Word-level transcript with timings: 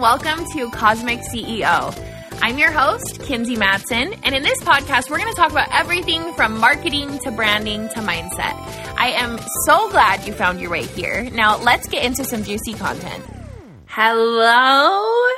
welcome 0.00 0.44
to 0.52 0.70
Cosmic 0.70 1.18
CEO. 1.18 1.92
I'm 2.40 2.56
your 2.56 2.70
host, 2.70 3.20
Kinsey 3.22 3.56
Machos, 3.56 3.90
and 4.22 4.32
in 4.32 4.44
this 4.44 4.60
podcast, 4.60 5.10
we're 5.10 5.18
going 5.18 5.32
to 5.32 5.36
talk 5.36 5.50
about 5.50 5.68
everything 5.72 6.32
from 6.34 6.60
marketing 6.60 7.18
to 7.24 7.32
branding 7.32 7.88
to 7.88 7.96
mindset. 7.96 8.54
I 8.96 9.14
am 9.16 9.40
so 9.66 9.90
glad 9.90 10.24
you 10.24 10.32
found 10.32 10.60
your 10.60 10.70
way 10.70 10.84
here. 10.84 11.28
Now, 11.30 11.58
let's 11.58 11.88
get 11.88 12.04
into 12.04 12.22
some 12.24 12.44
juicy 12.44 12.74
content. 12.74 13.24
Hello. 13.86 15.34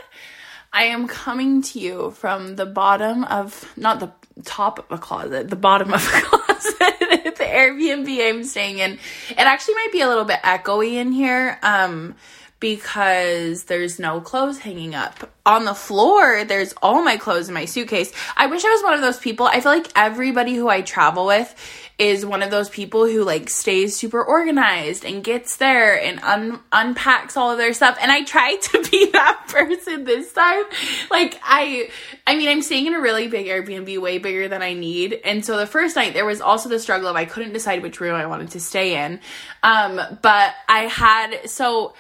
I 0.75 0.85
am 0.85 1.09
coming 1.09 1.63
to 1.63 1.79
you 1.79 2.11
from 2.11 2.57
the 2.57 2.67
bottom 2.67 3.25
of, 3.25 3.65
not 3.79 3.99
the 4.01 4.13
top 4.45 4.79
of 4.79 4.91
a 4.91 4.99
closet, 5.01 5.49
the 5.49 5.57
bottom 5.57 5.95
of 5.95 6.07
a 6.07 6.21
closet 6.21 7.01
the 7.41 7.47
Airbnb 7.47 8.29
I'm 8.29 8.45
staying 8.45 8.79
in. 8.79 8.93
It 8.93 9.39
actually 9.39 9.75
might 9.75 9.93
be 9.93 10.03
a 10.03 10.09
little 10.09 10.25
bit 10.25 10.41
echoey 10.43 10.93
in 10.95 11.11
here. 11.11 11.59
Um, 11.63 12.15
because 12.61 13.65
there's 13.65 13.99
no 13.99 14.21
clothes 14.21 14.59
hanging 14.59 14.95
up. 14.95 15.31
On 15.47 15.65
the 15.65 15.75
floor, 15.75 16.45
there's 16.45 16.75
all 16.83 17.03
my 17.03 17.17
clothes 17.17 17.49
in 17.49 17.55
my 17.55 17.65
suitcase. 17.65 18.13
I 18.37 18.47
wish 18.47 18.65
I 18.65 18.69
was 18.69 18.83
one 18.83 18.95
of 18.95 19.01
those 19.01 19.19
people. 19.19 19.47
I 19.47 19.61
feel 19.61 19.73
like 19.73 19.91
everybody 19.97 20.55
who 20.55 20.69
I 20.69 20.83
travel 20.83 21.27
with 21.27 21.55
is 22.01 22.25
one 22.25 22.43
of 22.43 22.51
those 22.51 22.71
people 22.71 23.07
who 23.07 23.25
like 23.25 23.51
stays 23.51 23.95
super 23.95 24.25
organized 24.25 25.05
and 25.05 25.23
gets 25.23 25.57
there 25.57 26.01
and 26.01 26.19
un- 26.21 26.59
unpacks 26.73 27.37
all 27.37 27.51
of 27.51 27.59
their 27.59 27.75
stuff 27.75 27.99
and 28.01 28.11
I 28.11 28.25
tried 28.25 28.57
to 28.63 28.83
be 28.91 29.11
that 29.13 29.45
person 29.49 30.05
this 30.05 30.33
time. 30.33 30.65
Like 31.11 31.39
I 31.43 31.91
I 32.27 32.37
mean 32.37 32.49
I'm 32.49 32.63
staying 32.63 32.87
in 32.87 32.95
a 32.95 33.01
really 33.01 33.29
big 33.29 33.47
Airbnb 33.47 34.01
way 34.01 34.17
bigger 34.17 34.49
than 34.49 34.63
I 34.63 34.73
need. 34.73 35.21
And 35.25 35.45
so 35.45 35.59
the 35.59 35.67
first 35.67 35.95
night 35.95 36.15
there 36.15 36.25
was 36.25 36.41
also 36.41 36.71
the 36.71 36.79
struggle 36.79 37.09
of 37.09 37.17
I 37.17 37.27
couldn't 37.27 37.53
decide 37.53 37.83
which 37.83 38.01
room 38.01 38.15
I 38.15 38.25
wanted 38.27 38.53
to 38.53 38.61
stay 38.61 39.05
in. 39.05 39.21
Um 39.63 40.01
but 40.23 40.55
I 40.71 40.85
had 40.85 41.51
so 41.51 41.93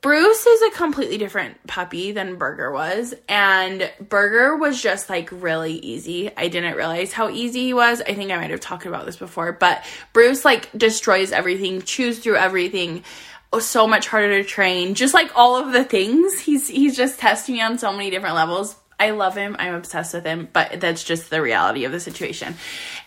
Bruce 0.00 0.46
is 0.46 0.62
a 0.62 0.70
completely 0.70 1.18
different 1.18 1.66
puppy 1.66 2.12
than 2.12 2.36
Burger 2.36 2.70
was, 2.70 3.14
and 3.28 3.90
Burger 4.00 4.56
was 4.56 4.80
just 4.80 5.10
like 5.10 5.30
really 5.32 5.74
easy. 5.74 6.30
I 6.36 6.48
didn't 6.48 6.76
realize 6.76 7.12
how 7.12 7.28
easy 7.28 7.64
he 7.64 7.74
was. 7.74 8.00
I 8.00 8.14
think 8.14 8.30
I 8.30 8.36
might 8.36 8.50
have 8.50 8.60
talked 8.60 8.86
about 8.86 9.06
this 9.06 9.16
before, 9.16 9.52
but 9.52 9.84
Bruce 10.12 10.44
like 10.44 10.70
destroys 10.76 11.32
everything, 11.32 11.82
chews 11.82 12.18
through 12.18 12.36
everything. 12.36 13.04
Oh, 13.52 13.58
so 13.58 13.86
much 13.86 14.08
harder 14.08 14.42
to 14.42 14.48
train. 14.48 14.94
Just 14.94 15.14
like 15.14 15.30
all 15.34 15.56
of 15.56 15.72
the 15.72 15.84
things, 15.84 16.38
he's 16.38 16.68
he's 16.68 16.96
just 16.96 17.18
testing 17.18 17.56
me 17.56 17.62
on 17.62 17.78
so 17.78 17.92
many 17.92 18.10
different 18.10 18.34
levels. 18.34 18.76
I 18.98 19.10
love 19.10 19.36
him. 19.36 19.56
I'm 19.58 19.74
obsessed 19.74 20.14
with 20.14 20.24
him, 20.24 20.48
but 20.52 20.80
that's 20.80 21.04
just 21.04 21.28
the 21.28 21.42
reality 21.42 21.84
of 21.84 21.92
the 21.92 22.00
situation. 22.00 22.54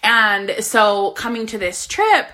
And 0.03 0.63
so 0.63 1.11
coming 1.11 1.47
to 1.47 1.57
this 1.57 1.87
trip, 1.87 2.29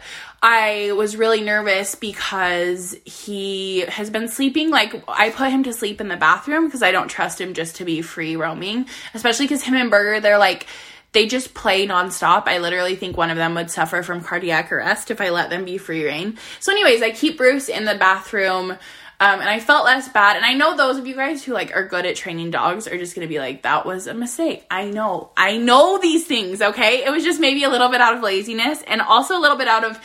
I 0.47 0.91
was 0.91 1.17
really 1.17 1.41
nervous 1.41 1.95
because 1.95 2.95
he 3.03 3.79
has 3.79 4.11
been 4.11 4.27
sleeping. 4.27 4.69
Like, 4.69 4.93
I 5.07 5.31
put 5.31 5.49
him 5.49 5.63
to 5.63 5.73
sleep 5.73 5.99
in 5.99 6.07
the 6.07 6.17
bathroom 6.17 6.65
because 6.65 6.83
I 6.83 6.91
don't 6.91 7.07
trust 7.07 7.41
him 7.41 7.55
just 7.55 7.77
to 7.77 7.83
be 7.83 8.03
free 8.03 8.35
roaming, 8.35 8.85
especially 9.15 9.45
because 9.45 9.63
him 9.63 9.73
and 9.73 9.89
Burger, 9.89 10.19
they're 10.19 10.37
like, 10.37 10.67
they 11.13 11.25
just 11.25 11.55
play 11.55 11.87
nonstop. 11.87 12.47
I 12.47 12.59
literally 12.59 12.95
think 12.95 13.17
one 13.17 13.31
of 13.31 13.37
them 13.37 13.55
would 13.55 13.71
suffer 13.71 14.03
from 14.03 14.21
cardiac 14.21 14.71
arrest 14.71 15.09
if 15.09 15.19
I 15.19 15.29
let 15.31 15.49
them 15.49 15.65
be 15.65 15.79
free 15.79 16.05
reign. 16.05 16.37
So, 16.59 16.71
anyways, 16.71 17.01
I 17.01 17.09
keep 17.09 17.37
Bruce 17.37 17.67
in 17.67 17.85
the 17.85 17.95
bathroom. 17.95 18.77
Um, 19.19 19.39
and 19.39 19.49
I 19.49 19.59
felt 19.59 19.85
less 19.85 20.09
bad. 20.09 20.35
And 20.35 20.45
I 20.45 20.53
know 20.53 20.75
those 20.75 20.97
of 20.97 21.07
you 21.07 21.15
guys 21.15 21.43
who 21.43 21.53
like 21.53 21.75
are 21.75 21.87
good 21.87 22.05
at 22.05 22.15
training 22.15 22.51
dogs 22.51 22.87
are 22.87 22.97
just 22.97 23.15
gonna 23.15 23.27
be 23.27 23.39
like, 23.39 23.63
that 23.63 23.85
was 23.85 24.07
a 24.07 24.13
mistake. 24.13 24.65
I 24.69 24.89
know. 24.89 25.31
I 25.37 25.57
know 25.57 25.99
these 25.99 26.25
things, 26.25 26.61
okay? 26.61 27.05
It 27.05 27.11
was 27.11 27.23
just 27.23 27.39
maybe 27.39 27.63
a 27.63 27.69
little 27.69 27.89
bit 27.89 28.01
out 28.01 28.15
of 28.15 28.23
laziness 28.23 28.81
and 28.85 29.01
also 29.01 29.37
a 29.37 29.41
little 29.41 29.57
bit 29.57 29.67
out 29.67 29.83
of 29.83 29.97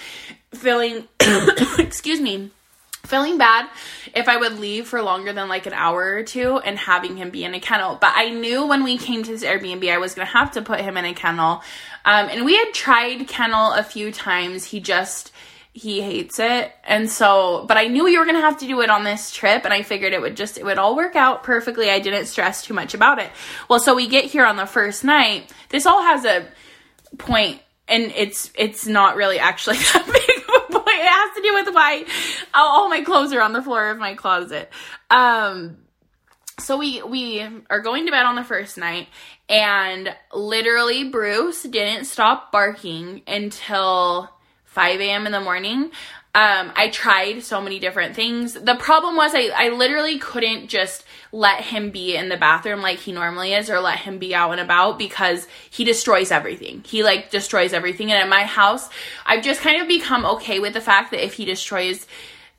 feeling 0.52 1.06
excuse 1.78 2.20
me 2.20 2.50
feeling 3.10 3.38
bad 3.38 3.68
if 4.14 4.28
I 4.28 4.36
would 4.36 4.58
leave 4.58 4.86
for 4.86 5.02
longer 5.02 5.32
than 5.32 5.48
like 5.48 5.66
an 5.66 5.72
hour 5.72 6.14
or 6.14 6.22
two 6.22 6.58
and 6.58 6.78
having 6.78 7.16
him 7.16 7.30
be 7.30 7.44
in 7.44 7.54
a 7.54 7.60
kennel. 7.60 7.96
But 8.00 8.12
I 8.14 8.30
knew 8.30 8.66
when 8.66 8.84
we 8.84 8.98
came 8.98 9.22
to 9.24 9.30
this 9.30 9.42
Airbnb, 9.42 9.90
I 9.90 9.98
was 9.98 10.14
gonna 10.14 10.26
have 10.26 10.52
to 10.52 10.62
put 10.62 10.80
him 10.80 10.96
in 10.96 11.04
a 11.04 11.12
kennel. 11.12 11.62
Um, 12.04 12.28
and 12.28 12.44
we 12.44 12.56
had 12.56 12.72
tried 12.72 13.26
kennel 13.26 13.72
a 13.72 13.82
few 13.82 14.12
times. 14.12 14.64
He 14.64 14.80
just 14.80 15.32
he 15.72 16.00
hates 16.00 16.38
it. 16.38 16.72
And 16.84 17.08
so, 17.08 17.64
but 17.68 17.76
I 17.76 17.86
knew 17.86 18.04
we 18.04 18.18
were 18.18 18.24
going 18.24 18.36
to 18.36 18.42
have 18.42 18.58
to 18.58 18.66
do 18.66 18.80
it 18.80 18.90
on 18.90 19.04
this 19.04 19.30
trip 19.30 19.64
and 19.64 19.72
I 19.72 19.82
figured 19.82 20.12
it 20.12 20.20
would 20.20 20.36
just 20.36 20.58
it 20.58 20.64
would 20.64 20.78
all 20.78 20.96
work 20.96 21.14
out 21.14 21.44
perfectly. 21.44 21.90
I 21.90 22.00
didn't 22.00 22.26
stress 22.26 22.64
too 22.64 22.74
much 22.74 22.94
about 22.94 23.18
it. 23.18 23.30
Well, 23.68 23.78
so 23.78 23.94
we 23.94 24.08
get 24.08 24.24
here 24.24 24.44
on 24.44 24.56
the 24.56 24.66
first 24.66 25.04
night. 25.04 25.52
This 25.68 25.86
all 25.86 26.02
has 26.02 26.24
a 26.24 26.46
point 27.18 27.60
and 27.86 28.12
it's 28.16 28.50
it's 28.56 28.86
not 28.86 29.16
really 29.16 29.38
actually 29.38 29.76
that 29.92 30.06
big 30.06 30.44
of 30.44 30.76
a 30.76 30.80
point. 30.80 30.98
it 30.98 31.08
has 31.08 31.36
to 31.36 31.42
do 31.42 31.54
with 31.54 31.74
why 31.74 32.04
all 32.54 32.88
my 32.88 33.02
clothes 33.02 33.32
are 33.32 33.40
on 33.40 33.52
the 33.52 33.62
floor 33.62 33.90
of 33.90 33.98
my 33.98 34.14
closet. 34.14 34.70
Um, 35.08 35.78
so 36.58 36.76
we 36.78 37.00
we 37.02 37.46
are 37.70 37.80
going 37.80 38.06
to 38.06 38.12
bed 38.12 38.26
on 38.26 38.34
the 38.34 38.44
first 38.44 38.76
night 38.76 39.06
and 39.48 40.14
literally 40.34 41.04
Bruce 41.10 41.62
didn't 41.62 42.06
stop 42.06 42.50
barking 42.50 43.22
until 43.28 44.30
5 44.70 45.00
a.m. 45.00 45.26
in 45.26 45.32
the 45.32 45.40
morning. 45.40 45.90
Um, 46.32 46.70
I 46.76 46.90
tried 46.92 47.42
so 47.42 47.60
many 47.60 47.80
different 47.80 48.14
things. 48.14 48.54
The 48.54 48.76
problem 48.76 49.16
was 49.16 49.32
I, 49.34 49.50
I 49.52 49.68
literally 49.70 50.20
couldn't 50.20 50.68
just 50.68 51.04
let 51.32 51.60
him 51.64 51.90
be 51.90 52.14
in 52.14 52.28
the 52.28 52.36
bathroom 52.36 52.80
like 52.80 52.98
he 52.98 53.10
normally 53.10 53.52
is 53.52 53.68
or 53.68 53.80
let 53.80 53.98
him 53.98 54.18
be 54.18 54.32
out 54.32 54.52
and 54.52 54.60
about 54.60 54.96
because 54.96 55.48
he 55.70 55.82
destroys 55.82 56.30
everything. 56.30 56.84
He 56.86 57.02
like 57.02 57.30
destroys 57.30 57.72
everything. 57.72 58.12
And 58.12 58.22
at 58.22 58.28
my 58.28 58.44
house, 58.44 58.88
I've 59.26 59.42
just 59.42 59.60
kind 59.60 59.82
of 59.82 59.88
become 59.88 60.24
okay 60.24 60.60
with 60.60 60.74
the 60.74 60.80
fact 60.80 61.10
that 61.10 61.24
if 61.24 61.34
he 61.34 61.44
destroys 61.44 62.06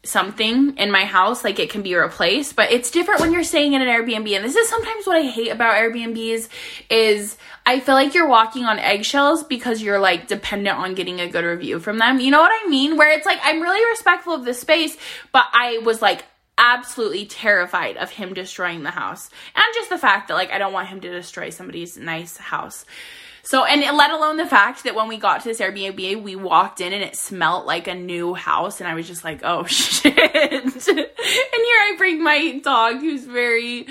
something 0.03 0.75
in 0.78 0.91
my 0.91 1.06
house, 1.06 1.44
like 1.44 1.59
it 1.59 1.69
can 1.69 1.84
be 1.84 1.95
replaced. 1.95 2.56
But 2.56 2.72
it's 2.72 2.89
different 2.89 3.22
when 3.22 3.31
you're 3.31 3.44
staying 3.44 3.73
in 3.73 3.81
an 3.81 3.88
Airbnb. 3.88 4.35
And 4.35 4.44
this 4.44 4.56
is 4.56 4.67
sometimes 4.67 5.06
what 5.06 5.17
I 5.17 5.23
hate 5.23 5.50
about 5.50 5.75
Airbnbs 5.75 6.50
is 6.89 7.38
I 7.66 7.79
feel 7.79 7.95
like 7.95 8.13
you're 8.13 8.28
walking 8.28 8.66
on 8.66 8.79
eggshells 8.79 9.44
because 9.44 9.81
you're 9.81 10.00
like 10.00 10.28
dependent 10.28 10.78
on 10.78 10.95
getting 10.95 11.19
a 11.19 11.29
good 11.29 11.45
review 11.45 11.79
from 11.79 12.00
them. 12.00 12.19
You 12.19 12.31
know 12.31 12.41
what 12.41 12.51
I 12.51 12.67
mean? 12.67 12.97
Where 12.97 13.11
it's 13.11 13.25
like 13.25 13.40
I'm 13.44 13.61
really 13.61 13.84
respectful 13.91 14.34
of 14.34 14.45
the 14.45 14.53
space, 14.53 14.97
but 15.31 15.45
I 15.53 15.79
was 15.79 16.01
like 16.01 16.25
absolutely 16.57 17.25
terrified 17.25 17.97
of 17.97 18.11
him 18.11 18.34
destroying 18.34 18.84
the 18.84 18.91
house. 18.91 19.29
And 19.56 19.66
just 19.73 19.90
the 19.90 19.97
fact 19.97 20.28
that 20.28 20.35
like 20.35 20.51
I 20.51 20.57
don't 20.57 20.73
want 20.73 20.88
him 20.88 21.01
to 21.01 21.11
destroy 21.11 21.50
somebody's 21.50 21.97
nice 21.97 22.38
house. 22.38 22.85
So, 23.44 23.66
and 23.66 23.81
let 23.97 24.12
alone 24.12 24.38
the 24.38 24.46
fact 24.46 24.84
that 24.84 24.96
when 24.96 25.07
we 25.07 25.18
got 25.18 25.41
to 25.41 25.50
this 25.50 25.59
Airbnb, 25.59 26.22
we 26.22 26.35
walked 26.35 26.79
in 26.79 26.94
and 26.94 27.03
it 27.03 27.16
smelled 27.16 27.66
like 27.66 27.88
a 27.88 27.96
new 27.96 28.34
house, 28.34 28.79
and 28.79 28.88
I 28.88 28.94
was 28.94 29.07
just 29.07 29.24
like, 29.24 29.41
oh 29.44 29.63
shit. 29.68 30.18
and 30.18 30.74
here 30.74 30.91
I 30.91 31.96
bring 31.97 32.24
my 32.24 32.59
dog 32.63 32.97
who's 32.97 33.25
very 33.25 33.88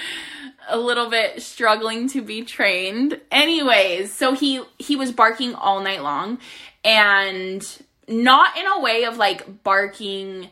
a 0.69 0.79
little 0.79 1.11
bit 1.11 1.43
struggling 1.43 2.09
to 2.11 2.23
be 2.23 2.43
trained. 2.43 3.21
Anyways, 3.31 4.13
so 4.13 4.35
he 4.35 4.63
he 4.79 4.97
was 4.97 5.13
barking 5.13 5.55
all 5.55 5.81
night 5.81 6.03
long 6.03 6.39
and 6.85 7.67
not 8.09 8.57
in 8.57 8.67
a 8.67 8.81
way 8.81 9.05
of 9.05 9.17
like 9.17 9.63
barking 9.63 10.49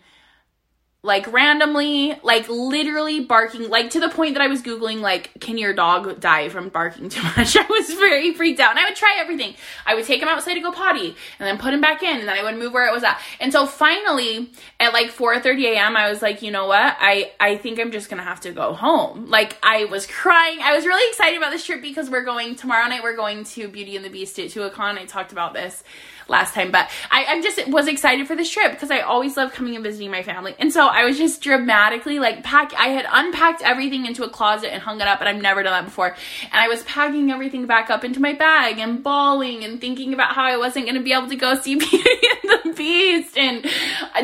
like 1.04 1.32
randomly, 1.32 2.18
like 2.24 2.48
literally 2.48 3.20
barking, 3.20 3.68
like 3.68 3.90
to 3.90 4.00
the 4.00 4.08
point 4.08 4.34
that 4.34 4.42
I 4.42 4.48
was 4.48 4.62
Googling, 4.62 5.00
like, 5.00 5.30
can 5.38 5.56
your 5.56 5.72
dog 5.72 6.18
die 6.18 6.48
from 6.48 6.70
barking 6.70 7.08
too 7.08 7.22
much? 7.22 7.56
I 7.56 7.64
was 7.70 7.92
very 7.92 8.34
freaked 8.34 8.58
out. 8.58 8.70
And 8.70 8.80
I 8.80 8.84
would 8.84 8.96
try 8.96 9.14
everything. 9.16 9.54
I 9.86 9.94
would 9.94 10.04
take 10.06 10.20
him 10.20 10.26
outside 10.26 10.54
to 10.54 10.60
go 10.60 10.72
potty 10.72 11.14
and 11.38 11.46
then 11.46 11.56
put 11.56 11.72
him 11.72 11.80
back 11.80 12.02
in 12.02 12.18
and 12.18 12.28
then 12.28 12.36
I 12.36 12.42
would 12.42 12.58
move 12.58 12.72
where 12.72 12.88
it 12.88 12.92
was 12.92 13.04
at. 13.04 13.20
And 13.38 13.52
so 13.52 13.64
finally 13.64 14.50
at 14.80 14.92
like 14.92 15.12
4.30 15.12 15.74
a.m., 15.74 15.96
I 15.96 16.10
was 16.10 16.20
like, 16.20 16.42
you 16.42 16.50
know 16.50 16.66
what? 16.66 16.96
I, 16.98 17.30
I 17.38 17.56
think 17.58 17.78
I'm 17.78 17.92
just 17.92 18.10
going 18.10 18.18
to 18.18 18.28
have 18.28 18.40
to 18.40 18.50
go 18.50 18.72
home. 18.72 19.26
Like 19.26 19.56
I 19.62 19.84
was 19.84 20.04
crying. 20.04 20.58
I 20.60 20.74
was 20.74 20.84
really 20.84 21.08
excited 21.08 21.38
about 21.38 21.52
this 21.52 21.64
trip 21.64 21.80
because 21.80 22.10
we're 22.10 22.24
going 22.24 22.56
tomorrow 22.56 22.88
night. 22.88 23.04
We're 23.04 23.16
going 23.16 23.44
to 23.44 23.68
Beauty 23.68 23.94
and 23.94 24.04
the 24.04 24.10
Beast 24.10 24.36
at 24.40 24.46
Tuacahn. 24.46 24.98
I 24.98 25.04
talked 25.04 25.30
about 25.30 25.54
this 25.54 25.84
last 26.28 26.54
time. 26.54 26.70
But 26.70 26.90
I, 27.10 27.24
I'm 27.28 27.42
just 27.42 27.66
was 27.68 27.88
excited 27.88 28.26
for 28.26 28.36
this 28.36 28.50
trip 28.50 28.72
because 28.72 28.90
I 28.90 29.00
always 29.00 29.36
love 29.36 29.52
coming 29.52 29.74
and 29.74 29.84
visiting 29.84 30.10
my 30.10 30.22
family. 30.22 30.54
And 30.58 30.72
so 30.72 30.86
I 30.86 31.04
was 31.04 31.18
just 31.18 31.42
dramatically 31.42 32.18
like 32.18 32.44
pack. 32.44 32.72
I 32.74 32.88
had 32.88 33.06
unpacked 33.10 33.62
everything 33.62 34.06
into 34.06 34.24
a 34.24 34.28
closet 34.28 34.72
and 34.72 34.82
hung 34.82 35.00
it 35.00 35.06
up, 35.06 35.20
and 35.20 35.28
I've 35.28 35.42
never 35.42 35.62
done 35.62 35.72
that 35.72 35.84
before. 35.84 36.08
And 36.44 36.54
I 36.54 36.68
was 36.68 36.82
packing 36.84 37.30
everything 37.30 37.66
back 37.66 37.90
up 37.90 38.04
into 38.04 38.20
my 38.20 38.32
bag 38.32 38.78
and 38.78 39.02
bawling 39.02 39.64
and 39.64 39.80
thinking 39.80 40.14
about 40.14 40.34
how 40.34 40.44
I 40.44 40.56
wasn't 40.56 40.86
going 40.86 40.96
to 40.96 41.02
be 41.02 41.12
able 41.12 41.28
to 41.28 41.36
go 41.36 41.54
see 41.60 41.74
Beauty 41.78 42.28
and 42.42 42.64
the 42.64 42.74
Beast 42.74 43.36
and 43.36 43.66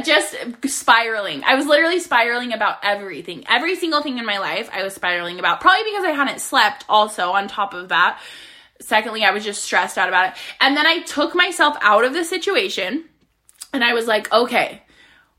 just 0.05 0.37
spiraling. 0.67 1.43
I 1.45 1.55
was 1.55 1.67
literally 1.67 2.01
spiraling 2.01 2.53
about 2.53 2.79
everything, 2.83 3.45
every 3.49 3.77
single 3.77 4.03
thing 4.03 4.19
in 4.19 4.27
my 4.27 4.39
life. 4.39 4.69
I 4.73 4.83
was 4.83 4.95
spiraling 4.95 5.39
about 5.39 5.61
probably 5.61 5.85
because 5.85 6.05
I 6.05 6.11
hadn't 6.11 6.41
slept. 6.41 6.85
Also 6.89 7.31
on 7.31 7.49
top 7.49 7.75
of 7.75 7.89
that. 7.89 8.21
Secondly, 8.81 9.25
I 9.25 9.31
was 9.31 9.45
just 9.45 9.65
stressed 9.65 9.97
out 9.99 10.09
about 10.09 10.31
it. 10.31 10.39
And 10.61 10.77
then 10.77 10.87
I 10.87 11.01
took 11.03 11.35
myself 11.35 11.77
out 11.81 12.05
of 12.05 12.13
the 12.13 12.25
situation 12.25 13.05
and 13.73 13.85
I 13.85 13.95
was 13.95 14.07
like, 14.07 14.33
okay, 14.33 14.83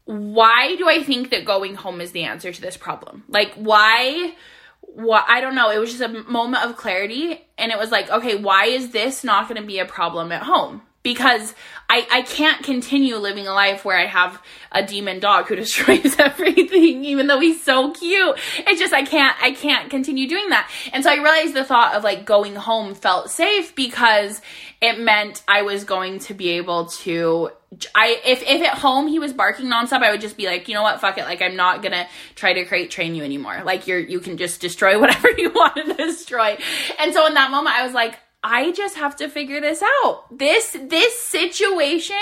why 0.06 0.76
do 0.76 0.88
I 0.88 1.04
think 1.04 1.32
that 1.32 1.46
going 1.46 1.76
home 1.76 2.00
is 2.00 2.12
the 2.12 2.24
answer 2.24 2.52
to 2.52 2.62
this 2.62 2.78
problem? 2.78 3.24
Like, 3.28 3.54
why? 3.56 4.36
What 4.82 5.26
I 5.28 5.42
don't 5.42 5.56
know. 5.56 5.72
It 5.72 5.80
was 5.80 5.90
just 5.90 6.04
a 6.04 6.24
moment 6.30 6.64
of 6.64 6.78
clarity, 6.78 7.42
and 7.58 7.72
it 7.72 7.78
was 7.78 7.92
like, 7.92 8.10
okay, 8.10 8.36
why 8.36 8.66
is 8.66 8.92
this 8.92 9.24
not 9.24 9.50
going 9.50 9.60
to 9.60 9.68
be 9.68 9.80
a 9.80 9.86
problem 9.86 10.32
at 10.32 10.44
home? 10.44 10.84
Because 11.06 11.54
I, 11.88 12.07
I 12.12 12.22
can't 12.24 12.63
continue 12.63 13.18
living 13.18 13.46
a 13.46 13.54
life 13.54 13.86
where 13.86 13.96
I 13.96 14.07
have 14.07 14.42
a 14.72 14.84
demon 14.84 15.19
dog 15.19 15.48
who 15.48 15.56
destroys 15.63 16.16
everything, 16.19 17.06
even 17.06 17.28
though 17.28 17.40
he's 17.40 17.63
so 17.63 17.92
cute. 17.94 18.38
It's 18.57 18.80
just, 18.80 18.92
I 18.92 19.04
can't, 19.04 19.38
I 19.40 19.52
can't 19.52 19.92
continue 19.92 20.28
doing 20.28 20.50
that. 20.50 20.69
And 20.92 21.04
so 21.04 21.12
I 21.12 21.18
realized 21.18 21.54
the 21.54 21.63
thought 21.63 21.94
of 21.94 22.04
like 22.04 22.25
going 22.25 22.56
home 22.56 22.96
felt 22.96 23.30
safe 23.30 23.75
because 23.75 24.42
it 24.81 25.00
meant 25.00 25.44
I 25.48 25.62
was 25.62 25.84
going 25.84 26.19
to 26.19 26.34
be 26.34 26.50
able 26.50 26.88
to 26.88 27.51
I 27.94 28.22
if 28.25 28.42
if 28.44 28.62
at 28.62 28.78
home 28.78 29.08
he 29.08 29.19
was 29.19 29.34
barking 29.34 29.66
nonstop, 29.66 30.01
I 30.01 30.12
would 30.12 30.22
just 30.22 30.38
be 30.38 30.46
like, 30.46 30.69
you 30.69 30.75
know 30.75 30.84
what, 30.84 31.01
fuck 31.01 31.18
it. 31.18 31.25
Like 31.25 31.42
I'm 31.42 31.58
not 31.58 31.84
gonna 31.84 32.08
try 32.36 32.54
to 32.54 32.63
crate 32.63 32.90
train 32.90 33.16
you 33.16 33.24
anymore. 33.24 33.63
Like 33.66 33.86
you're 33.86 34.00
you 34.00 34.22
can 34.22 34.38
just 34.38 34.62
destroy 34.62 34.98
whatever 35.01 35.30
you 35.38 35.50
want 35.50 35.75
to 35.75 35.94
destroy. 35.94 36.58
And 37.00 37.13
so 37.13 37.25
in 37.28 37.34
that 37.34 37.51
moment, 37.51 37.75
I 37.75 37.84
was 37.84 37.94
like, 37.94 38.18
I 38.46 38.72
just 38.72 38.96
have 38.96 39.16
to 39.18 39.28
figure 39.28 39.60
this 39.60 39.82
out. 40.04 40.26
This 40.32 40.78
this 40.80 41.20
situation 41.20 42.16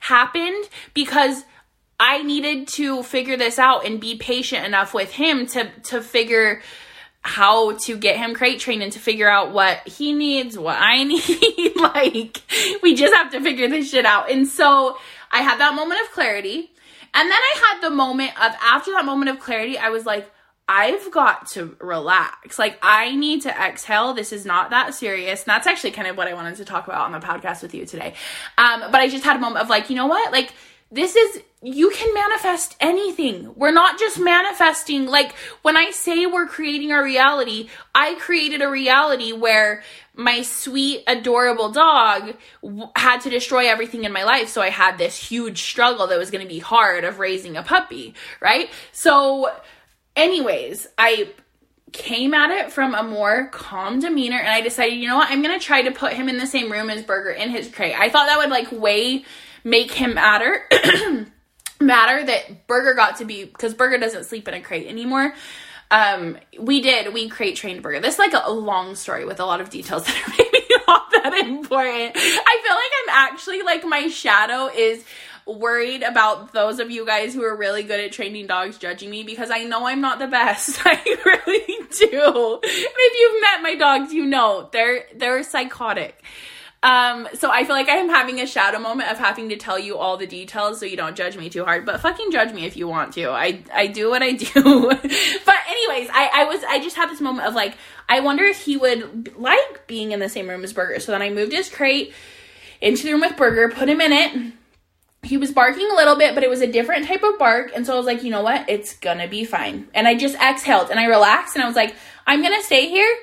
happened 0.00 0.68
because 0.94 1.44
I 1.98 2.22
needed 2.22 2.68
to 2.68 3.02
figure 3.02 3.36
this 3.36 3.58
out 3.58 3.84
and 3.84 4.00
be 4.00 4.16
patient 4.16 4.64
enough 4.64 4.94
with 4.94 5.12
him 5.12 5.46
to 5.48 5.68
to 5.84 6.00
figure 6.00 6.62
how 7.22 7.72
to 7.78 7.96
get 7.96 8.18
him 8.18 8.34
crate 8.34 8.60
trained 8.60 8.82
and 8.82 8.92
to 8.92 8.98
figure 8.98 9.28
out 9.28 9.50
what 9.52 9.86
he 9.88 10.12
needs, 10.12 10.58
what 10.58 10.76
I 10.78 11.02
need. 11.04 11.72
like, 11.76 12.42
we 12.82 12.94
just 12.94 13.14
have 13.14 13.32
to 13.32 13.40
figure 13.40 13.66
this 13.68 13.90
shit 13.90 14.04
out. 14.04 14.30
And 14.30 14.46
so 14.46 14.98
I 15.32 15.40
had 15.40 15.58
that 15.58 15.74
moment 15.74 16.02
of 16.02 16.12
clarity. 16.12 16.70
And 17.14 17.30
then 17.30 17.32
I 17.32 17.72
had 17.72 17.80
the 17.80 17.94
moment 17.94 18.32
of, 18.32 18.52
after 18.62 18.90
that 18.92 19.06
moment 19.06 19.30
of 19.30 19.40
clarity, 19.40 19.78
I 19.78 19.88
was 19.88 20.04
like, 20.04 20.30
I've 20.66 21.10
got 21.10 21.50
to 21.50 21.76
relax. 21.80 22.58
Like, 22.58 22.78
I 22.82 23.14
need 23.14 23.42
to 23.42 23.50
exhale. 23.50 24.14
This 24.14 24.32
is 24.32 24.46
not 24.46 24.70
that 24.70 24.94
serious. 24.94 25.42
And 25.42 25.48
that's 25.48 25.66
actually 25.66 25.90
kind 25.90 26.08
of 26.08 26.16
what 26.16 26.26
I 26.26 26.34
wanted 26.34 26.56
to 26.56 26.64
talk 26.64 26.86
about 26.86 27.02
on 27.02 27.12
the 27.12 27.26
podcast 27.26 27.62
with 27.62 27.74
you 27.74 27.84
today. 27.84 28.14
Um, 28.56 28.80
but 28.90 28.96
I 28.96 29.08
just 29.08 29.24
had 29.24 29.36
a 29.36 29.40
moment 29.40 29.62
of 29.62 29.68
like, 29.68 29.90
you 29.90 29.96
know 29.96 30.06
what? 30.06 30.32
Like, 30.32 30.52
this 30.90 31.16
is 31.16 31.42
you 31.60 31.90
can 31.90 32.12
manifest 32.12 32.76
anything. 32.78 33.52
We're 33.56 33.72
not 33.72 33.98
just 33.98 34.20
manifesting 34.20 35.06
like 35.06 35.34
when 35.62 35.76
I 35.76 35.90
say 35.90 36.26
we're 36.26 36.46
creating 36.46 36.92
our 36.92 37.02
reality, 37.02 37.68
I 37.94 38.14
created 38.14 38.60
a 38.60 38.68
reality 38.68 39.32
where 39.32 39.82
my 40.14 40.42
sweet 40.42 41.02
adorable 41.06 41.70
dog 41.72 42.36
w- 42.62 42.88
had 42.94 43.22
to 43.22 43.30
destroy 43.30 43.66
everything 43.66 44.04
in 44.04 44.12
my 44.12 44.24
life 44.24 44.48
so 44.48 44.60
I 44.60 44.68
had 44.68 44.98
this 44.98 45.16
huge 45.16 45.62
struggle 45.62 46.06
that 46.06 46.18
was 46.18 46.30
going 46.30 46.46
to 46.46 46.48
be 46.48 46.60
hard 46.60 47.02
of 47.02 47.18
raising 47.18 47.56
a 47.56 47.62
puppy, 47.62 48.14
right? 48.40 48.70
So 48.92 49.50
anyways, 50.16 50.86
I 50.98 51.30
came 51.92 52.34
at 52.34 52.50
it 52.50 52.72
from 52.72 52.94
a 52.94 53.02
more 53.02 53.48
calm 53.52 54.00
demeanor 54.00 54.38
and 54.38 54.48
I 54.48 54.60
decided, 54.60 54.98
you 54.98 55.06
know 55.06 55.16
what? 55.16 55.30
I'm 55.30 55.42
to 55.42 55.64
try 55.64 55.82
to 55.82 55.92
put 55.92 56.12
him 56.12 56.28
in 56.28 56.38
the 56.38 56.46
same 56.46 56.70
room 56.70 56.90
as 56.90 57.04
Burger 57.04 57.30
in 57.30 57.50
his 57.50 57.70
crate. 57.70 57.94
I 57.96 58.08
thought 58.08 58.26
that 58.26 58.38
would 58.38 58.50
like 58.50 58.72
way 58.72 59.24
make 59.62 59.92
him 59.92 60.14
matter 60.14 60.68
matter 61.80 62.26
that 62.26 62.66
Burger 62.66 62.94
got 62.94 63.18
to 63.18 63.24
be 63.24 63.44
because 63.44 63.74
Burger 63.74 63.98
doesn't 63.98 64.24
sleep 64.24 64.48
in 64.48 64.54
a 64.54 64.60
crate 64.60 64.86
anymore. 64.88 65.34
Um, 65.90 66.38
we 66.58 66.80
did 66.80 67.14
we 67.14 67.28
crate 67.28 67.56
trained 67.56 67.82
Burger. 67.82 68.00
This 68.00 68.14
is 68.14 68.18
like 68.18 68.34
a, 68.34 68.50
long 68.50 68.96
story 68.96 69.24
with 69.24 69.38
a 69.38 69.44
lot 69.44 69.60
of 69.60 69.70
details 69.70 70.04
that 70.06 70.16
are 70.16 70.30
maybe 70.30 70.66
not 70.88 71.10
that 71.12 71.34
important. 71.46 72.16
I 72.16 72.60
feel 72.64 72.74
like 72.74 72.92
I'm 73.02 73.30
actually 73.32 73.62
like 73.62 73.84
my 73.84 74.08
shadow 74.08 74.66
is 74.66 75.04
worried 75.46 76.02
about 76.02 76.52
those 76.52 76.78
of 76.78 76.90
you 76.90 77.04
guys 77.04 77.34
who 77.34 77.42
are 77.44 77.56
really 77.56 77.82
good 77.82 78.00
at 78.00 78.12
training 78.12 78.46
dogs 78.46 78.78
judging 78.78 79.10
me 79.10 79.22
because 79.22 79.50
I 79.50 79.64
know 79.64 79.86
I'm 79.86 80.00
not 80.00 80.18
the 80.18 80.26
best. 80.26 80.80
I 80.84 81.00
really 81.24 81.86
do. 81.98 82.60
if 82.62 83.20
you've 83.20 83.40
met 83.42 83.62
my 83.62 83.74
dogs, 83.74 84.12
you 84.12 84.26
know 84.26 84.68
they're 84.72 85.06
they're 85.14 85.42
psychotic. 85.42 86.22
Um, 86.84 87.26
so 87.32 87.50
I 87.50 87.64
feel 87.64 87.74
like 87.74 87.88
I'm 87.88 88.10
having 88.10 88.40
a 88.40 88.46
shadow 88.46 88.78
moment 88.78 89.10
of 89.10 89.16
having 89.16 89.48
to 89.48 89.56
tell 89.56 89.78
you 89.78 89.96
all 89.96 90.18
the 90.18 90.26
details 90.26 90.78
so 90.78 90.84
you 90.84 90.98
don't 90.98 91.16
judge 91.16 91.34
me 91.34 91.48
too 91.48 91.64
hard. 91.64 91.86
But 91.86 92.00
fucking 92.00 92.30
judge 92.30 92.52
me 92.52 92.66
if 92.66 92.76
you 92.76 92.86
want 92.86 93.14
to. 93.14 93.30
I 93.30 93.62
I 93.72 93.86
do 93.86 94.10
what 94.10 94.22
I 94.22 94.32
do. 94.32 94.52
but 94.54 95.56
anyways, 95.68 96.10
I 96.12 96.30
I 96.34 96.44
was 96.44 96.62
I 96.68 96.78
just 96.80 96.96
had 96.96 97.08
this 97.08 97.22
moment 97.22 97.48
of 97.48 97.54
like 97.54 97.74
I 98.06 98.20
wonder 98.20 98.44
if 98.44 98.62
he 98.62 98.76
would 98.76 99.34
like 99.38 99.86
being 99.86 100.12
in 100.12 100.20
the 100.20 100.28
same 100.28 100.46
room 100.46 100.62
as 100.62 100.74
Burger. 100.74 101.00
So 101.00 101.12
then 101.12 101.22
I 101.22 101.30
moved 101.30 101.52
his 101.52 101.70
crate 101.70 102.12
into 102.82 103.04
the 103.04 103.12
room 103.12 103.22
with 103.22 103.36
Burger, 103.38 103.70
put 103.70 103.88
him 103.88 104.02
in 104.02 104.12
it. 104.12 104.52
He 105.24 105.36
was 105.36 105.52
barking 105.52 105.88
a 105.90 105.94
little 105.94 106.16
bit, 106.16 106.34
but 106.34 106.44
it 106.44 106.50
was 106.50 106.60
a 106.60 106.66
different 106.66 107.06
type 107.06 107.22
of 107.22 107.38
bark. 107.38 107.72
And 107.74 107.86
so 107.86 107.94
I 107.94 107.96
was 107.96 108.06
like, 108.06 108.22
you 108.22 108.30
know 108.30 108.42
what? 108.42 108.68
It's 108.68 108.94
gonna 108.96 109.28
be 109.28 109.44
fine. 109.44 109.88
And 109.94 110.06
I 110.06 110.14
just 110.14 110.36
exhaled 110.36 110.90
and 110.90 111.00
I 111.00 111.06
relaxed 111.06 111.54
and 111.56 111.64
I 111.64 111.66
was 111.66 111.76
like, 111.76 111.94
I'm 112.26 112.42
gonna 112.42 112.62
stay 112.62 112.88
here 112.88 113.16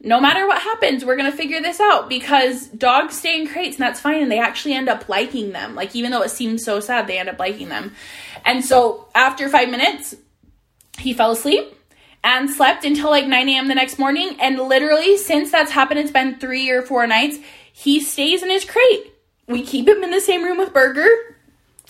no 0.00 0.20
matter 0.20 0.46
what 0.46 0.62
happens, 0.62 1.04
we're 1.04 1.16
to 1.16 1.32
figure 1.32 1.60
this 1.60 1.80
out 1.80 2.08
because 2.08 2.68
dogs 2.68 3.18
stay 3.18 3.40
in 3.40 3.48
crates 3.48 3.76
and 3.76 3.82
that's 3.82 4.00
fine. 4.00 4.22
And 4.22 4.30
they 4.30 4.38
actually 4.38 4.74
end 4.74 4.88
up 4.88 5.08
liking 5.08 5.52
them. 5.52 5.74
Like, 5.74 5.96
even 5.96 6.10
though 6.10 6.22
it 6.22 6.30
seems 6.30 6.64
so 6.64 6.78
sad, 6.80 7.06
they 7.06 7.18
end 7.18 7.28
up 7.28 7.38
liking 7.38 7.68
them. 7.68 7.94
And 8.44 8.64
so 8.64 9.08
after 9.14 9.48
five 9.48 9.68
minutes, 9.70 10.14
he 10.98 11.12
fell 11.12 11.32
asleep 11.32 11.74
and 12.22 12.48
slept 12.48 12.84
until 12.84 13.10
like 13.10 13.26
9 13.26 13.48
a.m. 13.48 13.68
the 13.68 13.74
next 13.74 13.98
morning. 13.98 14.36
And 14.40 14.58
literally, 14.60 15.16
since 15.16 15.50
that's 15.50 15.72
happened, 15.72 16.00
it's 16.00 16.12
been 16.12 16.38
three 16.38 16.70
or 16.70 16.82
four 16.82 17.06
nights, 17.06 17.38
he 17.72 18.00
stays 18.00 18.42
in 18.42 18.50
his 18.50 18.64
crate. 18.64 19.12
We 19.48 19.62
keep 19.62 19.88
him 19.88 20.04
in 20.04 20.10
the 20.10 20.20
same 20.20 20.44
room 20.44 20.58
with 20.58 20.72
Burger. 20.72 21.08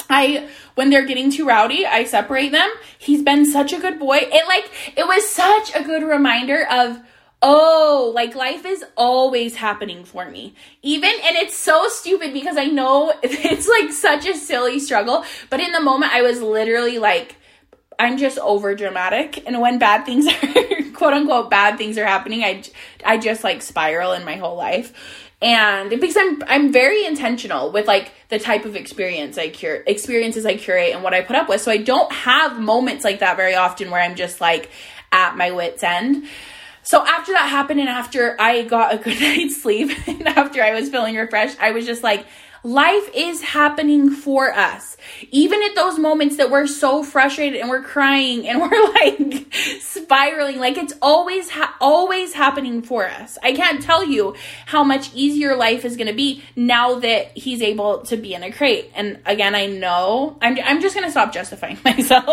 I 0.09 0.49
when 0.75 0.91
they're 0.91 1.07
getting 1.07 1.31
too 1.31 1.47
rowdy, 1.47 1.85
I 1.85 2.05
separate 2.05 2.53
them. 2.53 2.71
He's 2.99 3.23
been 3.23 3.45
such 3.45 3.73
a 3.73 3.81
good 3.81 3.99
boy. 3.99 4.19
It 4.23 4.47
like 4.47 4.71
it 4.97 5.07
was 5.07 5.29
such 5.29 5.75
a 5.75 5.83
good 5.83 6.03
reminder 6.03 6.67
of 6.71 7.01
oh, 7.41 8.13
like 8.15 8.35
life 8.35 8.65
is 8.65 8.85
always 8.97 9.57
happening 9.57 10.05
for 10.05 10.31
me. 10.31 10.55
Even, 10.83 11.11
and 11.11 11.37
it's 11.37 11.57
so 11.57 11.89
stupid 11.89 12.33
because 12.33 12.57
I 12.57 12.65
know 12.65 13.13
it's 13.23 13.69
like 13.69 13.93
such 13.93 14.27
a 14.27 14.37
silly 14.37 14.79
struggle, 14.81 15.25
but 15.51 15.61
in 15.61 15.73
the 15.73 15.81
moment 15.81 16.13
I 16.13 16.23
was 16.23 16.41
literally 16.43 16.99
like, 16.99 17.37
I'm 17.99 18.17
just 18.17 18.39
over 18.39 18.75
dramatic. 18.75 19.45
And 19.47 19.61
when 19.61 19.79
bad 19.79 20.05
things 20.05 20.27
are, 20.43 20.93
quote 20.93 21.15
unquote, 21.15 21.51
bad 21.51 21.79
things 21.79 21.99
are 21.99 22.07
happening, 22.07 22.45
I, 22.45 22.63
I 23.05 23.19
just 23.19 23.45
like 23.45 23.63
spiral 23.63 24.13
in 24.13 24.25
my 24.25 24.37
whole 24.37 24.57
life. 24.57 25.25
And 25.41 25.91
because 25.91 26.17
I'm, 26.17 26.43
I'm 26.47 26.73
very 26.73 27.05
intentional 27.05 27.71
with 27.71 27.87
like 27.87 28.13
the 28.29 28.39
type 28.39 28.65
of 28.65 28.77
experience 28.77 29.39
I 29.39 29.49
cure, 29.49 29.83
experiences 29.87 30.45
I 30.45 30.57
curate 30.57 30.95
and 30.95 31.03
what 31.03 31.15
I 31.15 31.23
put 31.23 31.37
up 31.37 31.49
with. 31.49 31.61
So 31.61 31.71
I 31.71 31.79
don't 31.79 32.13
have 32.13 32.61
moments 32.61 33.05
like 33.05 33.21
that 33.21 33.37
very 33.37 33.55
often 33.55 33.91
where 33.91 34.01
I'm 34.01 34.17
just 34.17 34.41
like 34.41 34.71
at 35.11 35.37
my 35.37 35.51
wit's 35.51 35.83
end. 35.83 36.25
So 36.83 37.05
after 37.07 37.33
that 37.33 37.49
happened 37.49 37.81
and 37.81 37.89
after 37.89 38.37
I 38.41 38.63
got 38.63 38.95
a 38.95 38.99
good 39.03 39.21
night's 39.21 39.61
sleep 39.63 39.91
and 40.09 40.27
after 40.29 40.63
I 40.63 40.73
was 40.73 40.89
feeling 40.89 41.17
refreshed, 41.17 41.59
I 41.61 41.73
was 41.73 41.87
just 41.87 42.03
like, 42.03 42.27
Life 42.69 43.09
is 43.15 43.41
happening 43.41 44.11
for 44.11 44.53
us. 44.53 44.99
Even 45.31 45.63
at 45.63 45.75
those 45.75 45.99
moments 45.99 46.37
that 46.37 46.51
we're 46.51 46.67
so 46.67 47.03
frustrated 47.03 47.59
and 47.59 47.71
we're 47.71 47.83
crying 47.83 48.47
and 48.47 48.61
we're 48.61 48.93
like 48.93 49.47
spiraling, 49.81 50.59
like 50.59 50.77
it's 50.77 50.93
always 51.01 51.49
ha- 51.49 51.75
always 51.81 52.35
happening 52.35 52.83
for 52.83 53.09
us. 53.09 53.39
I 53.43 53.55
can't 53.55 53.81
tell 53.81 54.05
you 54.05 54.37
how 54.67 54.85
much 54.85 55.15
easier 55.15 55.57
life 55.57 55.87
is 55.87 55.97
going 55.97 56.09
to 56.09 56.13
be 56.13 56.43
now 56.57 56.99
that 56.99 57.39
he's 57.39 57.63
able 57.63 58.03
to 58.03 58.19
be 58.19 58.35
in 58.35 58.43
a 58.43 58.53
crate. 58.53 58.91
And 58.95 59.19
again, 59.25 59.55
I 59.55 59.65
know 59.65 60.37
I'm 60.43 60.59
I'm 60.63 60.83
just 60.83 60.95
going 60.95 61.07
to 61.07 61.11
stop 61.11 61.33
justifying 61.33 61.79
myself. 61.87 62.29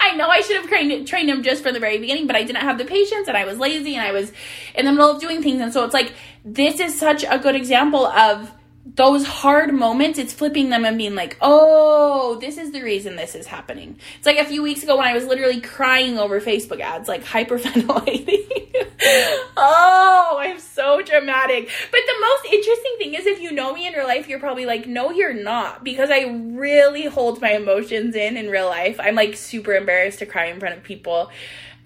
I 0.00 0.16
know 0.16 0.26
I 0.28 0.40
should 0.40 0.56
have 0.56 0.66
trained 0.66 1.06
trained 1.06 1.30
him 1.30 1.44
just 1.44 1.62
from 1.62 1.72
the 1.72 1.78
very 1.78 1.98
beginning, 1.98 2.26
but 2.26 2.34
I 2.34 2.42
didn't 2.42 2.62
have 2.62 2.78
the 2.78 2.84
patience 2.84 3.28
and 3.28 3.36
I 3.36 3.44
was 3.44 3.60
lazy 3.60 3.94
and 3.94 4.04
I 4.04 4.10
was 4.10 4.32
in 4.74 4.86
the 4.86 4.90
middle 4.90 5.12
of 5.12 5.20
doing 5.20 5.40
things 5.40 5.60
and 5.60 5.72
so 5.72 5.84
it's 5.84 5.94
like 5.94 6.14
this 6.44 6.80
is 6.80 6.98
such 6.98 7.24
a 7.28 7.38
good 7.38 7.54
example 7.54 8.06
of 8.06 8.50
those 8.94 9.26
hard 9.26 9.74
moments, 9.74 10.16
it's 10.18 10.32
flipping 10.32 10.70
them 10.70 10.84
and 10.84 10.96
being 10.96 11.16
like, 11.16 11.36
oh, 11.40 12.38
this 12.40 12.56
is 12.56 12.70
the 12.70 12.82
reason 12.82 13.16
this 13.16 13.34
is 13.34 13.46
happening. 13.46 13.98
It's 14.16 14.26
like 14.26 14.38
a 14.38 14.44
few 14.44 14.62
weeks 14.62 14.84
ago 14.84 14.96
when 14.96 15.08
I 15.08 15.12
was 15.12 15.26
literally 15.26 15.60
crying 15.60 16.18
over 16.18 16.40
Facebook 16.40 16.80
ads, 16.80 17.08
like 17.08 17.24
hyperventilating. 17.24 18.46
oh, 19.56 20.36
I'm 20.38 20.60
so 20.60 21.02
dramatic. 21.02 21.68
But 21.90 22.00
the 22.06 22.20
most 22.20 22.44
interesting 22.52 22.94
thing 22.98 23.14
is 23.14 23.26
if 23.26 23.40
you 23.40 23.50
know 23.50 23.74
me 23.74 23.88
in 23.88 23.94
real 23.94 24.06
life, 24.06 24.28
you're 24.28 24.38
probably 24.38 24.66
like, 24.66 24.86
no, 24.86 25.10
you're 25.10 25.34
not. 25.34 25.82
Because 25.82 26.10
I 26.10 26.22
really 26.54 27.06
hold 27.06 27.40
my 27.40 27.52
emotions 27.52 28.14
in 28.14 28.36
in 28.36 28.50
real 28.50 28.66
life. 28.66 29.00
I'm 29.00 29.16
like 29.16 29.34
super 29.34 29.74
embarrassed 29.74 30.20
to 30.20 30.26
cry 30.26 30.46
in 30.46 30.60
front 30.60 30.76
of 30.76 30.84
people 30.84 31.30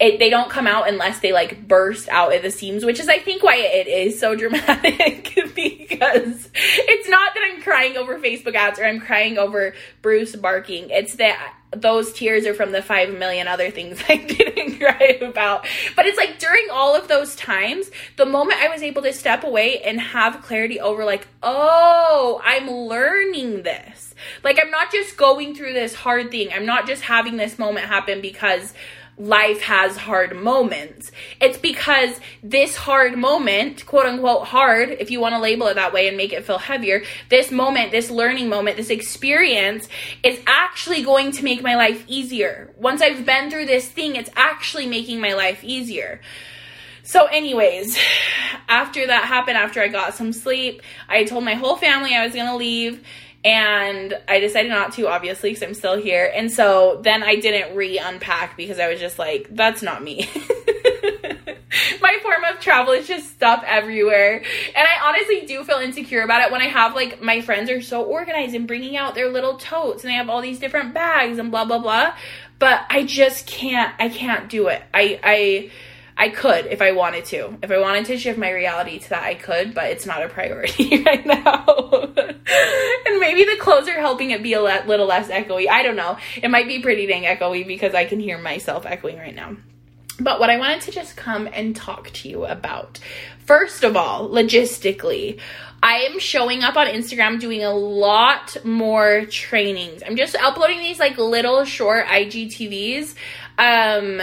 it, 0.01 0.19
they 0.19 0.31
don't 0.31 0.51
come 0.51 0.67
out 0.67 0.89
unless 0.89 1.21
they 1.21 1.33
like 1.33 1.69
burst 1.69 2.09
out 2.09 2.33
at 2.33 2.43
the 2.43 2.51
seams, 2.51 2.85
which 2.85 2.99
is 2.99 3.09
I 3.09 3.19
think 3.19 3.43
why 3.43 3.57
it 3.57 3.87
is 3.87 4.19
so 4.19 4.35
dramatic 4.37 5.37
because 5.55 6.49
it's 6.55 7.09
not 7.09 7.35
that 7.35 7.51
I'm 7.53 7.63
crying 7.63 7.97
over 7.97 8.19
Facebook 8.19 8.55
ads 8.55 8.79
or 8.79 8.85
I'm 8.85 9.01
crying 9.01 9.39
over 9.39 9.75
Bruce 10.03 10.37
barking. 10.37 10.91
It's 10.91 11.17
that 11.17 11.55
those 11.73 12.13
tears 12.13 12.47
are 12.47 12.55
from 12.55 12.73
the 12.73 12.83
five 12.83 13.17
million 13.17 13.47
other 13.47 13.71
things 13.71 14.03
I 14.09 14.17
didn't 14.17 14.79
cry 14.79 15.19
about. 15.21 15.67
But 15.95 16.07
it's 16.07 16.19
like 16.19 16.39
during 16.39 16.67
all 16.71 16.95
of 16.95 17.09
those 17.09 17.37
times, 17.37 17.91
the 18.17 18.27
moment 18.27 18.61
I 18.61 18.69
was 18.69 18.83
able 18.83 19.03
to 19.03 19.13
step 19.13 19.45
away 19.45 19.81
and 19.83 20.01
have 20.01 20.43
clarity 20.43 20.81
over 20.81 21.05
like, 21.05 21.29
oh, 21.43 22.41
I'm 22.45 22.71
learning 22.71 23.63
this. 23.63 24.15
Like 24.43 24.59
I'm 24.63 24.71
not 24.71 24.93
just 24.93 25.17
going 25.17 25.55
through 25.55 25.73
this 25.73 25.95
hard 25.95 26.31
thing. 26.31 26.51
I'm 26.53 26.67
not 26.67 26.87
just 26.87 27.03
having 27.03 27.37
this 27.37 27.59
moment 27.59 27.87
happen 27.87 28.21
because 28.21 28.75
life 29.21 29.61
has 29.61 29.99
hard 29.99 30.35
moments. 30.35 31.13
It's 31.43 31.59
because 31.59 32.19
this 32.43 32.75
hard 32.75 33.19
moment, 33.19 33.85
quote 33.85 34.07
unquote 34.07 34.47
hard, 34.47 34.89
if 34.89 35.11
you 35.11 35.21
want 35.21 35.35
to 35.35 35.41
label 35.41 35.67
it 35.67 35.75
that 35.75 35.93
way 35.93 36.09
and 36.09 36.17
make 36.17 36.33
it 36.33 36.47
feel 36.47 36.59
heavier, 36.59 37.03
this 37.29 37.51
moment, 37.53 37.93
this 37.93 38.11
learning 38.11 38.49
moment, 38.49 38.79
this 38.79 38.89
experience 38.89 39.89
is 40.25 40.41
actually 40.47 41.03
going 41.03 41.33
to 41.33 41.45
make 41.45 41.63
my 41.63 41.77
life 41.77 42.03
easier. 42.09 42.73
Once 42.79 43.03
I've 43.03 43.27
been 43.27 43.51
through 43.51 43.67
this 43.67 43.87
thing, 43.87 44.17
it's 44.17 44.31
actually 44.37 44.87
making 44.87 45.21
my 45.21 45.35
life 45.35 45.63
easier. 45.63 46.23
So, 47.03 47.27
anyways, 47.27 47.99
after 48.69 49.07
that 49.07 49.25
happened, 49.25 49.59
after 49.59 49.83
I 49.83 49.89
got 49.89 50.15
some 50.15 50.33
sleep, 50.33 50.81
I 51.09 51.25
told 51.25 51.45
my 51.45 51.55
whole 51.55 51.77
family 51.77 52.15
I 52.15 52.25
was 52.25 52.35
gonna 52.35 52.57
leave 52.57 53.05
and 53.45 54.19
I 54.29 54.39
decided 54.41 54.71
not 54.71 54.93
to, 54.95 55.09
obviously, 55.09 55.51
because 55.51 55.63
I'm 55.63 55.75
still 55.75 55.97
here. 55.97 56.31
And 56.35 56.53
so 56.53 57.01
then 57.03 57.23
I 57.23 57.37
didn't 57.37 57.75
re 57.75 57.99
unpack 57.99 58.57
because 58.57 58.79
I 58.79 58.89
was 58.89 59.01
just 59.01 59.19
like, 59.19 59.49
that's 59.51 59.83
not 59.83 60.03
me. 60.03 60.29
My 62.03 62.19
form 62.23 62.45
of 62.45 62.61
travel 62.61 62.93
is 62.93 63.07
just 63.07 63.31
stuff 63.31 63.65
everywhere. 63.67 64.37
And 64.37 64.77
I 64.77 65.09
honestly 65.09 65.47
do 65.47 65.65
feel 65.65 65.79
insecure 65.79 66.23
about 66.23 66.43
it 66.43 66.53
when 66.53 66.61
I 66.61 66.67
have 66.67 66.95
like 66.95 67.23
my 67.23 67.41
friends 67.41 67.71
are 67.71 67.81
so 67.81 68.03
organized 68.03 68.55
and 68.55 68.67
bringing 68.67 68.97
out 68.97 69.15
their 69.15 69.31
little 69.31 69.57
totes 69.57 70.03
and 70.03 70.11
they 70.11 70.17
have 70.17 70.29
all 70.29 70.43
these 70.43 70.59
different 70.59 70.93
bags 70.93 71.39
and 71.39 71.51
blah, 71.51 71.65
blah, 71.65 71.79
blah. 71.79 72.15
But 72.59 72.85
I 72.91 73.05
just 73.05 73.47
can't, 73.47 73.95
I 73.99 74.11
can't 74.11 74.51
do 74.51 74.69
it. 74.69 74.83
I, 74.93 75.21
I, 75.23 75.71
I 76.21 76.29
could 76.29 76.67
if 76.67 76.83
I 76.83 76.93
wanted 76.93 77.25
to. 77.27 77.57
If 77.63 77.71
I 77.71 77.79
wanted 77.79 78.05
to 78.07 78.19
shift 78.19 78.39
my 78.39 78.51
reality 78.51 78.99
to 78.99 79.09
that, 79.09 79.23
I 79.23 79.35
could, 79.35 79.73
but 79.73 79.85
it's 79.85 80.05
not 80.05 80.23
a 80.23 80.29
priority 80.29 81.03
right 81.07 81.25
now. 81.25 81.65
and 82.15 83.21
maybe 83.21 83.45
the 83.45 83.57
clothes 83.59 83.89
are 83.89 83.99
helping 83.99 84.31
it 84.31 84.43
be 84.43 84.53
a 84.53 84.61
little 84.61 85.07
less 85.07 85.29
echoey. 85.29 85.67
I 85.67 85.83
don't 85.83 85.97
know. 85.97 86.19
It 86.43 86.51
might 86.51 86.69
be 86.69 86.83
pretty 86.83 87.07
dang 87.07 87.23
echoey 87.23 87.67
because 87.67 87.95
I 87.95 88.05
can 88.05 88.21
hear 88.21 88.37
myself 88.37 88.85
echoing 88.85 89.17
right 89.17 89.35
now. 89.35 89.57
But 90.21 90.41
what 90.41 90.51
I 90.51 90.59
wanted 90.59 90.83
to 90.83 90.91
just 90.91 91.17
come 91.17 91.49
and 91.51 91.75
talk 91.75 92.11
to 92.11 92.29
you 92.29 92.45
about. 92.45 93.01
First 93.47 93.83
of 93.83 93.97
all, 93.97 94.29
logistically, 94.29 95.41
I 95.83 96.01
am 96.01 96.19
showing 96.19 96.63
up 96.63 96.77
on 96.77 96.87
Instagram 96.87 97.41
doing 97.41 97.65
a 97.65 97.73
lot 97.73 98.63
more 98.63 99.25
trainings. 99.25 100.03
I'm 100.07 100.17
just 100.17 100.37
uploading 100.37 100.81
these 100.81 100.99
like 100.99 101.17
little 101.17 101.65
short 101.65 102.05
IGTVs. 102.05 103.15
Um, 103.57 104.21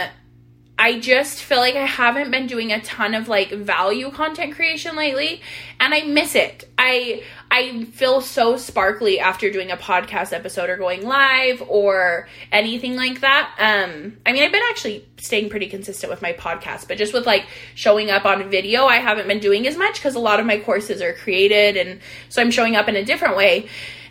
I 0.80 1.00
just 1.00 1.42
feel 1.42 1.58
like 1.58 1.74
I 1.74 1.86
haven't 1.86 2.30
been 2.30 2.46
doing 2.46 2.70
a 2.70 2.80
ton 2.80 3.14
of 3.14 3.26
like 3.26 3.50
value 3.50 4.10
content 4.12 4.54
creation 4.54 4.94
lately 4.94 5.42
and 5.80 5.92
I 5.92 6.02
miss 6.02 6.36
it. 6.36 6.68
I 6.78 7.24
I 7.50 7.84
feel 7.84 8.20
so 8.20 8.56
sparkly 8.56 9.18
after 9.18 9.50
doing 9.50 9.72
a 9.72 9.76
podcast 9.76 10.32
episode 10.32 10.70
or 10.70 10.76
going 10.76 11.02
live 11.02 11.62
or 11.66 12.28
anything 12.52 12.94
like 12.94 13.20
that. 13.22 13.52
Um 13.58 14.18
I 14.24 14.32
mean 14.32 14.44
I've 14.44 14.52
been 14.52 14.62
actually 14.70 15.04
staying 15.16 15.50
pretty 15.50 15.66
consistent 15.66 16.10
with 16.10 16.22
my 16.22 16.32
podcast, 16.32 16.86
but 16.86 16.96
just 16.96 17.12
with 17.12 17.26
like 17.26 17.46
showing 17.74 18.10
up 18.10 18.24
on 18.24 18.48
video, 18.48 18.84
I 18.84 18.98
haven't 18.98 19.26
been 19.26 19.40
doing 19.40 19.66
as 19.66 19.76
much 19.76 20.00
cuz 20.00 20.14
a 20.14 20.20
lot 20.20 20.38
of 20.38 20.46
my 20.46 20.60
courses 20.60 21.02
are 21.02 21.12
created 21.12 21.76
and 21.76 21.98
so 22.28 22.40
I'm 22.40 22.52
showing 22.52 22.76
up 22.76 22.88
in 22.88 22.94
a 22.94 23.04
different 23.04 23.36
way. 23.36 23.68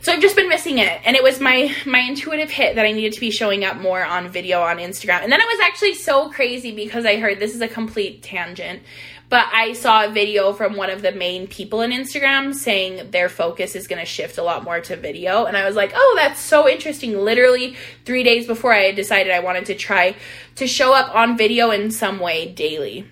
So 0.07 0.13
I've 0.13 0.21
just 0.21 0.37
been 0.37 0.47
missing 0.47 0.77
it. 0.77 1.01
And 1.03 1.17
it 1.17 1.21
was 1.21 1.41
my 1.41 1.75
my 1.85 1.99
intuitive 1.99 2.49
hit 2.49 2.75
that 2.75 2.85
I 2.85 2.93
needed 2.93 3.11
to 3.11 3.19
be 3.19 3.29
showing 3.29 3.65
up 3.65 3.75
more 3.75 4.05
on 4.05 4.29
video 4.29 4.61
on 4.61 4.77
Instagram. 4.77 5.21
And 5.21 5.29
then 5.29 5.41
it 5.41 5.45
was 5.45 5.59
actually 5.59 5.95
so 5.95 6.29
crazy 6.29 6.71
because 6.71 7.05
I 7.05 7.17
heard 7.17 7.39
this 7.39 7.53
is 7.53 7.59
a 7.59 7.67
complete 7.67 8.23
tangent. 8.23 8.83
But 9.27 9.47
I 9.51 9.73
saw 9.73 10.05
a 10.05 10.09
video 10.09 10.53
from 10.53 10.77
one 10.77 10.89
of 10.89 11.01
the 11.01 11.11
main 11.11 11.45
people 11.45 11.81
in 11.81 11.91
Instagram 11.91 12.55
saying 12.55 13.11
their 13.11 13.27
focus 13.27 13.75
is 13.75 13.85
going 13.85 13.99
to 13.99 14.05
shift 14.05 14.37
a 14.37 14.43
lot 14.43 14.63
more 14.63 14.79
to 14.79 14.95
video. 14.95 15.43
And 15.43 15.57
I 15.57 15.65
was 15.65 15.75
like, 15.75 15.91
oh, 15.93 16.13
that's 16.17 16.39
so 16.39 16.69
interesting. 16.69 17.17
Literally 17.17 17.75
three 18.05 18.23
days 18.23 18.47
before 18.47 18.73
I 18.73 18.93
decided 18.93 19.33
I 19.33 19.41
wanted 19.41 19.65
to 19.65 19.75
try 19.75 20.15
to 20.55 20.67
show 20.67 20.93
up 20.93 21.13
on 21.13 21.37
video 21.37 21.71
in 21.71 21.91
some 21.91 22.21
way 22.21 22.49
daily. 22.49 23.05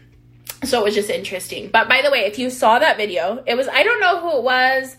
So 0.63 0.79
it 0.79 0.85
was 0.85 0.95
just 0.95 1.09
interesting. 1.09 1.71
But 1.71 1.89
by 1.89 2.01
the 2.01 2.09
way, 2.09 2.19
if 2.19 2.39
you 2.39 2.49
saw 2.49 2.79
that 2.79 2.95
video, 2.95 3.43
it 3.45 3.55
was, 3.55 3.67
I 3.67 3.83
don't 3.83 3.99
know 3.99 4.21
who 4.21 4.37
it 4.37 4.43
was 4.43 4.95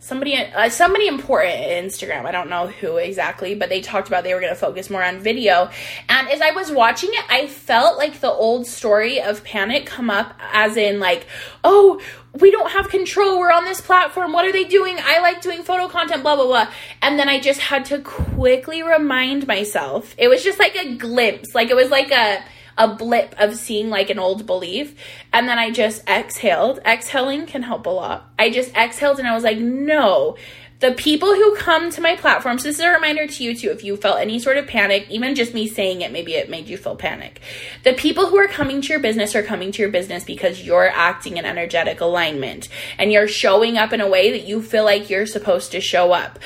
somebody 0.00 0.34
uh, 0.36 0.68
somebody 0.68 1.06
important 1.06 1.54
Instagram. 1.54 2.24
I 2.24 2.32
don't 2.32 2.50
know 2.50 2.66
who 2.66 2.96
exactly, 2.96 3.54
but 3.54 3.68
they 3.68 3.80
talked 3.80 4.08
about 4.08 4.24
they 4.24 4.34
were 4.34 4.40
going 4.40 4.52
to 4.52 4.58
focus 4.58 4.90
more 4.90 5.04
on 5.04 5.20
video. 5.20 5.70
And 6.08 6.28
as 6.28 6.40
I 6.40 6.50
was 6.50 6.72
watching 6.72 7.10
it, 7.12 7.24
I 7.28 7.46
felt 7.46 7.98
like 7.98 8.20
the 8.20 8.30
old 8.30 8.66
story 8.66 9.20
of 9.20 9.44
panic 9.44 9.86
come 9.86 10.10
up 10.10 10.34
as 10.52 10.76
in 10.76 10.98
like, 10.98 11.26
"Oh, 11.62 12.00
we 12.38 12.50
don't 12.50 12.70
have 12.72 12.88
control. 12.88 13.38
We're 13.38 13.52
on 13.52 13.64
this 13.64 13.80
platform. 13.80 14.32
What 14.32 14.44
are 14.44 14.52
they 14.52 14.64
doing? 14.64 14.96
I 15.00 15.20
like 15.20 15.42
doing 15.42 15.62
photo 15.62 15.88
content, 15.88 16.22
blah, 16.22 16.36
blah, 16.36 16.46
blah. 16.46 16.72
And 17.02 17.18
then 17.18 17.28
I 17.28 17.40
just 17.40 17.60
had 17.60 17.84
to 17.86 17.98
quickly 17.98 18.82
remind 18.82 19.46
myself. 19.48 20.14
It 20.16 20.28
was 20.28 20.44
just 20.44 20.58
like 20.58 20.76
a 20.76 20.94
glimpse. 20.94 21.54
Like 21.54 21.70
it 21.70 21.76
was 21.76 21.90
like 21.90 22.12
a 22.12 22.42
a 22.76 22.94
blip 22.94 23.34
of 23.38 23.56
seeing 23.56 23.90
like 23.90 24.10
an 24.10 24.18
old 24.18 24.46
belief. 24.46 24.94
And 25.32 25.48
then 25.48 25.58
I 25.58 25.70
just 25.70 26.08
exhaled. 26.08 26.80
Exhaling 26.84 27.46
can 27.46 27.62
help 27.62 27.86
a 27.86 27.90
lot. 27.90 28.30
I 28.38 28.50
just 28.50 28.74
exhaled 28.76 29.18
and 29.18 29.28
I 29.28 29.34
was 29.34 29.44
like, 29.44 29.58
no. 29.58 30.36
The 30.80 30.92
people 30.92 31.34
who 31.34 31.56
come 31.56 31.90
to 31.90 32.00
my 32.00 32.16
platform, 32.16 32.58
so 32.58 32.64
this 32.64 32.78
is 32.78 32.84
a 32.84 32.88
reminder 32.88 33.26
to 33.26 33.44
you 33.44 33.54
too, 33.54 33.70
if 33.70 33.84
you 33.84 33.98
felt 33.98 34.18
any 34.18 34.38
sort 34.38 34.56
of 34.56 34.66
panic, 34.66 35.06
even 35.10 35.34
just 35.34 35.52
me 35.52 35.68
saying 35.68 36.00
it, 36.00 36.10
maybe 36.10 36.32
it 36.32 36.48
made 36.48 36.68
you 36.68 36.78
feel 36.78 36.96
panic. 36.96 37.42
The 37.84 37.92
people 37.92 38.28
who 38.28 38.38
are 38.38 38.48
coming 38.48 38.80
to 38.80 38.88
your 38.88 38.98
business 38.98 39.34
are 39.34 39.42
coming 39.42 39.72
to 39.72 39.82
your 39.82 39.90
business 39.90 40.24
because 40.24 40.62
you're 40.62 40.88
acting 40.88 41.36
in 41.36 41.44
energetic 41.44 42.00
alignment 42.00 42.70
and 42.96 43.12
you're 43.12 43.28
showing 43.28 43.76
up 43.76 43.92
in 43.92 44.00
a 44.00 44.08
way 44.08 44.30
that 44.30 44.48
you 44.48 44.62
feel 44.62 44.84
like 44.84 45.10
you're 45.10 45.26
supposed 45.26 45.72
to 45.72 45.82
show 45.82 46.12
up 46.12 46.38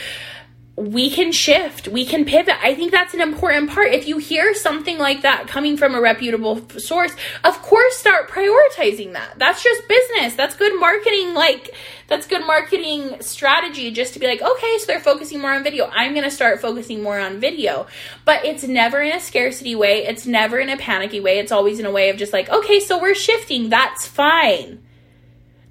we 0.76 1.08
can 1.08 1.30
shift, 1.30 1.86
we 1.86 2.04
can 2.04 2.24
pivot. 2.24 2.56
I 2.60 2.74
think 2.74 2.90
that's 2.90 3.14
an 3.14 3.20
important 3.20 3.70
part. 3.70 3.92
If 3.92 4.08
you 4.08 4.18
hear 4.18 4.54
something 4.54 4.98
like 4.98 5.22
that 5.22 5.46
coming 5.46 5.76
from 5.76 5.94
a 5.94 6.00
reputable 6.00 6.68
source, 6.78 7.14
of 7.44 7.62
course 7.62 7.96
start 7.96 8.28
prioritizing 8.28 9.12
that. 9.12 9.38
That's 9.38 9.62
just 9.62 9.86
business. 9.86 10.34
That's 10.34 10.56
good 10.56 10.78
marketing 10.80 11.34
like 11.34 11.74
that's 12.08 12.26
good 12.26 12.44
marketing 12.44 13.22
strategy 13.22 13.90
just 13.92 14.14
to 14.14 14.18
be 14.18 14.26
like, 14.26 14.42
okay, 14.42 14.78
so 14.78 14.86
they're 14.86 15.00
focusing 15.00 15.40
more 15.40 15.52
on 15.52 15.62
video. 15.62 15.88
I'm 15.92 16.12
going 16.12 16.24
to 16.24 16.30
start 16.30 16.60
focusing 16.60 17.02
more 17.02 17.18
on 17.18 17.40
video. 17.40 17.86
But 18.24 18.44
it's 18.44 18.64
never 18.64 19.00
in 19.00 19.16
a 19.16 19.20
scarcity 19.20 19.74
way. 19.74 20.04
It's 20.04 20.26
never 20.26 20.58
in 20.58 20.68
a 20.68 20.76
panicky 20.76 21.20
way. 21.20 21.38
It's 21.38 21.52
always 21.52 21.78
in 21.78 21.86
a 21.86 21.90
way 21.90 22.10
of 22.10 22.16
just 22.16 22.32
like, 22.32 22.50
okay, 22.50 22.80
so 22.80 23.00
we're 23.00 23.14
shifting. 23.14 23.70
That's 23.70 24.06
fine 24.06 24.83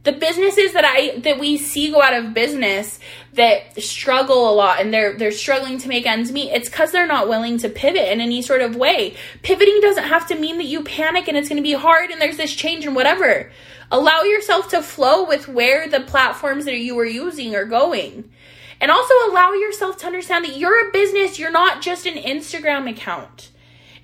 the 0.03 0.12
businesses 0.12 0.74
that 0.74 0.83
I 0.83 1.19
that 1.19 1.39
we 1.39 1.57
see 1.57 1.91
go 1.91 2.01
out 2.01 2.13
of 2.13 2.33
business 2.33 3.00
that 3.33 3.81
struggle 3.81 4.50
a 4.50 4.53
lot 4.53 4.81
and 4.81 4.93
they're 4.93 5.17
they're 5.17 5.31
struggling 5.31 5.77
to 5.79 5.88
make 5.88 6.05
ends 6.05 6.31
meet 6.31 6.51
it's 6.51 6.69
cuz 6.69 6.91
they're 6.91 7.07
not 7.07 7.29
willing 7.29 7.57
to 7.60 7.69
pivot 7.69 8.12
in 8.12 8.19
any 8.19 8.41
sort 8.41 8.62
of 8.62 8.75
way. 8.75 9.15
Pivoting 9.41 9.79
doesn't 9.81 10.03
have 10.03 10.27
to 10.27 10.36
mean 10.36 10.57
that 10.57 10.65
you 10.65 10.83
panic 10.83 11.27
and 11.27 11.38
it's 11.38 11.48
going 11.48 11.57
to 11.57 11.63
be 11.63 11.74
hard 11.74 12.12
and 12.12 12.22
there's 12.22 12.38
this 12.38 12.53
change 12.53 12.86
and 12.86 12.95
whatever. 12.95 13.51
Allow 13.91 14.24
yourself 14.24 14.69
to 14.69 14.81
flow 14.81 15.25
with 15.25 15.48
where 15.48 15.88
the 15.88 16.01
platforms 16.01 16.65
that 16.65 16.77
you 16.77 16.98
are 17.00 17.05
using 17.05 17.55
are 17.55 17.65
going. 17.65 18.29
And 18.81 18.91
also 18.91 19.13
allow 19.29 19.53
yourself 19.53 19.98
to 20.00 20.07
understand 20.07 20.43
that 20.43 20.57
you're 20.57 20.89
a 20.89 20.91
business 20.91 21.39
you're 21.39 21.51
not 21.51 21.81
just 21.81 22.05
an 22.05 22.15
Instagram 22.15 22.89
account 22.89 23.51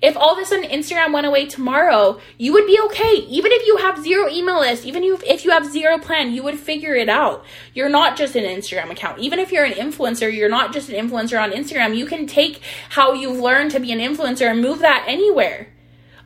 if 0.02 0.16
all 0.16 0.32
of 0.32 0.38
a 0.38 0.46
sudden 0.46 0.68
Instagram 0.70 1.12
went 1.12 1.26
away 1.26 1.46
tomorrow, 1.46 2.20
you 2.38 2.52
would 2.52 2.66
be 2.66 2.78
okay. 2.86 3.16
Even 3.28 3.52
if 3.52 3.66
you 3.66 3.76
have 3.78 4.02
zero 4.02 4.28
email 4.30 4.60
list, 4.60 4.86
even 4.86 5.02
if 5.04 5.44
you 5.44 5.50
have 5.50 5.70
zero 5.70 5.98
plan, 5.98 6.32
you 6.32 6.42
would 6.42 6.58
figure 6.58 6.94
it 6.94 7.08
out. 7.08 7.44
You're 7.74 7.90
not 7.90 8.16
just 8.16 8.34
an 8.34 8.44
Instagram 8.44 8.90
account. 8.90 9.18
Even 9.18 9.38
if 9.38 9.52
you're 9.52 9.64
an 9.64 9.72
influencer, 9.72 10.34
you're 10.34 10.48
not 10.48 10.72
just 10.72 10.88
an 10.88 10.94
influencer 10.94 11.40
on 11.40 11.52
Instagram. 11.52 11.96
You 11.96 12.06
can 12.06 12.26
take 12.26 12.62
how 12.90 13.12
you've 13.12 13.38
learned 13.38 13.72
to 13.72 13.80
be 13.80 13.92
an 13.92 13.98
influencer 13.98 14.50
and 14.50 14.62
move 14.62 14.78
that 14.78 15.04
anywhere. 15.06 15.68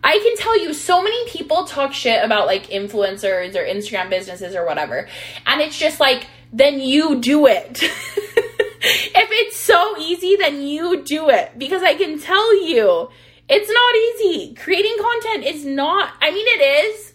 I 0.04 0.18
can 0.18 0.36
tell 0.36 0.60
you 0.60 0.74
so 0.74 1.02
many 1.02 1.28
people 1.30 1.64
talk 1.64 1.94
shit 1.94 2.22
about 2.22 2.46
like 2.46 2.66
influencers 2.66 3.56
or 3.56 3.64
Instagram 3.64 4.10
businesses 4.10 4.54
or 4.54 4.66
whatever. 4.66 5.08
And 5.46 5.60
it's 5.62 5.78
just 5.78 5.98
like, 5.98 6.26
then 6.52 6.78
you 6.78 7.20
do 7.20 7.46
it. 7.46 7.82
if 8.84 9.28
it's 9.32 9.56
so 9.56 9.96
easy, 9.98 10.36
then 10.36 10.62
you 10.62 11.02
do 11.02 11.30
it. 11.30 11.58
Because 11.58 11.82
I 11.82 11.94
can 11.94 12.20
tell 12.20 12.64
you, 12.66 13.08
it's 13.48 13.70
not 13.70 13.94
easy. 13.96 14.54
Creating 14.54 14.96
content 15.00 15.44
is 15.44 15.64
not, 15.64 16.12
I 16.20 16.30
mean, 16.30 16.46
it 16.46 16.86
is. 16.86 17.12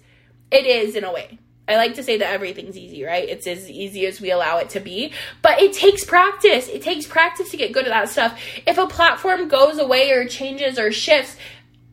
It 0.51 0.65
is 0.65 0.95
in 0.95 1.03
a 1.03 1.13
way. 1.13 1.39
I 1.67 1.75
like 1.75 1.95
to 1.95 2.03
say 2.03 2.17
that 2.17 2.33
everything's 2.33 2.77
easy, 2.77 3.03
right? 3.03 3.29
It's 3.29 3.45
as 3.45 3.69
easy 3.69 4.07
as 4.07 4.19
we 4.19 4.31
allow 4.31 4.57
it 4.57 4.71
to 4.71 4.79
be, 4.79 5.13
but 5.43 5.61
it 5.61 5.73
takes 5.73 6.03
practice. 6.03 6.67
It 6.67 6.81
takes 6.81 7.05
practice 7.05 7.51
to 7.51 7.57
get 7.57 7.73
good 7.73 7.85
at 7.85 7.91
that 7.91 8.09
stuff. 8.09 8.39
If 8.65 8.79
a 8.79 8.87
platform 8.87 9.47
goes 9.47 9.77
away 9.77 10.11
or 10.11 10.27
changes 10.27 10.79
or 10.79 10.91
shifts, 10.91 11.35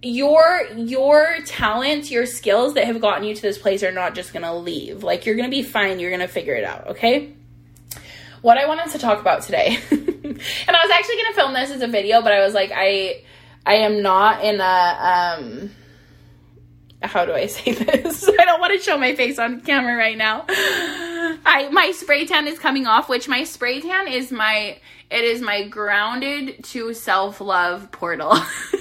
your 0.02 0.66
your 0.76 1.38
talents, 1.44 2.10
your 2.10 2.24
skills 2.24 2.74
that 2.74 2.84
have 2.86 3.00
gotten 3.02 3.24
you 3.24 3.34
to 3.34 3.42
this 3.42 3.58
place 3.58 3.82
are 3.82 3.92
not 3.92 4.14
just 4.14 4.32
going 4.32 4.44
to 4.44 4.54
leave. 4.54 5.02
Like 5.02 5.26
you're 5.26 5.36
going 5.36 5.50
to 5.50 5.54
be 5.54 5.62
fine, 5.62 5.98
you're 5.98 6.10
going 6.10 6.20
to 6.20 6.28
figure 6.28 6.54
it 6.54 6.64
out, 6.64 6.88
okay? 6.88 7.34
What 8.40 8.56
I 8.56 8.66
wanted 8.66 8.92
to 8.92 8.98
talk 8.98 9.20
about 9.20 9.42
today. 9.42 9.78
and 9.90 10.76
I 10.76 10.82
was 10.82 10.90
actually 10.90 11.16
going 11.16 11.28
to 11.28 11.34
film 11.34 11.54
this 11.54 11.70
as 11.70 11.82
a 11.82 11.88
video, 11.88 12.22
but 12.22 12.32
I 12.32 12.44
was 12.44 12.54
like 12.54 12.72
I 12.74 13.22
I 13.66 13.75
am 13.78 14.00
not 14.00 14.44
in 14.44 14.61
a 14.61 15.38
um 15.42 15.70
how 17.02 17.26
do 17.26 17.32
I 17.32 17.46
say 17.46 17.73
this? 17.73 18.28
I 18.40 18.44
don't 18.44 18.61
want 18.61 18.73
to 18.73 18.78
show 18.78 18.96
my 18.96 19.14
face 19.14 19.38
on 19.38 19.61
camera 19.61 19.96
right 19.96 20.16
now. 20.16 20.44
I 20.49 21.68
my 21.73 21.90
spray 21.92 22.26
tan 22.26 22.46
is 22.46 22.58
coming 22.58 22.87
off, 22.87 23.08
which 23.08 23.28
my 23.28 23.44
spray 23.44 23.80
tan 23.80 24.08
is 24.08 24.32
my 24.32 24.78
it 25.11 25.25
is 25.25 25.40
my 25.40 25.66
grounded 25.68 26.64
to 26.64 26.94
self-love 26.94 27.92
portal. 27.92 28.32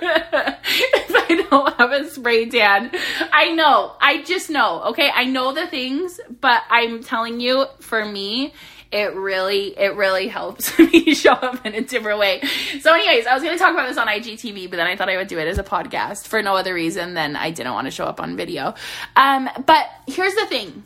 if 0.00 1.30
I 1.30 1.46
don't 1.48 1.76
have 1.76 1.92
a 1.92 2.08
spray 2.10 2.48
tan. 2.48 2.90
I 3.32 3.52
know. 3.52 3.94
I 4.00 4.22
just 4.22 4.50
know. 4.50 4.82
Okay. 4.88 5.10
I 5.12 5.24
know 5.24 5.52
the 5.52 5.66
things, 5.66 6.20
but 6.40 6.62
I'm 6.70 7.02
telling 7.02 7.40
you, 7.40 7.66
for 7.80 8.04
me, 8.04 8.52
it 8.90 9.14
really 9.14 9.78
it 9.78 9.96
really 9.96 10.28
helps 10.28 10.78
me 10.78 11.14
show 11.14 11.32
up 11.32 11.64
in 11.66 11.74
a 11.74 11.80
different 11.82 12.18
way. 12.18 12.42
So 12.80 12.92
anyways, 12.92 13.26
I 13.26 13.34
was 13.34 13.42
going 13.42 13.56
to 13.56 13.62
talk 13.62 13.72
about 13.72 13.88
this 13.88 13.98
on 13.98 14.06
IGTV, 14.06 14.70
but 14.70 14.76
then 14.76 14.86
I 14.86 14.96
thought 14.96 15.08
I 15.08 15.16
would 15.16 15.28
do 15.28 15.38
it 15.38 15.48
as 15.48 15.58
a 15.58 15.64
podcast 15.64 16.26
for 16.26 16.42
no 16.42 16.56
other 16.56 16.74
reason 16.74 17.14
than 17.14 17.36
I 17.36 17.50
didn't 17.50 17.74
want 17.74 17.86
to 17.86 17.90
show 17.90 18.04
up 18.04 18.20
on 18.20 18.36
video. 18.36 18.74
Um 19.16 19.48
but 19.66 19.86
here's 20.06 20.34
the 20.34 20.46
thing. 20.46 20.84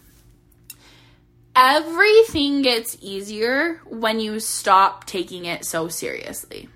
Everything 1.54 2.62
gets 2.62 2.96
easier 3.02 3.80
when 3.86 4.20
you 4.20 4.40
stop 4.40 5.04
taking 5.04 5.44
it 5.44 5.66
so 5.66 5.88
seriously. 5.88 6.68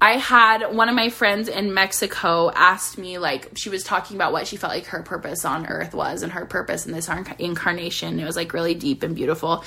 I 0.00 0.12
had 0.12 0.72
one 0.72 0.88
of 0.88 0.94
my 0.94 1.08
friends 1.08 1.48
in 1.48 1.74
Mexico 1.74 2.52
asked 2.54 2.98
me, 2.98 3.18
like, 3.18 3.50
she 3.56 3.68
was 3.68 3.82
talking 3.82 4.16
about 4.16 4.32
what 4.32 4.46
she 4.46 4.56
felt 4.56 4.72
like 4.72 4.86
her 4.86 5.02
purpose 5.02 5.44
on 5.44 5.66
earth 5.66 5.92
was 5.92 6.22
and 6.22 6.30
her 6.32 6.46
purpose 6.46 6.86
in 6.86 6.92
this 6.92 7.10
incarnation. 7.40 8.20
It 8.20 8.24
was 8.24 8.36
like 8.36 8.52
really 8.52 8.74
deep 8.74 9.02
and 9.02 9.16
beautiful. 9.16 9.64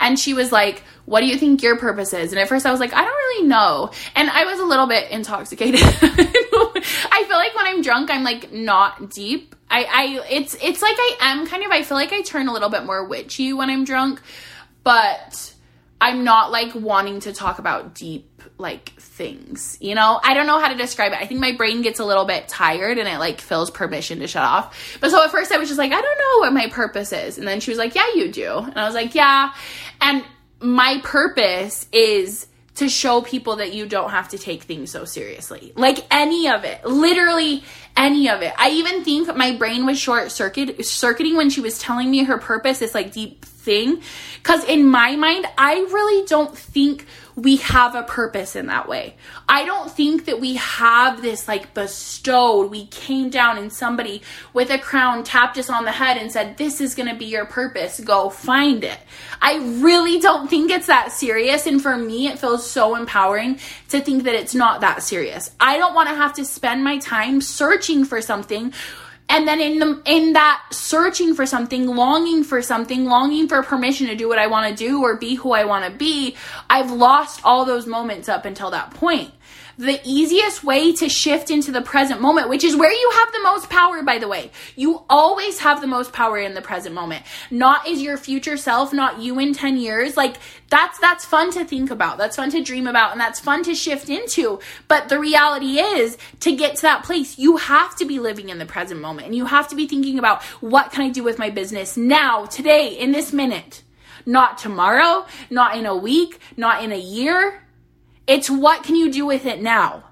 And 0.00 0.18
she 0.18 0.32
was 0.32 0.50
like, 0.50 0.82
What 1.04 1.20
do 1.20 1.26
you 1.26 1.36
think 1.36 1.62
your 1.62 1.76
purpose 1.76 2.14
is? 2.14 2.32
And 2.32 2.40
at 2.40 2.48
first 2.48 2.64
I 2.64 2.70
was 2.70 2.80
like, 2.80 2.94
I 2.94 3.04
don't 3.04 3.14
really 3.14 3.48
know. 3.48 3.90
And 4.14 4.30
I 4.30 4.44
was 4.44 4.60
a 4.60 4.64
little 4.64 4.86
bit 4.86 5.10
intoxicated. 5.10 5.80
I 5.82 7.24
feel 7.28 7.36
like 7.36 7.54
when 7.54 7.66
I'm 7.66 7.82
drunk, 7.82 8.10
I'm 8.10 8.24
like 8.24 8.52
not 8.52 9.10
deep. 9.10 9.54
I, 9.68 9.84
I, 9.84 10.26
it's, 10.30 10.54
it's 10.54 10.80
like 10.80 10.96
I 10.96 11.16
am 11.20 11.46
kind 11.46 11.64
of, 11.64 11.70
I 11.70 11.82
feel 11.82 11.98
like 11.98 12.14
I 12.14 12.22
turn 12.22 12.48
a 12.48 12.52
little 12.52 12.70
bit 12.70 12.84
more 12.84 13.04
witchy 13.04 13.52
when 13.52 13.68
I'm 13.68 13.84
drunk, 13.84 14.22
but 14.84 15.54
I'm 16.00 16.24
not 16.24 16.50
like 16.50 16.74
wanting 16.74 17.20
to 17.20 17.32
talk 17.34 17.58
about 17.58 17.94
deep 17.94 18.35
like 18.58 18.90
things. 18.98 19.76
You 19.80 19.94
know, 19.94 20.18
I 20.22 20.34
don't 20.34 20.46
know 20.46 20.58
how 20.58 20.68
to 20.68 20.76
describe 20.76 21.12
it. 21.12 21.18
I 21.18 21.26
think 21.26 21.40
my 21.40 21.52
brain 21.52 21.82
gets 21.82 22.00
a 22.00 22.04
little 22.04 22.24
bit 22.24 22.48
tired 22.48 22.98
and 22.98 23.08
it 23.08 23.18
like 23.18 23.40
feels 23.40 23.70
permission 23.70 24.20
to 24.20 24.26
shut 24.26 24.42
off. 24.42 24.98
But 25.00 25.10
so 25.10 25.22
at 25.22 25.30
first 25.30 25.52
I 25.52 25.58
was 25.58 25.68
just 25.68 25.78
like, 25.78 25.92
I 25.92 26.00
don't 26.00 26.18
know 26.18 26.38
what 26.40 26.52
my 26.52 26.68
purpose 26.68 27.12
is. 27.12 27.38
And 27.38 27.46
then 27.46 27.60
she 27.60 27.70
was 27.70 27.78
like, 27.78 27.94
Yeah, 27.94 28.06
you 28.14 28.32
do. 28.32 28.58
And 28.58 28.78
I 28.78 28.86
was 28.86 28.94
like, 28.94 29.14
Yeah. 29.14 29.52
And 30.00 30.24
my 30.60 31.00
purpose 31.04 31.86
is 31.92 32.46
to 32.76 32.88
show 32.88 33.22
people 33.22 33.56
that 33.56 33.72
you 33.72 33.86
don't 33.86 34.10
have 34.10 34.28
to 34.28 34.38
take 34.38 34.62
things 34.62 34.90
so 34.90 35.04
seriously. 35.04 35.72
Like 35.76 36.06
any 36.10 36.48
of 36.48 36.64
it. 36.64 36.84
Literally 36.84 37.64
any 37.96 38.28
of 38.28 38.42
it. 38.42 38.52
I 38.58 38.70
even 38.70 39.02
think 39.02 39.34
my 39.34 39.56
brain 39.56 39.86
was 39.86 39.98
short 39.98 40.30
circuit 40.30 40.84
circuiting 40.84 41.36
when 41.36 41.50
she 41.50 41.60
was 41.60 41.78
telling 41.78 42.10
me 42.10 42.24
her 42.24 42.38
purpose, 42.38 42.78
this 42.78 42.94
like 42.94 43.12
deep 43.12 43.44
thing. 43.66 44.00
Cause 44.42 44.64
in 44.64 44.86
my 44.86 45.16
mind, 45.16 45.44
I 45.58 45.74
really 45.74 46.24
don't 46.24 46.56
think 46.56 47.04
we 47.36 47.56
have 47.56 47.94
a 47.94 48.02
purpose 48.02 48.56
in 48.56 48.66
that 48.66 48.88
way. 48.88 49.14
I 49.46 49.66
don't 49.66 49.90
think 49.90 50.24
that 50.24 50.40
we 50.40 50.54
have 50.54 51.20
this 51.20 51.46
like 51.46 51.74
bestowed. 51.74 52.70
We 52.70 52.86
came 52.86 53.28
down 53.28 53.58
and 53.58 53.70
somebody 53.70 54.22
with 54.54 54.70
a 54.70 54.78
crown 54.78 55.22
tapped 55.22 55.58
us 55.58 55.68
on 55.68 55.84
the 55.84 55.92
head 55.92 56.16
and 56.16 56.32
said, 56.32 56.56
This 56.56 56.80
is 56.80 56.94
going 56.94 57.10
to 57.10 57.14
be 57.14 57.26
your 57.26 57.44
purpose. 57.44 58.00
Go 58.00 58.30
find 58.30 58.82
it. 58.82 58.98
I 59.42 59.58
really 59.82 60.18
don't 60.18 60.48
think 60.48 60.70
it's 60.70 60.86
that 60.86 61.12
serious. 61.12 61.66
And 61.66 61.82
for 61.82 61.98
me, 61.98 62.28
it 62.28 62.38
feels 62.38 62.68
so 62.68 62.96
empowering 62.96 63.58
to 63.90 64.00
think 64.00 64.24
that 64.24 64.34
it's 64.34 64.54
not 64.54 64.80
that 64.80 65.02
serious. 65.02 65.50
I 65.60 65.76
don't 65.76 65.94
want 65.94 66.08
to 66.08 66.14
have 66.14 66.32
to 66.34 66.44
spend 66.46 66.82
my 66.82 66.96
time 66.98 67.42
searching 67.42 68.06
for 68.06 68.22
something 68.22 68.72
and 69.28 69.46
then 69.46 69.60
in 69.60 69.78
the 69.78 70.02
in 70.04 70.32
that 70.34 70.62
searching 70.70 71.34
for 71.34 71.46
something 71.46 71.86
longing 71.86 72.44
for 72.44 72.62
something 72.62 73.04
longing 73.04 73.48
for 73.48 73.62
permission 73.62 74.06
to 74.06 74.14
do 74.14 74.28
what 74.28 74.38
i 74.38 74.46
want 74.46 74.68
to 74.68 74.76
do 74.76 75.02
or 75.02 75.16
be 75.16 75.34
who 75.34 75.52
i 75.52 75.64
want 75.64 75.84
to 75.84 75.98
be 75.98 76.36
i've 76.70 76.90
lost 76.90 77.40
all 77.44 77.64
those 77.64 77.86
moments 77.86 78.28
up 78.28 78.44
until 78.44 78.70
that 78.70 78.90
point 78.92 79.32
the 79.78 80.00
easiest 80.04 80.64
way 80.64 80.92
to 80.92 81.08
shift 81.08 81.50
into 81.50 81.70
the 81.70 81.82
present 81.82 82.20
moment, 82.20 82.48
which 82.48 82.64
is 82.64 82.74
where 82.74 82.92
you 82.92 83.10
have 83.14 83.32
the 83.32 83.42
most 83.42 83.68
power, 83.68 84.02
by 84.02 84.18
the 84.18 84.28
way. 84.28 84.50
You 84.74 85.02
always 85.10 85.58
have 85.60 85.80
the 85.80 85.86
most 85.86 86.12
power 86.12 86.38
in 86.38 86.54
the 86.54 86.62
present 86.62 86.94
moment. 86.94 87.24
Not 87.50 87.86
is 87.86 88.00
your 88.00 88.16
future 88.16 88.56
self, 88.56 88.92
not 88.92 89.20
you 89.20 89.38
in 89.38 89.52
10 89.52 89.76
years. 89.76 90.16
Like 90.16 90.36
that's, 90.70 90.98
that's 90.98 91.24
fun 91.24 91.52
to 91.52 91.64
think 91.64 91.90
about. 91.90 92.16
That's 92.18 92.36
fun 92.36 92.50
to 92.50 92.62
dream 92.62 92.86
about 92.86 93.12
and 93.12 93.20
that's 93.20 93.38
fun 93.38 93.62
to 93.64 93.74
shift 93.74 94.08
into. 94.08 94.60
But 94.88 95.08
the 95.08 95.18
reality 95.18 95.78
is 95.78 96.16
to 96.40 96.56
get 96.56 96.76
to 96.76 96.82
that 96.82 97.04
place, 97.04 97.38
you 97.38 97.58
have 97.58 97.94
to 97.96 98.06
be 98.06 98.18
living 98.18 98.48
in 98.48 98.58
the 98.58 98.66
present 98.66 99.00
moment 99.00 99.26
and 99.26 99.36
you 99.36 99.44
have 99.44 99.68
to 99.68 99.76
be 99.76 99.86
thinking 99.86 100.18
about 100.18 100.42
what 100.60 100.90
can 100.92 101.02
I 101.02 101.10
do 101.10 101.22
with 101.22 101.38
my 101.38 101.50
business 101.50 101.96
now, 101.96 102.46
today, 102.46 102.98
in 102.98 103.12
this 103.12 103.32
minute. 103.32 103.82
Not 104.28 104.58
tomorrow, 104.58 105.24
not 105.50 105.76
in 105.76 105.86
a 105.86 105.96
week, 105.96 106.40
not 106.56 106.82
in 106.82 106.90
a 106.90 106.98
year, 106.98 107.62
it's 108.26 108.50
what 108.50 108.82
can 108.82 108.96
you 108.96 109.10
do 109.10 109.26
with 109.26 109.46
it 109.46 109.62
now? 109.62 110.04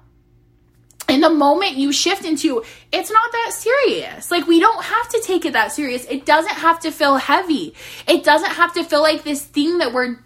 And 1.07 1.21
the 1.21 1.29
moment 1.29 1.73
you 1.73 1.91
shift 1.91 2.25
into, 2.25 2.63
it's 2.91 3.11
not 3.11 3.31
that 3.31 3.51
serious. 3.53 4.31
Like, 4.31 4.47
we 4.47 4.59
don't 4.59 4.83
have 4.83 5.09
to 5.09 5.21
take 5.23 5.45
it 5.45 5.53
that 5.53 5.71
serious. 5.71 6.03
It 6.05 6.25
doesn't 6.25 6.55
have 6.55 6.79
to 6.79 6.91
feel 6.91 7.17
heavy. 7.17 7.75
It 8.07 8.23
doesn't 8.23 8.51
have 8.51 8.73
to 8.73 8.83
feel 8.83 9.01
like 9.01 9.23
this 9.23 9.45
thing 9.45 9.77
that 9.77 9.93
we're 9.93 10.17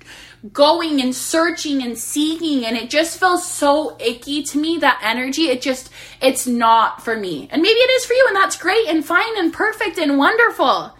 going 0.53 1.01
and 1.01 1.13
searching 1.13 1.83
and 1.83 1.97
seeking. 1.97 2.65
And 2.65 2.77
it 2.77 2.89
just 2.89 3.19
feels 3.19 3.45
so 3.45 3.97
icky 3.99 4.41
to 4.43 4.57
me, 4.57 4.77
that 4.77 5.01
energy. 5.03 5.49
It 5.49 5.61
just, 5.61 5.89
it's 6.21 6.47
not 6.47 7.03
for 7.03 7.17
me. 7.17 7.49
And 7.51 7.61
maybe 7.61 7.77
it 7.77 7.91
is 7.91 8.05
for 8.05 8.13
you, 8.13 8.25
and 8.27 8.35
that's 8.37 8.57
great 8.57 8.87
and 8.87 9.03
fine 9.03 9.37
and 9.37 9.51
perfect 9.51 9.97
and 9.97 10.17
wonderful. 10.17 10.97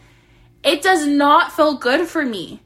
It 0.61 0.81
does 0.81 1.07
not 1.07 1.53
feel 1.53 1.77
good 1.77 2.05
for 2.05 2.25
me 2.25 2.61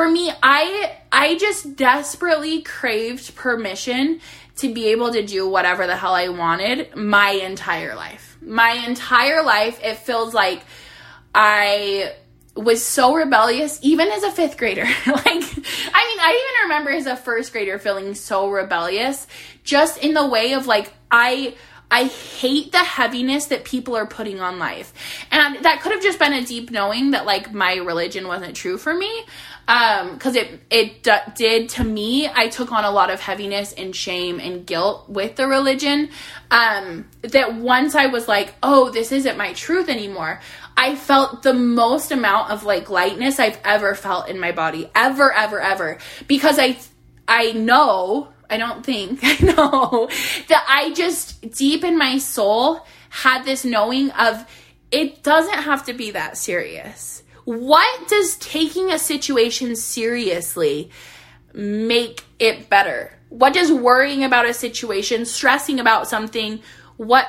for 0.00 0.08
me, 0.08 0.30
I 0.42 0.96
I 1.12 1.36
just 1.36 1.76
desperately 1.76 2.62
craved 2.62 3.36
permission 3.36 4.20
to 4.56 4.72
be 4.72 4.86
able 4.92 5.12
to 5.12 5.20
do 5.20 5.46
whatever 5.46 5.86
the 5.86 5.94
hell 5.94 6.14
I 6.14 6.30
wanted 6.30 6.96
my 6.96 7.32
entire 7.32 7.94
life. 7.94 8.38
My 8.40 8.70
entire 8.88 9.42
life 9.42 9.78
it 9.84 9.98
feels 9.98 10.32
like 10.32 10.62
I 11.34 12.14
was 12.56 12.82
so 12.82 13.14
rebellious 13.14 13.78
even 13.82 14.08
as 14.08 14.22
a 14.22 14.30
5th 14.30 14.56
grader. 14.56 14.84
like 15.06 15.06
I 15.06 16.06
mean, 16.06 16.20
I 16.20 16.40
even 16.40 16.70
remember 16.70 16.92
as 16.92 17.04
a 17.04 17.14
first 17.14 17.52
grader 17.52 17.78
feeling 17.78 18.14
so 18.14 18.48
rebellious 18.48 19.26
just 19.64 19.98
in 19.98 20.14
the 20.14 20.26
way 20.26 20.54
of 20.54 20.66
like 20.66 20.90
I 21.10 21.56
I 21.90 22.04
hate 22.04 22.70
the 22.70 22.78
heaviness 22.78 23.46
that 23.46 23.64
people 23.64 23.96
are 23.96 24.06
putting 24.06 24.40
on 24.40 24.58
life. 24.58 24.92
And 25.30 25.64
that 25.64 25.80
could 25.82 25.92
have 25.92 26.02
just 26.02 26.18
been 26.18 26.32
a 26.32 26.44
deep 26.44 26.70
knowing 26.70 27.10
that 27.10 27.26
like 27.26 27.52
my 27.52 27.76
religion 27.76 28.28
wasn't 28.28 28.54
true 28.54 28.78
for 28.78 28.94
me. 28.94 29.24
Um 29.66 30.14
because 30.14 30.36
it 30.36 30.60
it 30.70 31.02
d- 31.02 31.32
did 31.34 31.68
to 31.70 31.84
me 31.84 32.28
i 32.28 32.48
took 32.48 32.72
on 32.72 32.84
a 32.84 32.90
lot 32.90 33.10
of 33.10 33.20
heaviness 33.20 33.72
and 33.72 33.94
shame 33.94 34.40
and 34.40 34.66
guilt 34.66 35.08
with 35.08 35.36
the 35.36 35.46
religion. 35.46 36.10
Um 36.50 37.08
that 37.22 37.54
once 37.54 37.94
i 37.94 38.06
was 38.06 38.28
like 38.28 38.54
oh 38.62 38.90
this 38.90 39.12
isn't 39.12 39.36
my 39.36 39.52
truth 39.52 39.88
anymore 39.88 40.40
i 40.76 40.94
felt 40.94 41.42
the 41.42 41.54
most 41.54 42.10
amount 42.10 42.50
of 42.50 42.64
like 42.64 42.88
lightness 42.90 43.38
i've 43.38 43.58
ever 43.64 43.94
felt 43.94 44.28
in 44.28 44.40
my 44.40 44.52
body. 44.52 44.90
Ever 44.94 45.32
ever 45.32 45.60
ever. 45.60 45.98
Because 46.26 46.58
i 46.58 46.78
i 47.28 47.52
know 47.52 48.28
i 48.50 48.56
don't 48.56 48.84
think 48.84 49.20
i 49.22 49.36
know 49.40 50.08
that 50.48 50.64
i 50.68 50.92
just 50.94 51.40
deep 51.52 51.84
in 51.84 51.96
my 51.96 52.18
soul 52.18 52.86
had 53.08 53.44
this 53.44 53.64
knowing 53.64 54.10
of 54.12 54.44
it 54.90 55.22
doesn't 55.22 55.62
have 55.62 55.84
to 55.84 55.92
be 55.92 56.10
that 56.10 56.36
serious 56.36 57.22
what 57.44 58.08
does 58.08 58.36
taking 58.36 58.92
a 58.92 58.98
situation 58.98 59.74
seriously 59.74 60.90
make 61.52 62.24
it 62.38 62.70
better? 62.70 63.12
What 63.28 63.54
does 63.54 63.72
worrying 63.72 64.24
about 64.24 64.46
a 64.46 64.54
situation, 64.54 65.24
stressing 65.24 65.80
about 65.80 66.08
something, 66.08 66.60
what 66.96 67.26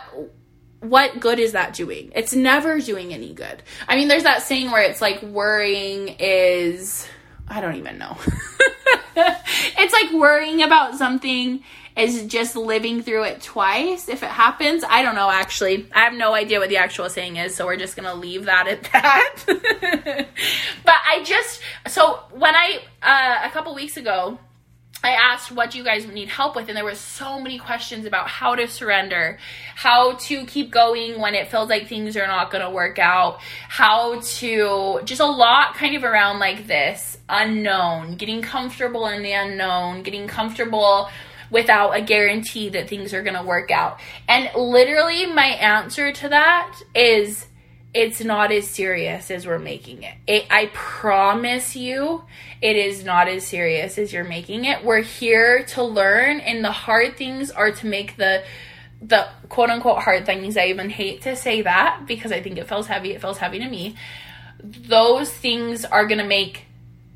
what 0.79 1.19
good 1.19 1.39
is 1.39 1.51
that 1.51 1.73
doing? 1.73 2.11
It's 2.15 2.33
never 2.33 2.79
doing 2.79 3.13
any 3.13 3.33
good. 3.33 3.61
I 3.87 3.95
mean, 3.95 4.07
there's 4.07 4.23
that 4.23 4.41
saying 4.41 4.71
where 4.71 4.81
it's 4.81 5.01
like 5.01 5.21
worrying 5.21 6.15
is 6.19 7.07
I 7.47 7.61
don't 7.61 7.75
even 7.75 7.97
know. 7.97 8.17
it's 9.77 9.93
like 9.93 10.11
worrying 10.13 10.61
about 10.61 10.95
something 10.95 11.63
is 11.95 12.23
just 12.25 12.55
living 12.55 13.01
through 13.01 13.23
it 13.23 13.41
twice 13.41 14.07
if 14.07 14.23
it 14.23 14.29
happens. 14.29 14.83
I 14.87 15.01
don't 15.01 15.15
know 15.15 15.29
actually. 15.29 15.87
I 15.93 16.05
have 16.05 16.13
no 16.13 16.33
idea 16.33 16.59
what 16.59 16.69
the 16.69 16.77
actual 16.77 17.09
saying 17.09 17.35
is, 17.35 17.55
so 17.55 17.65
we're 17.65 17.77
just 17.77 17.95
going 17.95 18.07
to 18.07 18.15
leave 18.15 18.45
that 18.45 18.67
at 18.67 18.83
that. 18.91 19.35
but 20.85 20.95
I 21.05 21.23
just 21.23 21.61
so 21.87 22.21
when 22.31 22.55
I 22.55 22.79
uh, 23.01 23.47
a 23.47 23.51
couple 23.51 23.75
weeks 23.75 23.97
ago 23.97 24.39
I 25.03 25.11
asked 25.13 25.51
what 25.51 25.73
you 25.73 25.83
guys 25.83 26.05
need 26.05 26.29
help 26.29 26.55
with 26.55 26.67
and 26.67 26.77
there 26.77 26.83
were 26.83 26.93
so 26.93 27.39
many 27.39 27.57
questions 27.57 28.05
about 28.05 28.27
how 28.27 28.53
to 28.53 28.67
surrender, 28.67 29.39
how 29.75 30.13
to 30.13 30.45
keep 30.45 30.69
going 30.69 31.19
when 31.19 31.33
it 31.33 31.49
feels 31.49 31.69
like 31.69 31.87
things 31.87 32.15
are 32.15 32.27
not 32.27 32.51
going 32.51 32.63
to 32.63 32.69
work 32.69 32.99
out, 32.99 33.41
how 33.67 34.19
to 34.19 35.01
just 35.03 35.19
a 35.21 35.25
lot 35.25 35.73
kind 35.73 35.95
of 35.95 36.03
around 36.03 36.37
like 36.37 36.67
this 36.67 37.17
unknown, 37.29 38.15
getting 38.15 38.43
comfortable 38.43 39.07
in 39.07 39.23
the 39.23 39.31
unknown, 39.31 40.03
getting 40.03 40.27
comfortable 40.27 41.09
without 41.49 41.91
a 41.91 42.01
guarantee 42.01 42.69
that 42.69 42.87
things 42.87 43.13
are 43.13 43.23
going 43.23 43.35
to 43.35 43.43
work 43.43 43.71
out. 43.71 43.99
And 44.27 44.49
literally, 44.55 45.25
my 45.25 45.47
answer 45.47 46.11
to 46.11 46.29
that 46.29 46.79
is 46.95 47.47
it's 47.93 48.23
not 48.23 48.51
as 48.51 48.67
serious 48.67 49.29
as 49.29 49.45
we're 49.45 49.59
making 49.59 50.03
it. 50.03 50.13
it. 50.25 50.45
I 50.49 50.67
promise 50.73 51.75
you, 51.75 52.23
it 52.61 52.75
is 52.75 53.03
not 53.03 53.27
as 53.27 53.45
serious 53.45 53.97
as 53.97 54.13
you're 54.13 54.23
making 54.23 54.65
it. 54.65 54.83
We're 54.83 55.01
here 55.01 55.63
to 55.69 55.83
learn, 55.83 56.39
and 56.39 56.63
the 56.63 56.71
hard 56.71 57.17
things 57.17 57.51
are 57.51 57.71
to 57.71 57.87
make 57.87 58.15
the 58.17 58.43
the 59.01 59.27
quote 59.49 59.69
unquote 59.69 60.03
hard 60.03 60.25
things, 60.25 60.55
I 60.55 60.67
even 60.67 60.89
hate 60.89 61.23
to 61.23 61.35
say 61.35 61.63
that 61.63 62.03
because 62.05 62.31
I 62.31 62.41
think 62.41 62.57
it 62.57 62.67
feels 62.67 62.87
heavy. 62.87 63.13
It 63.13 63.21
feels 63.21 63.39
heavy 63.39 63.59
to 63.59 63.67
me. 63.67 63.95
Those 64.63 65.31
things 65.31 65.85
are 65.85 66.05
to 66.19 66.27
make 66.27 66.65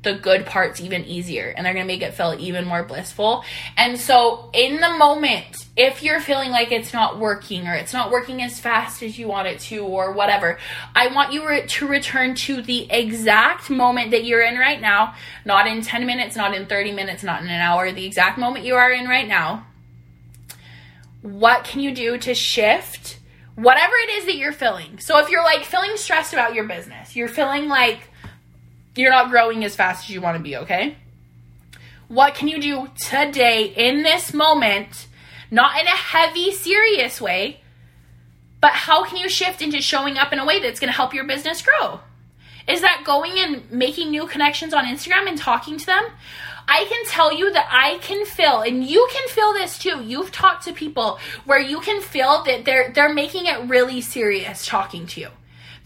the 0.06 0.14
good 0.14 0.46
parts 0.46 0.80
even 0.80 1.04
easier 1.04 1.52
and 1.56 1.66
they're 1.66 1.74
going 1.74 1.84
to 1.84 1.92
make 1.92 2.00
it 2.00 2.14
feel 2.14 2.36
even 2.38 2.64
more 2.64 2.84
blissful. 2.84 3.44
And 3.76 3.98
so, 3.98 4.48
in 4.54 4.80
the 4.80 4.90
moment, 4.90 5.66
if 5.76 6.00
you're 6.00 6.20
feeling 6.20 6.52
like 6.52 6.70
it's 6.70 6.92
not 6.92 7.18
working 7.18 7.66
or 7.66 7.74
it's 7.74 7.92
not 7.92 8.12
working 8.12 8.40
as 8.40 8.60
fast 8.60 9.02
as 9.02 9.18
you 9.18 9.26
want 9.26 9.48
it 9.48 9.58
to 9.62 9.80
or 9.80 10.12
whatever, 10.12 10.58
I 10.94 11.08
want 11.08 11.32
you 11.32 11.46
re- 11.46 11.66
to 11.66 11.86
return 11.88 12.36
to 12.36 12.62
the 12.62 12.88
exact 12.88 13.68
moment 13.68 14.12
that 14.12 14.24
you're 14.24 14.42
in 14.42 14.56
right 14.56 14.80
now, 14.80 15.16
not 15.44 15.66
in 15.66 15.82
10 15.82 16.06
minutes, 16.06 16.36
not 16.36 16.54
in 16.54 16.66
30 16.66 16.92
minutes, 16.92 17.24
not 17.24 17.42
in 17.42 17.48
an 17.48 17.60
hour, 17.60 17.90
the 17.90 18.06
exact 18.06 18.38
moment 18.38 18.64
you 18.64 18.76
are 18.76 18.92
in 18.92 19.08
right 19.08 19.26
now. 19.26 19.66
What 21.20 21.64
can 21.64 21.80
you 21.80 21.92
do 21.92 22.16
to 22.16 22.32
shift 22.32 23.18
whatever 23.56 23.92
it 24.04 24.10
is 24.18 24.26
that 24.26 24.36
you're 24.36 24.52
feeling? 24.52 25.00
So, 25.00 25.18
if 25.18 25.30
you're 25.30 25.42
like 25.42 25.64
feeling 25.64 25.96
stressed 25.96 26.32
about 26.32 26.54
your 26.54 26.64
business, 26.64 27.16
you're 27.16 27.26
feeling 27.26 27.66
like 27.66 28.05
you're 28.96 29.10
not 29.10 29.30
growing 29.30 29.64
as 29.64 29.76
fast 29.76 30.04
as 30.04 30.10
you 30.10 30.20
want 30.20 30.36
to 30.36 30.42
be, 30.42 30.56
okay? 30.56 30.96
What 32.08 32.34
can 32.34 32.48
you 32.48 32.60
do 32.60 32.88
today 32.98 33.64
in 33.64 34.02
this 34.02 34.32
moment, 34.32 35.06
not 35.50 35.80
in 35.80 35.86
a 35.86 35.90
heavy, 35.90 36.52
serious 36.52 37.20
way, 37.20 37.60
but 38.60 38.72
how 38.72 39.04
can 39.04 39.18
you 39.18 39.28
shift 39.28 39.60
into 39.62 39.80
showing 39.80 40.16
up 40.18 40.32
in 40.32 40.38
a 40.38 40.46
way 40.46 40.60
that's 40.60 40.80
going 40.80 40.92
to 40.92 40.96
help 40.96 41.14
your 41.14 41.26
business 41.26 41.62
grow? 41.62 42.00
Is 42.68 42.80
that 42.80 43.02
going 43.04 43.38
and 43.38 43.70
making 43.70 44.10
new 44.10 44.26
connections 44.26 44.74
on 44.74 44.84
Instagram 44.84 45.28
and 45.28 45.38
talking 45.38 45.78
to 45.78 45.86
them? 45.86 46.04
I 46.68 46.84
can 46.88 47.04
tell 47.06 47.32
you 47.32 47.52
that 47.52 47.68
I 47.70 47.98
can 47.98 48.24
feel, 48.26 48.62
and 48.62 48.84
you 48.84 49.06
can 49.12 49.28
feel 49.28 49.52
this 49.52 49.78
too. 49.78 50.02
You've 50.02 50.32
talked 50.32 50.64
to 50.64 50.72
people 50.72 51.20
where 51.44 51.60
you 51.60 51.80
can 51.80 52.00
feel 52.02 52.42
that 52.42 52.64
they're 52.64 52.90
they're 52.90 53.12
making 53.12 53.46
it 53.46 53.68
really 53.68 54.00
serious 54.00 54.66
talking 54.66 55.06
to 55.08 55.20
you. 55.20 55.28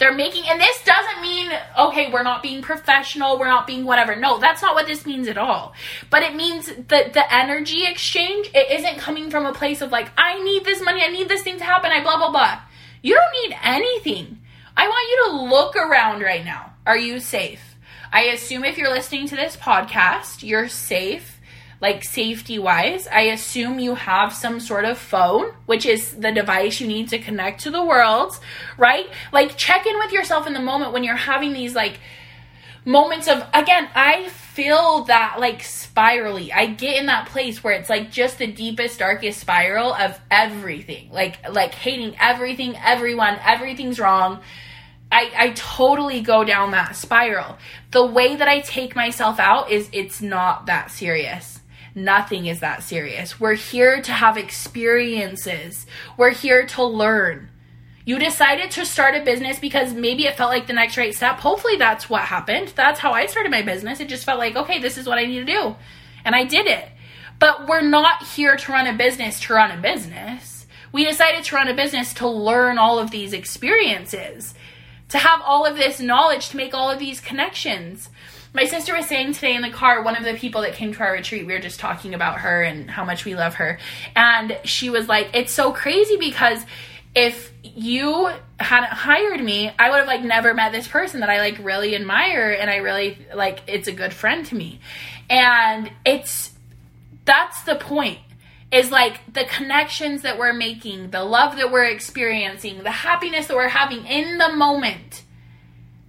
They're 0.00 0.14
making, 0.14 0.44
and 0.48 0.58
this 0.58 0.82
doesn't 0.82 1.20
mean, 1.20 1.52
okay, 1.78 2.10
we're 2.10 2.22
not 2.22 2.42
being 2.42 2.62
professional, 2.62 3.38
we're 3.38 3.48
not 3.48 3.66
being 3.66 3.84
whatever. 3.84 4.16
No, 4.16 4.38
that's 4.38 4.62
not 4.62 4.74
what 4.74 4.86
this 4.86 5.04
means 5.04 5.28
at 5.28 5.36
all. 5.36 5.74
But 6.08 6.22
it 6.22 6.34
means 6.34 6.72
that 6.88 7.12
the 7.12 7.32
energy 7.32 7.84
exchange, 7.84 8.50
it 8.54 8.70
isn't 8.70 8.96
coming 8.96 9.30
from 9.30 9.44
a 9.44 9.52
place 9.52 9.82
of 9.82 9.92
like, 9.92 10.10
I 10.16 10.42
need 10.42 10.64
this 10.64 10.80
money, 10.80 11.04
I 11.04 11.08
need 11.08 11.28
this 11.28 11.42
thing 11.42 11.58
to 11.58 11.64
happen, 11.64 11.90
I 11.92 12.02
blah, 12.02 12.16
blah, 12.16 12.30
blah. 12.30 12.62
You 13.02 13.14
don't 13.14 13.48
need 13.48 13.58
anything. 13.62 14.40
I 14.74 14.88
want 14.88 15.10
you 15.10 15.26
to 15.26 15.54
look 15.54 15.76
around 15.76 16.22
right 16.22 16.46
now. 16.46 16.72
Are 16.86 16.96
you 16.96 17.20
safe? 17.20 17.76
I 18.10 18.22
assume 18.22 18.64
if 18.64 18.78
you're 18.78 18.90
listening 18.90 19.28
to 19.28 19.36
this 19.36 19.54
podcast, 19.54 20.42
you're 20.42 20.68
safe 20.68 21.39
like 21.80 22.04
safety 22.04 22.58
wise, 22.58 23.06
I 23.06 23.22
assume 23.22 23.78
you 23.78 23.94
have 23.94 24.34
some 24.34 24.60
sort 24.60 24.84
of 24.84 24.98
phone, 24.98 25.52
which 25.64 25.86
is 25.86 26.14
the 26.14 26.30
device 26.30 26.78
you 26.78 26.86
need 26.86 27.08
to 27.08 27.18
connect 27.18 27.62
to 27.62 27.70
the 27.70 27.82
world, 27.82 28.38
right? 28.76 29.06
Like 29.32 29.56
check 29.56 29.86
in 29.86 29.98
with 29.98 30.12
yourself 30.12 30.46
in 30.46 30.52
the 30.52 30.60
moment 30.60 30.92
when 30.92 31.04
you're 31.04 31.16
having 31.16 31.54
these 31.54 31.74
like 31.74 31.98
moments 32.84 33.28
of 33.28 33.46
again, 33.54 33.88
I 33.94 34.28
feel 34.28 35.04
that 35.04 35.36
like 35.40 35.62
spirally. 35.62 36.52
I 36.52 36.66
get 36.66 36.98
in 36.98 37.06
that 37.06 37.28
place 37.28 37.64
where 37.64 37.72
it's 37.72 37.88
like 37.88 38.10
just 38.10 38.36
the 38.36 38.46
deepest 38.46 38.98
darkest 38.98 39.40
spiral 39.40 39.94
of 39.94 40.20
everything. 40.30 41.10
Like 41.10 41.50
like 41.50 41.72
hating 41.72 42.14
everything, 42.20 42.76
everyone, 42.76 43.38
everything's 43.42 43.98
wrong. 43.98 44.40
I, 45.12 45.32
I 45.36 45.50
totally 45.50 46.20
go 46.20 46.44
down 46.44 46.70
that 46.70 46.94
spiral. 46.94 47.56
The 47.90 48.04
way 48.04 48.36
that 48.36 48.46
I 48.46 48.60
take 48.60 48.94
myself 48.94 49.40
out 49.40 49.70
is 49.70 49.88
it's 49.92 50.20
not 50.22 50.66
that 50.66 50.90
serious 50.92 51.59
nothing 51.94 52.46
is 52.46 52.60
that 52.60 52.82
serious. 52.82 53.38
We're 53.38 53.54
here 53.54 54.00
to 54.02 54.12
have 54.12 54.36
experiences, 54.36 55.86
we're 56.16 56.30
here 56.30 56.66
to 56.66 56.84
learn. 56.84 57.48
You 58.04 58.18
decided 58.18 58.70
to 58.72 58.86
start 58.86 59.14
a 59.14 59.22
business 59.22 59.58
because 59.58 59.92
maybe 59.92 60.24
it 60.24 60.36
felt 60.36 60.50
like 60.50 60.66
the 60.66 60.72
next 60.72 60.96
right 60.96 61.14
step. 61.14 61.38
Hopefully, 61.38 61.76
that's 61.76 62.08
what 62.08 62.22
happened. 62.22 62.72
That's 62.74 62.98
how 62.98 63.12
I 63.12 63.26
started 63.26 63.52
my 63.52 63.62
business. 63.62 64.00
It 64.00 64.08
just 64.08 64.24
felt 64.24 64.38
like, 64.38 64.56
okay, 64.56 64.80
this 64.80 64.98
is 64.98 65.06
what 65.06 65.18
I 65.18 65.26
need 65.26 65.46
to 65.46 65.52
do. 65.52 65.76
And 66.24 66.34
I 66.34 66.44
did 66.44 66.66
it. 66.66 66.88
But 67.38 67.68
we're 67.68 67.82
not 67.82 68.22
here 68.22 68.56
to 68.56 68.72
run 68.72 68.86
a 68.86 68.96
business 68.96 69.40
to 69.40 69.54
run 69.54 69.70
a 69.70 69.80
business. 69.80 70.66
We 70.92 71.04
decided 71.04 71.44
to 71.44 71.54
run 71.54 71.68
a 71.68 71.74
business 71.74 72.12
to 72.14 72.28
learn 72.28 72.78
all 72.78 72.98
of 72.98 73.10
these 73.10 73.32
experiences, 73.32 74.54
to 75.10 75.18
have 75.18 75.40
all 75.44 75.64
of 75.64 75.76
this 75.76 76.00
knowledge, 76.00 76.48
to 76.48 76.56
make 76.56 76.74
all 76.74 76.90
of 76.90 76.98
these 76.98 77.20
connections 77.20 78.08
my 78.52 78.64
sister 78.64 78.94
was 78.94 79.06
saying 79.06 79.34
today 79.34 79.54
in 79.54 79.62
the 79.62 79.70
car, 79.70 80.02
one 80.02 80.16
of 80.16 80.24
the 80.24 80.34
people 80.34 80.62
that 80.62 80.74
came 80.74 80.92
to 80.92 81.00
our 81.00 81.12
retreat, 81.12 81.46
we 81.46 81.52
were 81.52 81.60
just 81.60 81.78
talking 81.78 82.14
about 82.14 82.40
her 82.40 82.62
and 82.62 82.90
how 82.90 83.04
much 83.04 83.24
we 83.24 83.34
love 83.36 83.54
her. 83.54 83.78
And 84.16 84.58
she 84.64 84.90
was 84.90 85.08
like, 85.08 85.30
It's 85.34 85.52
so 85.52 85.72
crazy 85.72 86.16
because 86.16 86.64
if 87.14 87.52
you 87.62 88.30
hadn't 88.58 88.92
hired 88.92 89.42
me, 89.42 89.70
I 89.78 89.90
would 89.90 89.98
have 89.98 90.06
like 90.06 90.22
never 90.22 90.54
met 90.54 90.72
this 90.72 90.88
person 90.88 91.20
that 91.20 91.30
I 91.30 91.38
like 91.38 91.58
really 91.58 91.94
admire 91.94 92.50
and 92.58 92.70
I 92.70 92.76
really 92.76 93.18
like 93.34 93.60
it's 93.66 93.88
a 93.88 93.92
good 93.92 94.12
friend 94.12 94.44
to 94.46 94.54
me. 94.54 94.80
And 95.28 95.90
it's 96.04 96.50
that's 97.24 97.62
the 97.62 97.76
point. 97.76 98.18
Is 98.72 98.92
like 98.92 99.32
the 99.32 99.44
connections 99.44 100.22
that 100.22 100.38
we're 100.38 100.52
making, 100.52 101.10
the 101.10 101.24
love 101.24 101.56
that 101.56 101.72
we're 101.72 101.86
experiencing, 101.86 102.84
the 102.84 102.90
happiness 102.92 103.48
that 103.48 103.56
we're 103.56 103.68
having 103.68 104.06
in 104.06 104.38
the 104.38 104.52
moment. 104.52 105.24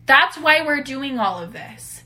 That's 0.05 0.37
why 0.37 0.63
we're 0.63 0.83
doing 0.83 1.17
all 1.17 1.41
of 1.41 1.53
this 1.53 2.00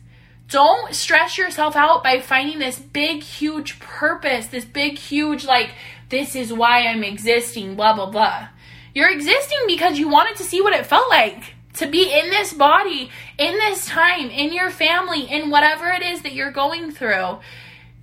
don't 0.49 0.93
stress 0.93 1.37
yourself 1.37 1.75
out 1.75 2.03
by 2.03 2.19
finding 2.19 2.59
this 2.59 2.79
big, 2.79 3.23
huge 3.23 3.79
purpose, 3.79 4.47
this 4.47 4.65
big, 4.65 4.97
huge, 4.97 5.45
like, 5.45 5.71
this 6.09 6.35
is 6.35 6.53
why 6.53 6.85
I'm 6.85 7.03
existing, 7.03 7.75
blah, 7.75 7.95
blah, 7.95 8.09
blah. 8.09 8.47
You're 8.93 9.11
existing 9.11 9.59
because 9.67 9.97
you 9.97 10.07
wanted 10.07 10.37
to 10.37 10.43
see 10.43 10.61
what 10.61 10.73
it 10.73 10.85
felt 10.85 11.09
like 11.09 11.55
to 11.73 11.87
be 11.87 12.11
in 12.11 12.29
this 12.29 12.53
body, 12.53 13.09
in 13.37 13.53
this 13.55 13.85
time, 13.85 14.29
in 14.29 14.53
your 14.53 14.69
family, 14.69 15.29
in 15.29 15.49
whatever 15.49 15.87
it 15.89 16.01
is 16.01 16.21
that 16.21 16.33
you're 16.33 16.51
going 16.51 16.91
through. 16.91 17.39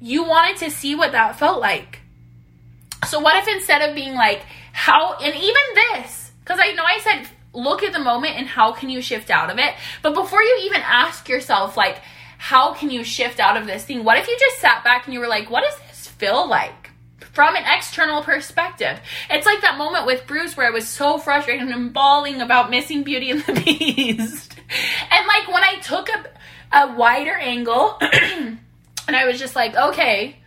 You 0.00 0.24
wanted 0.24 0.58
to 0.58 0.70
see 0.70 0.94
what 0.94 1.12
that 1.12 1.38
felt 1.38 1.60
like. 1.60 2.00
So, 3.08 3.20
what 3.20 3.36
if 3.36 3.48
instead 3.48 3.88
of 3.88 3.94
being 3.94 4.14
like, 4.14 4.42
how, 4.72 5.14
and 5.14 5.34
even 5.34 5.62
this, 5.74 6.32
because 6.40 6.58
I 6.60 6.72
know 6.72 6.84
I 6.84 6.98
said, 6.98 7.28
look 7.54 7.82
at 7.82 7.92
the 7.92 7.98
moment 7.98 8.36
and 8.36 8.46
how 8.46 8.72
can 8.72 8.90
you 8.90 9.00
shift 9.00 9.30
out 9.30 9.50
of 9.50 9.58
it, 9.58 9.74
but 10.02 10.14
before 10.14 10.42
you 10.42 10.62
even 10.64 10.80
ask 10.82 11.28
yourself, 11.28 11.76
like, 11.76 12.00
how 12.42 12.74
can 12.74 12.90
you 12.90 13.04
shift 13.04 13.38
out 13.38 13.56
of 13.56 13.68
this 13.68 13.84
thing? 13.84 14.02
What 14.02 14.18
if 14.18 14.26
you 14.26 14.36
just 14.36 14.58
sat 14.58 14.82
back 14.82 15.04
and 15.04 15.14
you 15.14 15.20
were 15.20 15.28
like, 15.28 15.48
what 15.48 15.62
does 15.62 15.78
this 15.86 16.08
feel 16.08 16.48
like? 16.48 16.90
From 17.20 17.54
an 17.54 17.62
external 17.72 18.20
perspective. 18.20 18.98
It's 19.30 19.46
like 19.46 19.60
that 19.60 19.78
moment 19.78 20.06
with 20.06 20.26
Bruce 20.26 20.56
where 20.56 20.66
I 20.66 20.70
was 20.70 20.88
so 20.88 21.18
frustrated 21.18 21.68
and 21.68 21.92
bawling 21.92 22.40
about 22.40 22.68
missing 22.68 23.04
Beauty 23.04 23.30
and 23.30 23.44
the 23.44 23.52
Beast. 23.64 24.58
and 24.58 25.26
like 25.28 25.54
when 25.54 25.62
I 25.62 25.76
took 25.84 26.08
a, 26.08 26.24
a 26.76 26.96
wider 26.96 27.36
angle 27.36 27.96
and 28.00 28.58
I 29.06 29.24
was 29.24 29.38
just 29.38 29.54
like, 29.54 29.76
okay, 29.76 30.38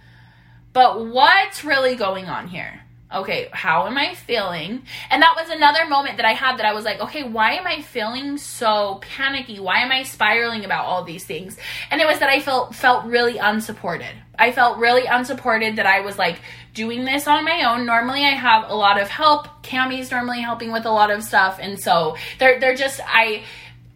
but 0.73 1.05
what's 1.05 1.63
really 1.63 1.95
going 1.95 2.25
on 2.25 2.49
here? 2.49 2.81
Okay, 3.13 3.49
how 3.51 3.85
am 3.85 3.97
I 3.97 4.15
feeling? 4.15 4.83
And 5.09 5.21
that 5.21 5.35
was 5.35 5.49
another 5.49 5.85
moment 5.85 6.17
that 6.17 6.25
I 6.25 6.33
had 6.33 6.57
that 6.57 6.65
I 6.65 6.73
was 6.73 6.85
like, 6.85 6.99
okay, 6.99 7.23
why 7.23 7.53
am 7.53 7.67
I 7.67 7.81
feeling 7.81 8.37
so 8.37 8.99
panicky? 9.01 9.59
Why 9.59 9.79
am 9.79 9.91
I 9.91 10.03
spiraling 10.03 10.65
about 10.65 10.85
all 10.85 11.03
these 11.03 11.23
things? 11.23 11.57
And 11.91 12.01
it 12.01 12.07
was 12.07 12.19
that 12.19 12.29
I 12.29 12.39
felt 12.39 12.75
felt 12.75 13.05
really 13.05 13.37
unsupported. 13.37 14.13
I 14.37 14.51
felt 14.51 14.79
really 14.79 15.05
unsupported 15.05 15.75
that 15.77 15.85
I 15.85 16.01
was 16.01 16.17
like 16.17 16.39
doing 16.73 17.05
this 17.05 17.27
on 17.27 17.45
my 17.45 17.63
own. 17.63 17.85
Normally 17.85 18.25
I 18.25 18.31
have 18.31 18.69
a 18.69 18.75
lot 18.75 18.99
of 18.99 19.07
help. 19.07 19.47
Cammy's 19.63 20.11
normally 20.11 20.41
helping 20.41 20.71
with 20.71 20.85
a 20.85 20.91
lot 20.91 21.11
of 21.11 21.23
stuff. 21.23 21.59
And 21.61 21.79
so 21.79 22.17
they're 22.39 22.59
they're 22.59 22.75
just 22.75 22.99
I 23.05 23.43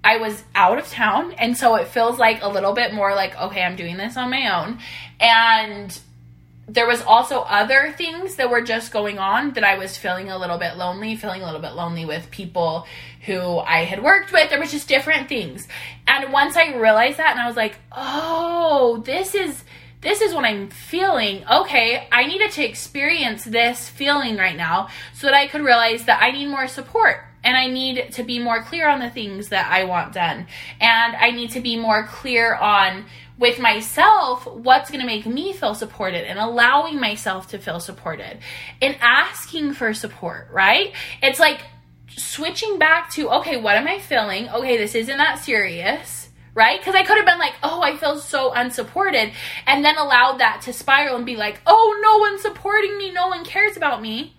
I 0.03 0.17
was 0.17 0.43
out 0.55 0.77
of 0.77 0.87
town 0.87 1.33
and 1.33 1.57
so 1.57 1.75
it 1.75 1.87
feels 1.87 2.19
like 2.19 2.41
a 2.41 2.47
little 2.47 2.73
bit 2.73 2.93
more 2.93 3.15
like 3.15 3.35
okay, 3.35 3.63
I'm 3.63 3.75
doing 3.75 3.97
this 3.97 4.17
on 4.17 4.29
my 4.29 4.63
own. 4.63 4.79
And 5.19 5.99
there 6.71 6.87
was 6.87 7.01
also 7.01 7.39
other 7.41 7.91
things 7.97 8.35
that 8.35 8.49
were 8.49 8.61
just 8.61 8.91
going 8.91 9.17
on 9.17 9.53
that 9.53 9.63
I 9.63 9.77
was 9.77 9.97
feeling 9.97 10.29
a 10.29 10.37
little 10.37 10.59
bit 10.59 10.77
lonely, 10.77 11.15
feeling 11.15 11.41
a 11.41 11.45
little 11.45 11.61
bit 11.61 11.73
lonely 11.73 12.05
with 12.05 12.29
people 12.29 12.85
who 13.25 13.57
I 13.57 13.85
had 13.85 14.03
worked 14.03 14.31
with. 14.31 14.51
There 14.51 14.59
was 14.59 14.71
just 14.71 14.87
different 14.87 15.27
things. 15.27 15.67
And 16.07 16.31
once 16.31 16.55
I 16.55 16.75
realized 16.75 17.17
that 17.17 17.31
and 17.31 17.39
I 17.39 17.47
was 17.47 17.57
like, 17.57 17.75
"Oh, 17.91 19.01
this 19.03 19.33
is 19.33 19.63
this 20.01 20.21
is 20.21 20.33
what 20.33 20.45
I'm 20.45 20.69
feeling. 20.69 21.43
Okay, 21.49 22.07
I 22.11 22.25
needed 22.25 22.51
to 22.51 22.63
experience 22.63 23.43
this 23.43 23.89
feeling 23.89 24.37
right 24.37 24.55
now 24.55 24.89
so 25.13 25.27
that 25.27 25.33
I 25.33 25.47
could 25.47 25.61
realize 25.61 26.05
that 26.05 26.21
I 26.21 26.31
need 26.31 26.47
more 26.47 26.67
support." 26.67 27.25
and 27.41 27.55
I 27.55 27.67
need 27.67 28.11
to 28.11 28.23
be 28.23 28.37
more 28.37 28.61
clear 28.61 28.89
on 28.89 28.99
the 28.99 29.09
things 29.09 29.47
that 29.47 29.71
I 29.71 29.85
want 29.85 30.13
done. 30.13 30.47
And 30.81 31.15
I 31.15 31.31
need 31.31 31.51
to 31.51 31.61
be 31.61 31.77
more 31.77 32.05
clear 32.05 32.53
on 32.53 33.05
with 33.39 33.57
myself 33.57 34.45
what's 34.45 34.89
going 34.89 34.99
to 34.99 35.07
make 35.07 35.25
me 35.25 35.53
feel 35.53 35.73
supported 35.73 36.29
and 36.29 36.37
allowing 36.37 36.99
myself 36.99 37.47
to 37.47 37.57
feel 37.57 37.79
supported 37.79 38.37
and 38.81 38.97
asking 38.99 39.73
for 39.73 39.93
support, 39.93 40.49
right? 40.51 40.93
It's 41.23 41.39
like 41.39 41.61
switching 42.09 42.77
back 42.77 43.11
to, 43.13 43.29
okay, 43.29 43.55
what 43.55 43.77
am 43.77 43.87
I 43.87 43.99
feeling? 43.99 44.49
Okay, 44.49 44.77
this 44.77 44.93
isn't 44.93 45.17
that 45.17 45.39
serious. 45.39 46.27
Right? 46.55 46.79
Because 46.79 46.95
I 46.95 47.03
could 47.03 47.15
have 47.15 47.27
been 47.27 47.39
like, 47.39 47.53
oh, 47.63 47.81
I 47.81 47.95
feel 47.95 48.17
so 48.17 48.51
unsupported, 48.51 49.31
and 49.65 49.85
then 49.85 49.97
allowed 49.97 50.39
that 50.39 50.63
to 50.63 50.73
spiral 50.73 51.15
and 51.15 51.25
be 51.25 51.37
like, 51.37 51.61
oh, 51.65 51.97
no 52.01 52.17
one's 52.17 52.41
supporting 52.41 52.97
me, 52.97 53.11
no 53.11 53.29
one 53.29 53.45
cares 53.45 53.77
about 53.77 54.01
me. 54.01 54.35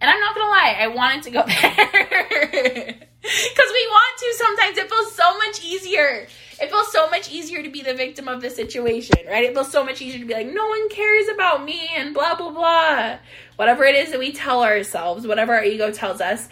And 0.00 0.08
I'm 0.08 0.20
not 0.20 0.36
gonna 0.36 0.50
lie, 0.50 0.76
I 0.78 0.88
wanted 0.88 1.22
to 1.24 1.30
go 1.30 1.42
there. 1.46 3.08
Because 3.22 3.70
we 3.72 3.86
want 3.88 4.18
to 4.18 4.34
sometimes. 4.36 4.78
It 4.78 4.90
feels 4.90 5.14
so 5.14 5.38
much 5.38 5.64
easier. 5.64 6.26
It 6.62 6.70
feels 6.70 6.92
so 6.92 7.10
much 7.10 7.28
easier 7.28 7.60
to 7.60 7.68
be 7.68 7.82
the 7.82 7.92
victim 7.92 8.28
of 8.28 8.40
the 8.40 8.48
situation, 8.48 9.16
right? 9.26 9.42
It 9.42 9.52
feels 9.52 9.72
so 9.72 9.84
much 9.84 10.00
easier 10.00 10.20
to 10.20 10.24
be 10.24 10.32
like, 10.32 10.46
no 10.46 10.68
one 10.68 10.88
cares 10.90 11.26
about 11.28 11.64
me 11.64 11.90
and 11.96 12.14
blah, 12.14 12.36
blah, 12.36 12.50
blah. 12.50 13.18
Whatever 13.56 13.84
it 13.84 13.96
is 13.96 14.12
that 14.12 14.20
we 14.20 14.30
tell 14.30 14.62
ourselves, 14.62 15.26
whatever 15.26 15.54
our 15.54 15.64
ego 15.64 15.90
tells 15.90 16.20
us. 16.20 16.48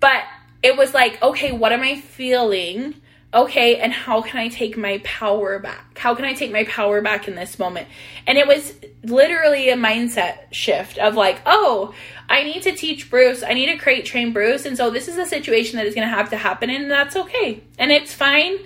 But 0.00 0.22
it 0.62 0.76
was 0.78 0.94
like, 0.94 1.22
okay, 1.22 1.52
what 1.52 1.70
am 1.72 1.82
I 1.82 2.00
feeling? 2.00 2.94
okay, 3.34 3.76
and 3.76 3.92
how 3.92 4.20
can 4.20 4.38
I 4.38 4.48
take 4.48 4.76
my 4.76 5.00
power 5.04 5.58
back? 5.58 5.98
How 5.98 6.14
can 6.14 6.24
I 6.24 6.34
take 6.34 6.52
my 6.52 6.64
power 6.64 7.00
back 7.00 7.28
in 7.28 7.34
this 7.34 7.58
moment? 7.58 7.88
And 8.26 8.36
it 8.36 8.46
was 8.46 8.74
literally 9.02 9.70
a 9.70 9.76
mindset 9.76 10.52
shift 10.52 10.98
of 10.98 11.14
like, 11.14 11.40
oh, 11.46 11.94
I 12.28 12.44
need 12.44 12.62
to 12.64 12.72
teach 12.72 13.08
Bruce, 13.08 13.42
I 13.42 13.54
need 13.54 13.66
to 13.66 13.78
create 13.78 14.04
train 14.04 14.32
Bruce, 14.32 14.66
and 14.66 14.76
so 14.76 14.90
this 14.90 15.08
is 15.08 15.16
a 15.16 15.26
situation 15.26 15.78
that 15.78 15.86
is 15.86 15.94
going 15.94 16.06
to 16.06 16.14
have 16.14 16.30
to 16.30 16.36
happen, 16.36 16.68
and 16.68 16.90
that's 16.90 17.16
okay, 17.16 17.62
and 17.78 17.90
it's 17.90 18.12
fine. 18.12 18.58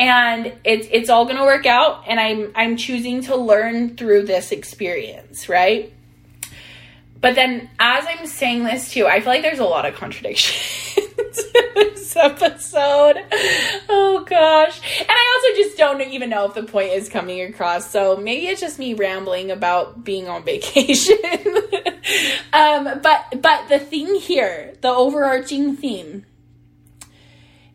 And 0.00 0.54
it's 0.64 0.88
it's 0.90 1.10
all 1.10 1.26
gonna 1.26 1.44
work 1.44 1.66
out, 1.66 2.04
and 2.08 2.18
I'm 2.18 2.52
I'm 2.54 2.76
choosing 2.78 3.22
to 3.24 3.36
learn 3.36 3.96
through 3.98 4.22
this 4.22 4.50
experience, 4.50 5.46
right? 5.46 5.92
But 7.20 7.34
then 7.34 7.68
as 7.78 8.06
I'm 8.08 8.26
saying 8.26 8.64
this 8.64 8.90
too, 8.90 9.06
I 9.06 9.20
feel 9.20 9.28
like 9.28 9.42
there's 9.42 9.58
a 9.58 9.64
lot 9.64 9.84
of 9.84 9.94
contradictions 9.94 10.96
in 11.54 11.74
this 11.74 12.16
episode. 12.16 13.16
Oh 13.90 14.24
gosh. 14.26 14.80
And 15.00 15.10
I 15.10 15.40
also 15.44 15.62
just 15.62 15.76
don't 15.76 16.00
even 16.00 16.30
know 16.30 16.46
if 16.46 16.54
the 16.54 16.62
point 16.62 16.92
is 16.92 17.10
coming 17.10 17.42
across. 17.42 17.90
So 17.90 18.16
maybe 18.16 18.46
it's 18.46 18.60
just 18.60 18.78
me 18.78 18.94
rambling 18.94 19.50
about 19.50 20.02
being 20.02 20.28
on 20.28 20.44
vacation. 20.46 21.18
um, 22.54 23.00
but 23.02 23.42
but 23.42 23.68
the 23.68 23.78
thing 23.78 24.14
here, 24.14 24.72
the 24.80 24.88
overarching 24.88 25.76
theme 25.76 26.24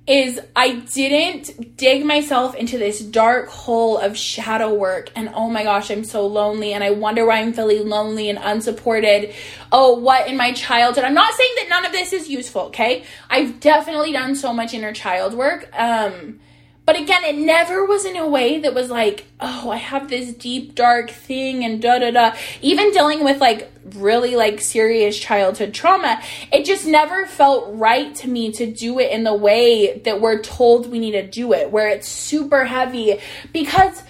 is 0.08 0.39
I 0.56 0.76
didn't 0.94 1.78
dig 1.78 2.06
myself 2.06 2.54
into 2.56 2.78
this 2.78 3.00
dark 3.00 3.48
hole 3.48 3.98
of 3.98 4.15
shadow 4.15 4.74
work 4.74 5.12
and 5.15 5.30
oh 5.34 5.50
my 5.50 5.63
gosh, 5.63 5.89
I'm 5.89 6.04
so 6.04 6.28
lonely 6.28 6.74
and 6.74 6.84
I 6.84 6.91
wonder 6.91 7.26
why 7.26 7.38
I'm 7.38 7.54
feeling 7.54 7.89
lonely 7.89 8.30
and 8.30 8.38
unsupported. 8.41 9.34
Oh, 9.72 9.96
what 9.96 10.28
in 10.28 10.38
my 10.38 10.52
childhood? 10.52 11.06
I'm 11.06 11.15
not 11.15 11.34
saying 11.34 11.54
that 11.58 11.70
none 11.70 11.86
of 11.86 11.91
this 11.91 12.13
is 12.13 12.30
useful, 12.30 12.63
okay? 12.63 13.04
I've 13.30 13.60
definitely 13.60 14.12
done 14.12 14.36
so 14.36 14.54
much 14.54 14.74
inner 14.74 14.94
child 14.94 15.34
work. 15.34 15.70
Um 15.74 16.39
but 16.86 17.00
again, 17.00 17.24
it 17.24 17.36
never 17.36 17.84
was 17.84 18.06
in 18.06 18.15
a 18.15 18.28
way 18.28 18.60
that 18.60 18.76
was 18.76 18.91
like, 18.91 19.26
oh, 19.39 19.71
I 19.71 19.78
have 19.78 20.08
this 20.08 20.34
deep, 20.34 20.76
dark 20.76 21.10
thing 21.10 21.65
and 21.65 21.82
da 21.82 21.98
da 21.98 22.12
da. 22.12 22.36
Even 22.62 22.91
dealing 22.91 23.24
with 23.24 23.41
like 23.41 23.71
really 23.95 24.36
like 24.36 24.62
serious 24.62 25.17
childhood 25.17 25.74
trauma, 25.74 26.21
it 26.54 26.63
just 26.63 26.86
never 26.86 27.26
felt 27.26 27.76
right 27.76 28.13
to 28.15 28.28
me 28.28 28.52
to 28.54 28.71
do 28.71 29.00
it 29.00 29.12
in 29.12 29.24
the 29.24 29.34
way 29.34 29.98
that 30.00 30.21
we're 30.21 30.41
told 30.41 30.91
we 30.91 31.00
need 31.00 31.13
to 31.13 31.26
do 31.26 31.54
it, 31.54 31.71
where 31.71 31.89
it's 31.89 32.08
super 32.08 32.65
heavy. 32.65 33.19
Because 33.52 34.04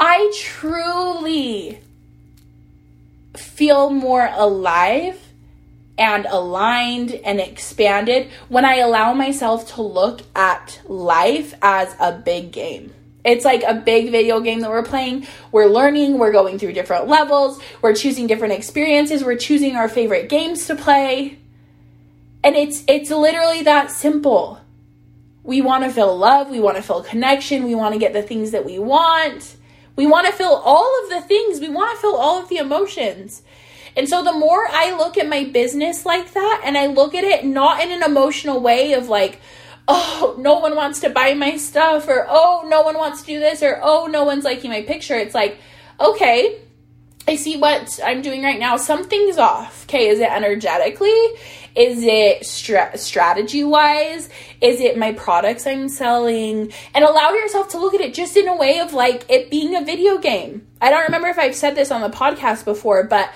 I 0.00 0.32
truly 0.36 1.78
feel 3.36 3.90
more 3.90 4.28
alive 4.32 5.25
and 5.98 6.26
aligned 6.26 7.12
and 7.12 7.40
expanded 7.40 8.30
when 8.48 8.64
I 8.64 8.76
allow 8.76 9.14
myself 9.14 9.74
to 9.74 9.82
look 9.82 10.22
at 10.34 10.80
life 10.86 11.54
as 11.62 11.94
a 11.98 12.12
big 12.12 12.52
game. 12.52 12.92
It's 13.24 13.44
like 13.44 13.64
a 13.64 13.74
big 13.74 14.12
video 14.12 14.40
game 14.40 14.60
that 14.60 14.70
we're 14.70 14.84
playing. 14.84 15.26
We're 15.50 15.66
learning, 15.66 16.18
we're 16.18 16.32
going 16.32 16.58
through 16.58 16.74
different 16.74 17.08
levels, 17.08 17.60
we're 17.82 17.94
choosing 17.94 18.26
different 18.26 18.54
experiences, 18.54 19.24
we're 19.24 19.36
choosing 19.36 19.74
our 19.74 19.88
favorite 19.88 20.28
games 20.28 20.66
to 20.66 20.76
play. 20.76 21.38
And 22.44 22.54
it's 22.54 22.84
it's 22.86 23.10
literally 23.10 23.62
that 23.62 23.90
simple. 23.90 24.60
We 25.42 25.60
want 25.60 25.84
to 25.84 25.90
feel 25.90 26.16
love, 26.16 26.50
we 26.50 26.60
want 26.60 26.76
to 26.76 26.82
feel 26.82 27.02
connection, 27.02 27.64
we 27.64 27.74
want 27.74 27.94
to 27.94 27.98
get 27.98 28.12
the 28.12 28.22
things 28.22 28.52
that 28.52 28.64
we 28.64 28.78
want. 28.78 29.56
We 29.96 30.06
want 30.06 30.26
to 30.26 30.32
feel 30.32 30.62
all 30.64 31.04
of 31.04 31.08
the 31.10 31.22
things. 31.22 31.58
We 31.58 31.70
want 31.70 31.96
to 31.96 32.02
feel 32.02 32.14
all 32.14 32.40
of 32.40 32.48
the 32.48 32.58
emotions. 32.58 33.42
And 33.96 34.08
so 34.08 34.22
the 34.22 34.32
more 34.32 34.66
I 34.68 34.96
look 34.96 35.16
at 35.16 35.28
my 35.28 35.44
business 35.44 36.04
like 36.04 36.34
that 36.34 36.62
and 36.64 36.76
I 36.76 36.86
look 36.86 37.14
at 37.14 37.24
it 37.24 37.44
not 37.44 37.82
in 37.82 37.90
an 37.90 38.02
emotional 38.02 38.60
way 38.60 38.92
of 38.92 39.08
like, 39.08 39.40
oh, 39.88 40.36
no 40.38 40.58
one 40.58 40.76
wants 40.76 41.00
to 41.00 41.10
buy 41.10 41.34
my 41.34 41.56
stuff 41.56 42.06
or 42.08 42.26
oh, 42.28 42.66
no 42.68 42.82
one 42.82 42.98
wants 42.98 43.22
to 43.22 43.26
do 43.26 43.40
this 43.40 43.62
or 43.62 43.80
oh, 43.82 44.06
no 44.06 44.24
one's 44.24 44.44
liking 44.44 44.70
my 44.70 44.82
picture. 44.82 45.14
It's 45.14 45.34
like, 45.34 45.58
okay, 45.98 46.60
I 47.28 47.36
see 47.36 47.56
what 47.56 47.98
I'm 48.04 48.22
doing 48.22 48.42
right 48.42 48.58
now. 48.58 48.76
Something's 48.76 49.38
off. 49.38 49.84
Okay, 49.84 50.08
is 50.08 50.20
it 50.20 50.30
energetically? 50.30 51.08
Is 51.74 52.02
it 52.02 52.46
stra- 52.46 52.96
strategy 52.96 53.64
wise? 53.64 54.28
Is 54.60 54.80
it 54.80 54.96
my 54.96 55.12
products 55.12 55.66
I'm 55.66 55.88
selling? 55.88 56.72
And 56.94 57.04
allow 57.04 57.32
yourself 57.32 57.70
to 57.70 57.78
look 57.78 57.94
at 57.94 58.00
it 58.00 58.14
just 58.14 58.36
in 58.36 58.48
a 58.48 58.56
way 58.56 58.78
of 58.78 58.92
like 58.92 59.24
it 59.28 59.50
being 59.50 59.74
a 59.74 59.84
video 59.84 60.18
game. 60.18 60.66
I 60.80 60.90
don't 60.90 61.04
remember 61.04 61.28
if 61.28 61.38
I've 61.38 61.56
said 61.56 61.74
this 61.74 61.90
on 61.90 62.00
the 62.00 62.16
podcast 62.16 62.64
before, 62.64 63.04
but 63.04 63.30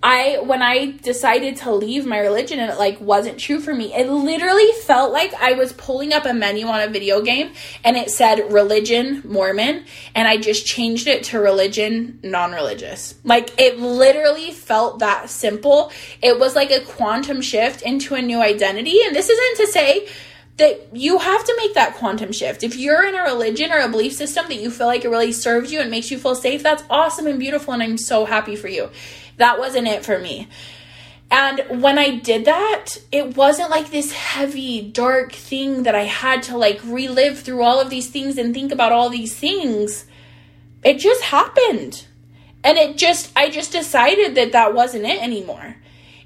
I 0.00 0.38
when 0.44 0.62
I 0.62 0.92
decided 1.02 1.56
to 1.58 1.72
leave 1.72 2.06
my 2.06 2.20
religion 2.20 2.60
and 2.60 2.70
it 2.70 2.78
like 2.78 3.00
wasn't 3.00 3.38
true 3.38 3.60
for 3.60 3.74
me, 3.74 3.92
it 3.92 4.08
literally 4.08 4.70
felt 4.84 5.12
like 5.12 5.34
I 5.34 5.54
was 5.54 5.72
pulling 5.72 6.12
up 6.12 6.24
a 6.24 6.32
menu 6.32 6.66
on 6.66 6.80
a 6.80 6.88
video 6.88 7.20
game 7.20 7.52
and 7.82 7.96
it 7.96 8.10
said 8.10 8.52
religion 8.52 9.22
Mormon 9.24 9.84
and 10.14 10.28
I 10.28 10.36
just 10.36 10.66
changed 10.66 11.08
it 11.08 11.24
to 11.24 11.40
religion 11.40 12.20
non-religious. 12.22 13.16
Like 13.24 13.50
it 13.58 13.80
literally 13.80 14.52
felt 14.52 15.00
that 15.00 15.30
simple. 15.30 15.90
It 16.22 16.38
was 16.38 16.54
like 16.54 16.70
a 16.70 16.80
quantum 16.80 17.40
shift 17.40 17.82
into 17.82 18.14
a 18.14 18.22
new 18.22 18.40
identity 18.40 19.00
and 19.04 19.16
this 19.16 19.28
isn't 19.28 19.66
to 19.66 19.72
say 19.72 20.08
that 20.58 20.96
you 20.96 21.18
have 21.18 21.44
to 21.44 21.54
make 21.56 21.74
that 21.74 21.94
quantum 21.94 22.32
shift. 22.32 22.62
If 22.64 22.76
you're 22.76 23.04
in 23.04 23.14
a 23.14 23.22
religion 23.22 23.72
or 23.72 23.78
a 23.78 23.88
belief 23.88 24.12
system 24.12 24.46
that 24.48 24.60
you 24.60 24.70
feel 24.70 24.88
like 24.88 25.04
it 25.04 25.08
really 25.08 25.30
serves 25.32 25.72
you 25.72 25.80
and 25.80 25.90
makes 25.90 26.10
you 26.10 26.18
feel 26.18 26.34
safe, 26.34 26.62
that's 26.62 26.82
awesome 26.88 27.26
and 27.26 27.38
beautiful 27.38 27.74
and 27.74 27.82
I'm 27.82 27.98
so 27.98 28.26
happy 28.26 28.54
for 28.54 28.68
you 28.68 28.90
that 29.38 29.58
wasn't 29.58 29.88
it 29.88 30.04
for 30.04 30.18
me. 30.18 30.48
And 31.30 31.82
when 31.82 31.98
I 31.98 32.16
did 32.16 32.46
that, 32.46 32.96
it 33.12 33.36
wasn't 33.36 33.70
like 33.70 33.90
this 33.90 34.12
heavy, 34.12 34.80
dark 34.80 35.32
thing 35.32 35.82
that 35.82 35.94
I 35.94 36.04
had 36.04 36.42
to 36.44 36.56
like 36.56 36.80
relive 36.84 37.40
through 37.40 37.62
all 37.62 37.80
of 37.80 37.90
these 37.90 38.08
things 38.08 38.38
and 38.38 38.54
think 38.54 38.72
about 38.72 38.92
all 38.92 39.10
these 39.10 39.34
things. 39.34 40.06
It 40.82 40.98
just 40.98 41.22
happened. 41.22 42.06
And 42.64 42.78
it 42.78 42.96
just, 42.96 43.30
I 43.36 43.50
just 43.50 43.72
decided 43.72 44.36
that 44.36 44.52
that 44.52 44.74
wasn't 44.74 45.04
it 45.04 45.22
anymore. 45.22 45.76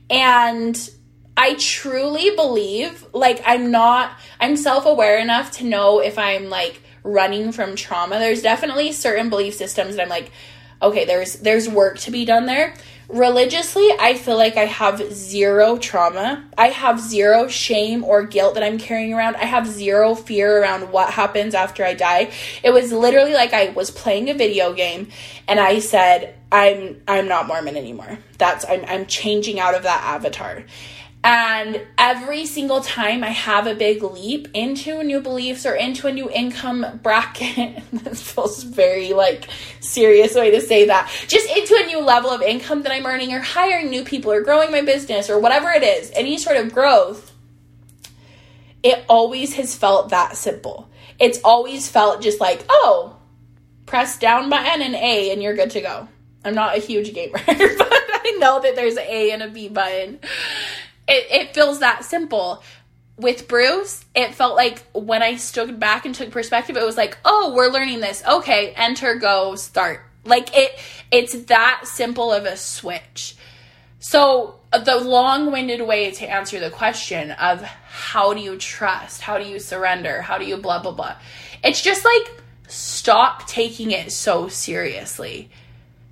And 0.08 0.90
I 1.36 1.54
truly 1.54 2.34
believe, 2.36 3.04
like, 3.12 3.42
I'm 3.44 3.70
not, 3.70 4.12
I'm 4.38 4.56
self 4.56 4.86
aware 4.86 5.18
enough 5.18 5.50
to 5.52 5.64
know 5.64 6.00
if 6.00 6.18
I'm 6.18 6.48
like 6.48 6.80
running 7.02 7.50
from 7.50 7.74
trauma. 7.74 8.18
There's 8.18 8.42
definitely 8.42 8.92
certain 8.92 9.30
belief 9.30 9.54
systems 9.54 9.96
that 9.96 10.02
I'm 10.02 10.08
like, 10.08 10.30
okay, 10.80 11.04
there's, 11.04 11.34
there's 11.36 11.68
work 11.68 11.98
to 12.00 12.10
be 12.10 12.24
done 12.24 12.46
there 12.46 12.74
religiously, 13.12 13.88
I 14.00 14.14
feel 14.14 14.36
like 14.36 14.56
I 14.56 14.64
have 14.64 15.12
zero 15.12 15.76
trauma. 15.76 16.44
I 16.56 16.68
have 16.68 16.98
zero 16.98 17.46
shame 17.46 18.02
or 18.02 18.24
guilt 18.24 18.54
that 18.54 18.62
I'm 18.62 18.78
carrying 18.78 19.12
around. 19.12 19.36
I 19.36 19.44
have 19.44 19.66
zero 19.66 20.14
fear 20.14 20.60
around 20.60 20.90
what 20.90 21.12
happens 21.12 21.54
after 21.54 21.84
I 21.84 21.94
die. 21.94 22.32
It 22.62 22.70
was 22.70 22.92
literally 22.92 23.34
like 23.34 23.52
I 23.52 23.70
was 23.70 23.90
playing 23.90 24.30
a 24.30 24.34
video 24.34 24.72
game 24.72 25.08
and 25.46 25.60
I 25.60 25.78
said, 25.78 26.34
I'm 26.50 27.02
I'm 27.06 27.28
not 27.28 27.46
Mormon 27.46 27.76
anymore. 27.76 28.18
That's 28.38 28.64
I'm 28.68 28.84
I'm 28.86 29.06
changing 29.06 29.60
out 29.60 29.74
of 29.74 29.84
that 29.84 30.02
avatar. 30.04 30.64
And 31.24 31.80
every 31.98 32.46
single 32.46 32.80
time 32.80 33.22
I 33.22 33.28
have 33.28 33.68
a 33.68 33.76
big 33.76 34.02
leap 34.02 34.48
into 34.54 35.04
new 35.04 35.20
beliefs 35.20 35.64
or 35.64 35.74
into 35.74 36.08
a 36.08 36.12
new 36.12 36.28
income 36.28 36.98
bracket, 37.00 37.80
this 37.92 38.20
feels 38.20 38.64
very 38.64 39.12
like 39.12 39.46
serious 39.78 40.34
way 40.34 40.50
to 40.50 40.60
say 40.60 40.86
that, 40.86 41.12
just 41.28 41.48
into 41.56 41.76
a 41.80 41.86
new 41.86 42.00
level 42.00 42.30
of 42.30 42.42
income 42.42 42.82
that 42.82 42.92
I'm 42.92 43.06
earning 43.06 43.32
or 43.32 43.38
hiring 43.38 43.88
new 43.88 44.02
people 44.02 44.32
or 44.32 44.40
growing 44.40 44.72
my 44.72 44.82
business 44.82 45.30
or 45.30 45.38
whatever 45.38 45.70
it 45.70 45.84
is, 45.84 46.10
any 46.14 46.38
sort 46.38 46.56
of 46.56 46.74
growth, 46.74 47.30
it 48.82 49.04
always 49.08 49.54
has 49.54 49.76
felt 49.76 50.08
that 50.08 50.36
simple. 50.36 50.90
It's 51.20 51.38
always 51.44 51.88
felt 51.88 52.20
just 52.20 52.40
like, 52.40 52.64
oh, 52.68 53.16
press 53.86 54.18
down 54.18 54.50
button 54.50 54.82
and 54.82 54.96
A 54.96 55.30
and 55.30 55.40
you're 55.40 55.54
good 55.54 55.70
to 55.72 55.80
go. 55.82 56.08
I'm 56.44 56.56
not 56.56 56.76
a 56.76 56.80
huge 56.80 57.14
gamer, 57.14 57.38
but 57.46 57.56
I 57.56 58.36
know 58.40 58.60
that 58.60 58.74
there's 58.74 58.96
an 58.96 59.04
A 59.06 59.30
and 59.30 59.44
a 59.44 59.48
B 59.48 59.68
button 59.68 60.18
it, 61.12 61.30
it 61.30 61.54
feels 61.54 61.80
that 61.80 62.04
simple 62.04 62.62
with 63.18 63.46
Bruce, 63.46 64.04
it 64.14 64.34
felt 64.34 64.56
like 64.56 64.82
when 64.92 65.22
I 65.22 65.36
stood 65.36 65.78
back 65.78 66.06
and 66.06 66.14
took 66.14 66.30
perspective, 66.30 66.76
it 66.76 66.84
was 66.84 66.96
like, 66.96 67.18
oh, 67.24 67.52
we're 67.54 67.68
learning 67.68 68.00
this. 68.00 68.22
Okay, 68.26 68.72
enter, 68.72 69.16
go, 69.16 69.54
start. 69.54 70.00
Like 70.24 70.56
it, 70.56 70.78
it's 71.10 71.34
that 71.44 71.82
simple 71.84 72.32
of 72.32 72.44
a 72.44 72.56
switch. 72.56 73.36
So 73.98 74.56
the 74.72 74.96
long-winded 74.96 75.82
way 75.82 76.10
to 76.12 76.30
answer 76.30 76.58
the 76.58 76.70
question 76.70 77.32
of 77.32 77.62
how 77.62 78.32
do 78.32 78.40
you 78.40 78.56
trust, 78.56 79.20
how 79.20 79.38
do 79.38 79.44
you 79.44 79.58
surrender, 79.58 80.22
how 80.22 80.38
do 80.38 80.46
you 80.46 80.56
blah 80.56 80.80
blah 80.80 80.92
blah. 80.92 81.16
It's 81.62 81.82
just 81.82 82.04
like 82.04 82.42
stop 82.68 83.46
taking 83.46 83.90
it 83.90 84.10
so 84.10 84.48
seriously. 84.48 85.50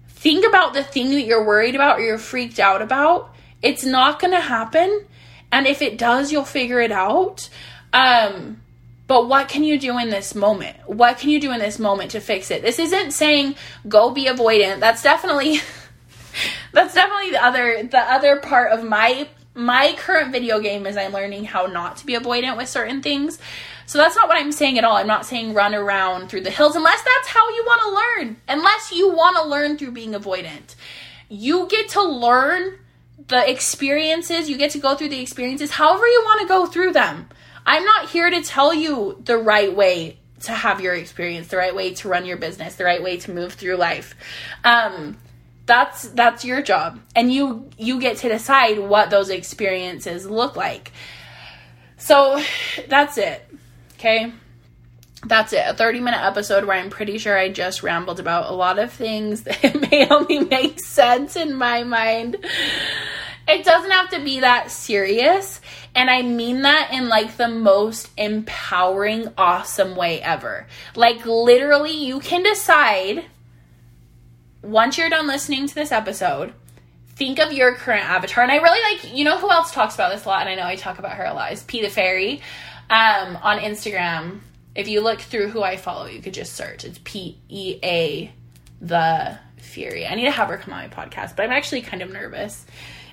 Think 0.09 0.47
about 0.47 0.75
the 0.75 0.85
thing 0.85 1.13
that 1.13 1.23
you're 1.23 1.45
worried 1.45 1.75
about 1.75 1.99
or 1.99 2.03
you're 2.03 2.19
freaked 2.19 2.61
out 2.61 2.83
about 2.83 3.35
It's 3.63 3.85
not 3.85 4.21
going 4.21 4.33
to 4.33 4.41
happen. 4.41 5.07
And 5.53 5.67
if 5.67 5.83
it 5.83 5.99
does, 5.99 6.33
you'll 6.33 6.45
figure 6.45 6.81
it 6.81 6.93
out. 6.93 7.49
Um, 7.93 8.61
but 9.07 9.27
what 9.29 9.49
can 9.49 9.65
you 9.65 9.79
do 9.79 9.99
in 9.99 10.11
this 10.11 10.35
moment? 10.37 10.77
What 10.87 11.19
can 11.19 11.31
you 11.31 11.41
do 11.41 11.51
in 11.51 11.59
this 11.59 11.81
moment 11.81 12.13
to 12.13 12.21
fix 12.21 12.51
it? 12.51 12.63
This 12.63 12.79
isn't 12.79 13.11
saying 13.11 13.57
go 13.89 14.11
be 14.11 14.27
avoidant. 14.27 14.79
That's 14.79 15.03
definitely 15.03 15.59
that's 16.73 16.95
definitely 16.95 17.33
the 17.33 17.45
other 17.45 17.83
the 17.83 17.99
other 17.99 18.37
part 18.37 18.71
of 18.71 18.85
my 18.85 19.27
my 19.53 19.95
current 19.99 20.31
video 20.31 20.61
game 20.61 20.87
is 20.87 20.97
I'm 20.97 21.13
learning 21.13 21.45
how 21.45 21.67
not 21.67 21.97
to 21.97 22.07
be 22.07 22.15
avoidant 22.15 22.57
with 22.57 22.69
certain 22.69 23.03
things. 23.03 23.41
So 23.87 23.99
that's 23.99 24.15
not 24.15 24.29
what 24.29 24.39
I'm 24.39 24.53
saying 24.53 24.79
at 24.79 24.85
all. 24.85 24.97
I'm 24.97 25.09
not 25.09 25.27
saying 25.27 25.55
run 25.55 25.75
around 25.75 26.29
through 26.29 26.43
the 26.43 26.51
hills 26.51 26.77
unless 26.77 27.03
that's 27.03 27.29
how 27.29 27.49
you 27.49 27.65
want 27.67 27.83
to 27.83 28.25
learn. 28.25 28.37
Unless 28.47 28.93
you 28.93 29.11
want 29.11 29.37
to 29.39 29.49
learn 29.49 29.77
through 29.77 29.91
being 29.91 30.13
avoidant. 30.13 30.77
You 31.29 31.67
get 31.69 31.89
to 31.91 32.03
learn 32.03 32.79
the 33.29 33.51
experiences, 33.51 34.49
you 34.49 34.57
get 34.57 34.71
to 34.73 34.79
go 34.79 34.95
through 34.95 35.11
the 35.11 35.21
experiences 35.21 35.71
however 35.71 36.07
you 36.07 36.23
want 36.25 36.41
to 36.43 36.47
go 36.49 36.67
through 36.67 36.93
them. 36.93 37.29
I'm 37.67 37.85
not 37.85 38.11
here 38.11 38.31
to 38.31 38.43
tell 38.43 38.73
you 38.73 39.21
the 39.25 39.37
right 39.37 39.75
way 39.75 40.19
to 40.41 40.53
have 40.53 40.81
your 40.81 40.95
experience, 40.95 41.49
the 41.49 41.59
right 41.59 41.75
way 41.75 41.95
to 41.95 42.09
run 42.09 42.25
your 42.25 42.39
business, 42.39 42.77
the 42.77 42.85
right 42.85 43.03
way 43.03 43.19
to 43.19 43.31
move 43.31 43.53
through 43.53 43.77
life. 43.77 44.15
Um, 44.65 45.19
that's 45.71 46.09
that's 46.09 46.45
your 46.45 46.61
job 46.61 46.99
and 47.15 47.33
you 47.33 47.71
you 47.79 48.01
get 48.01 48.17
to 48.17 48.29
decide 48.29 48.77
what 48.81 49.09
those 49.09 49.31
experiences 49.31 50.29
look 50.29 50.57
like 50.57 50.91
so 51.97 52.43
that's 52.89 53.17
it 53.19 53.49
okay 53.95 54.33
that's 55.27 55.53
it 55.53 55.63
a 55.67 55.75
30 55.75 56.01
minute 56.01 56.23
episode 56.23 56.65
where 56.65 56.77
i'm 56.77 56.91
pretty 56.91 57.19
sure 57.19 57.37
i 57.37 57.49
just 57.49 57.83
rambled 57.83 58.21
about 58.21 58.51
a 58.51 58.55
lot 58.55 58.79
of 58.79 58.93
things 58.93 59.43
that 59.45 59.91
may 59.91 60.09
only 60.09 60.41
make 60.41 60.81
sense 60.81 61.37
in 61.37 61.55
my 61.55 61.83
mind 61.83 62.37
it 63.49 63.65
doesn't 63.65 63.91
have 63.91 64.09
to 64.09 64.23
be 64.25 64.41
that 64.41 64.71
serious 64.71 65.61
and 65.95 66.09
i 66.09 66.23
mean 66.23 66.63
that 66.63 66.91
in 66.93 67.09
like 67.09 67.37
the 67.37 67.49
most 67.49 68.11
empowering 68.17 69.29
awesome 69.37 69.95
way 69.95 70.23
ever 70.23 70.67
like 70.97 71.25
literally 71.27 71.93
you 71.93 72.19
can 72.21 72.43
decide 72.43 73.25
once 74.63 74.99
you're 74.99 75.11
done 75.11 75.27
listening 75.27 75.67
to 75.67 75.75
this 75.75 75.93
episode, 75.93 76.53
think 77.09 77.39
of 77.39 77.53
your 77.53 77.75
current 77.75 78.05
avatar. 78.05 78.43
And 78.43 78.53
I 78.53 78.57
really 78.57 78.95
like, 78.95 79.17
you 79.17 79.25
know 79.25 79.39
who 79.39 79.51
else 79.51 79.73
talks 79.73 79.95
about 79.95 80.13
this 80.13 80.25
a 80.25 80.29
lot? 80.29 80.43
And 80.43 80.51
I 80.51 80.55
know 80.55 80.67
I 80.67 80.77
talk 80.77 80.99
about 80.99 81.13
her 81.13 81.25
a 81.25 81.35
lot, 81.35 81.53
is 81.53 81.63
Pea 81.63 81.83
the 81.83 81.89
Fairy 81.89 82.41
um, 82.89 83.37
on 83.43 83.59
Instagram. 83.59 84.41
If 84.81 84.89
you 84.89 85.03
look 85.03 85.21
through 85.21 85.49
who 85.49 85.63
I 85.63 85.77
follow, 85.77 86.07
you 86.07 86.23
could 86.23 86.33
just 86.33 86.55
search. 86.55 86.87
It's 86.87 86.99
P 87.05 87.37
E 87.51 87.79
A 87.83 88.33
the 88.81 89.39
Fairy. 89.59 90.07
I 90.07 90.15
need 90.15 90.25
to 90.25 90.31
have 90.31 90.49
her 90.49 90.57
come 90.57 90.73
on 90.73 90.89
my 90.89 90.89
podcast, 90.89 91.37
but 91.37 91.45
I'm 91.45 91.53
actually 91.53 91.83
kind 91.83 92.03
of 92.03 92.11
nervous. 92.11 92.65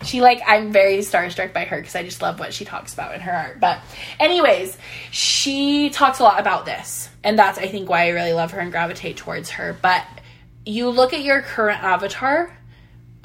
She 0.05 0.21
like 0.21 0.41
I'm 0.47 0.71
very 0.71 0.99
starstruck 0.99 1.51
by 1.51 1.65
her 1.65 1.75
because 1.75 1.93
I 1.93 2.03
just 2.03 2.21
love 2.21 2.39
what 2.39 2.53
she 2.53 2.63
talks 2.63 2.93
about 2.93 3.13
in 3.15 3.19
her 3.19 3.33
art. 3.33 3.59
But 3.59 3.81
anyways, 4.17 4.77
she 5.11 5.89
talks 5.89 6.19
a 6.19 6.23
lot 6.23 6.39
about 6.39 6.65
this. 6.65 7.09
And 7.21 7.37
that's 7.37 7.57
I 7.57 7.67
think 7.67 7.89
why 7.89 8.05
I 8.05 8.09
really 8.09 8.31
love 8.31 8.51
her 8.51 8.61
and 8.61 8.71
gravitate 8.71 9.17
towards 9.17 9.49
her. 9.49 9.77
But 9.81 10.05
you 10.65 10.89
look 10.89 11.11
at 11.11 11.21
your 11.21 11.41
current 11.41 11.83
avatar, 11.83 12.57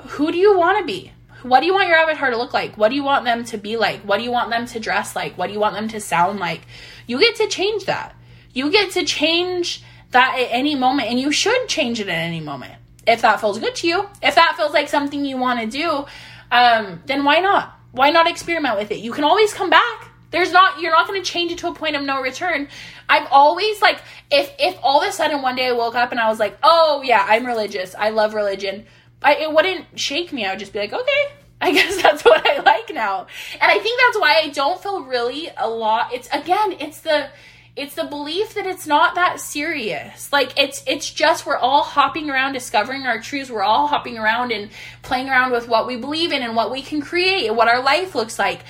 who 0.00 0.32
do 0.32 0.38
you 0.38 0.58
want 0.58 0.80
to 0.80 0.84
be? 0.84 1.12
What 1.44 1.60
do 1.60 1.66
you 1.66 1.74
want 1.74 1.86
your 1.86 1.96
avatar 1.96 2.30
to 2.30 2.36
look 2.36 2.52
like? 2.52 2.76
What 2.76 2.88
do 2.88 2.96
you 2.96 3.04
want 3.04 3.24
them 3.24 3.44
to 3.44 3.56
be 3.56 3.76
like? 3.76 4.00
What 4.00 4.18
do 4.18 4.24
you 4.24 4.32
want 4.32 4.50
them 4.50 4.66
to 4.66 4.80
dress 4.80 5.14
like? 5.14 5.38
What 5.38 5.46
do 5.46 5.52
you 5.52 5.60
want 5.60 5.76
them 5.76 5.86
to 5.90 6.00
sound 6.00 6.40
like? 6.40 6.62
You 7.06 7.20
get 7.20 7.36
to 7.36 7.46
change 7.46 7.84
that. 7.84 8.16
You 8.52 8.70
get 8.70 8.92
to 8.92 9.04
change 9.04 9.82
that 10.10 10.38
at 10.38 10.48
any 10.50 10.74
moment, 10.74 11.08
and 11.08 11.18
you 11.18 11.32
should 11.32 11.68
change 11.68 12.00
it 12.00 12.08
at 12.08 12.14
any 12.14 12.40
moment 12.40 12.74
if 13.06 13.22
that 13.22 13.40
feels 13.40 13.58
good 13.58 13.74
to 13.76 13.88
you. 13.88 14.08
If 14.22 14.34
that 14.34 14.54
feels 14.56 14.72
like 14.72 14.88
something 14.88 15.24
you 15.24 15.36
want 15.36 15.60
to 15.60 15.66
do, 15.66 16.06
um, 16.50 17.02
then 17.06 17.24
why 17.24 17.40
not? 17.40 17.78
Why 17.92 18.10
not 18.10 18.28
experiment 18.28 18.78
with 18.78 18.90
it? 18.90 18.98
You 18.98 19.12
can 19.12 19.24
always 19.24 19.52
come 19.52 19.70
back. 19.70 20.08
There's 20.30 20.52
not 20.52 20.80
you're 20.80 20.92
not 20.92 21.06
going 21.06 21.22
to 21.22 21.30
change 21.30 21.52
it 21.52 21.58
to 21.58 21.68
a 21.68 21.74
point 21.74 21.94
of 21.94 22.02
no 22.02 22.22
return. 22.22 22.68
I've 23.08 23.28
always 23.30 23.82
like 23.82 24.00
if 24.30 24.50
if 24.58 24.78
all 24.82 25.02
of 25.02 25.08
a 25.08 25.12
sudden 25.12 25.42
one 25.42 25.56
day 25.56 25.68
I 25.68 25.72
woke 25.72 25.94
up 25.94 26.10
and 26.10 26.18
I 26.18 26.28
was 26.28 26.38
like, 26.38 26.56
"Oh 26.62 27.02
yeah, 27.04 27.24
I'm 27.28 27.46
religious. 27.46 27.94
I 27.98 28.10
love 28.10 28.32
religion." 28.34 28.86
I, 29.22 29.36
it 29.36 29.52
wouldn't 29.52 30.00
shake 30.00 30.32
me. 30.32 30.46
I 30.46 30.50
would 30.50 30.58
just 30.58 30.72
be 30.72 30.78
like, 30.78 30.92
"Okay, 30.92 31.24
I 31.60 31.72
guess 31.74 32.00
that's 32.00 32.24
what 32.24 32.46
I 32.46 32.60
like 32.60 32.94
now." 32.94 33.26
And 33.60 33.70
I 33.70 33.78
think 33.78 34.00
that's 34.00 34.18
why 34.18 34.40
I 34.42 34.48
don't 34.48 34.82
feel 34.82 35.04
really 35.04 35.50
a 35.56 35.68
lot. 35.68 36.14
It's 36.14 36.28
again, 36.32 36.72
it's 36.80 37.00
the 37.00 37.28
it's 37.74 37.94
the 37.94 38.04
belief 38.04 38.54
that 38.54 38.66
it's 38.66 38.86
not 38.86 39.14
that 39.14 39.40
serious. 39.40 40.30
Like 40.30 40.58
it's 40.58 40.82
it's 40.86 41.10
just 41.10 41.46
we're 41.46 41.56
all 41.56 41.82
hopping 41.82 42.28
around 42.28 42.52
discovering 42.52 43.06
our 43.06 43.20
truths. 43.20 43.50
We're 43.50 43.62
all 43.62 43.86
hopping 43.86 44.18
around 44.18 44.52
and 44.52 44.70
playing 45.02 45.30
around 45.30 45.52
with 45.52 45.68
what 45.68 45.86
we 45.86 45.96
believe 45.96 46.32
in 46.32 46.42
and 46.42 46.54
what 46.54 46.70
we 46.70 46.82
can 46.82 47.00
create 47.00 47.46
and 47.46 47.56
what 47.56 47.68
our 47.68 47.82
life 47.82 48.14
looks 48.14 48.38
like. 48.38 48.60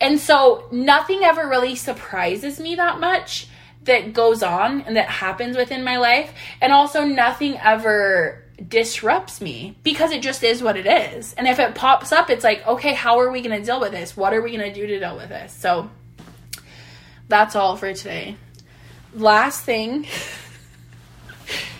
And 0.00 0.20
so 0.20 0.68
nothing 0.70 1.24
ever 1.24 1.48
really 1.48 1.74
surprises 1.74 2.60
me 2.60 2.76
that 2.76 3.00
much 3.00 3.48
that 3.82 4.12
goes 4.12 4.42
on 4.42 4.82
and 4.82 4.96
that 4.96 5.08
happens 5.08 5.56
within 5.56 5.82
my 5.82 5.96
life. 5.96 6.32
And 6.60 6.72
also 6.72 7.04
nothing 7.04 7.58
ever 7.58 8.44
disrupts 8.68 9.40
me 9.40 9.76
because 9.82 10.12
it 10.12 10.22
just 10.22 10.44
is 10.44 10.62
what 10.62 10.76
it 10.76 10.86
is. 10.86 11.34
And 11.34 11.48
if 11.48 11.58
it 11.58 11.74
pops 11.74 12.12
up, 12.12 12.30
it's 12.30 12.44
like, 12.44 12.64
okay, 12.66 12.94
how 12.94 13.18
are 13.18 13.32
we 13.32 13.40
going 13.40 13.58
to 13.58 13.64
deal 13.64 13.80
with 13.80 13.90
this? 13.90 14.16
What 14.16 14.32
are 14.32 14.40
we 14.40 14.56
going 14.56 14.72
to 14.72 14.74
do 14.74 14.86
to 14.86 15.00
deal 15.00 15.16
with 15.16 15.28
this? 15.28 15.52
So 15.52 15.90
that's 17.28 17.56
all 17.56 17.76
for 17.76 17.92
today. 17.92 18.36
Last 19.14 19.64
thing. 19.64 20.04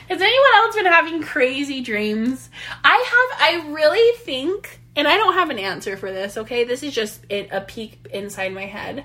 Has 0.09 0.21
anyone 0.21 0.55
else 0.55 0.77
been 0.77 0.87
having 0.87 1.23
crazy 1.23 1.81
dreams? 1.81 2.49
I 2.85 2.95
have, 2.97 3.41
I 3.41 3.73
really 3.73 4.17
think 4.19 4.81
and 4.97 5.09
I 5.09 5.17
don't 5.17 5.35
have 5.35 5.51
an 5.51 5.59
answer 5.59 5.97
for 5.97 6.13
this, 6.13 6.37
okay? 6.37 6.65
This 6.65 6.83
is 6.83 6.95
just 6.95 7.25
a 7.31 7.61
peek 7.61 8.07
inside 8.13 8.53
my 8.53 8.67
head. 8.67 9.05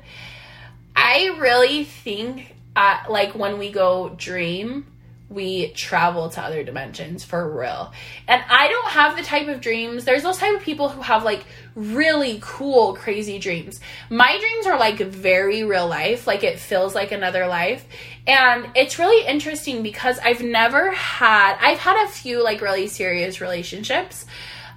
I 0.95 1.35
really 1.39 1.83
think, 1.83 2.55
uh, 2.75 2.99
like, 3.09 3.33
when 3.33 3.57
we 3.57 3.71
go 3.71 4.09
dream, 4.09 4.85
we 5.29 5.69
travel 5.73 6.29
to 6.29 6.41
other 6.41 6.63
dimensions 6.63 7.23
for 7.23 7.47
real. 7.47 7.93
And 8.27 8.41
I 8.49 8.67
don't 8.67 8.89
have 8.89 9.15
the 9.15 9.21
type 9.21 9.47
of 9.47 9.61
dreams. 9.61 10.03
There's 10.03 10.23
those 10.23 10.39
type 10.39 10.55
of 10.55 10.63
people 10.63 10.89
who 10.89 11.01
have 11.01 11.23
like 11.23 11.45
really 11.75 12.39
cool, 12.41 12.95
crazy 12.95 13.37
dreams. 13.37 13.79
My 14.09 14.37
dreams 14.39 14.65
are 14.65 14.79
like 14.79 14.97
very 14.97 15.63
real 15.63 15.87
life, 15.87 16.25
like 16.25 16.43
it 16.43 16.59
feels 16.59 16.95
like 16.95 17.11
another 17.11 17.45
life. 17.45 17.85
And 18.25 18.71
it's 18.75 18.97
really 18.97 19.25
interesting 19.27 19.83
because 19.83 20.17
I've 20.19 20.41
never 20.41 20.91
had, 20.91 21.57
I've 21.61 21.79
had 21.79 22.05
a 22.05 22.09
few 22.09 22.43
like 22.43 22.61
really 22.61 22.87
serious 22.87 23.39
relationships. 23.39 24.25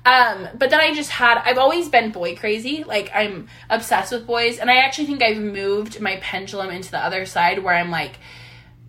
Um, 0.04 0.48
but 0.58 0.68
then 0.70 0.80
I 0.80 0.92
just 0.92 1.10
had, 1.10 1.38
I've 1.38 1.58
always 1.58 1.88
been 1.88 2.10
boy 2.10 2.34
crazy. 2.34 2.82
Like, 2.82 3.10
I'm 3.14 3.46
obsessed 3.70 4.12
with 4.12 4.26
boys. 4.26 4.58
And 4.58 4.68
I 4.68 4.78
actually 4.78 5.06
think 5.06 5.22
I've 5.22 5.38
moved 5.38 6.00
my 6.00 6.16
pendulum 6.16 6.70
into 6.70 6.90
the 6.90 6.98
other 6.98 7.24
side 7.24 7.62
where 7.62 7.74
I'm 7.74 7.90
like, 7.90 8.16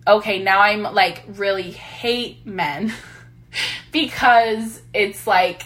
okay, 0.06 0.42
now 0.42 0.60
I'm 0.60 0.82
like 0.82 1.22
really 1.28 1.70
hate 1.70 2.46
men 2.46 2.92
because 3.92 4.80
it's 4.92 5.26
like, 5.26 5.62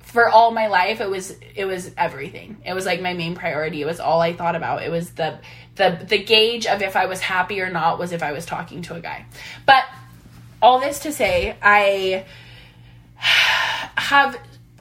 for 0.00 0.26
all 0.26 0.50
my 0.52 0.68
life 0.68 1.02
it 1.02 1.10
was 1.10 1.36
it 1.54 1.66
was 1.66 1.90
everything 1.98 2.56
it 2.64 2.72
was 2.72 2.86
like 2.86 3.02
my 3.02 3.12
main 3.12 3.34
priority 3.34 3.82
it 3.82 3.84
was 3.84 4.00
all 4.00 4.22
i 4.22 4.32
thought 4.32 4.56
about 4.56 4.82
it 4.82 4.90
was 4.90 5.10
the 5.10 5.38
the 5.74 6.02
the 6.08 6.16
gauge 6.16 6.64
of 6.64 6.80
if 6.80 6.96
i 6.96 7.04
was 7.04 7.20
happy 7.20 7.60
or 7.60 7.68
not 7.68 7.98
was 7.98 8.10
if 8.10 8.22
i 8.22 8.32
was 8.32 8.46
talking 8.46 8.80
to 8.80 8.94
a 8.94 9.00
guy 9.00 9.26
but 9.66 9.84
all 10.62 10.80
this 10.80 11.00
to 11.00 11.12
say 11.12 11.54
i 11.60 12.24
have 13.96 14.38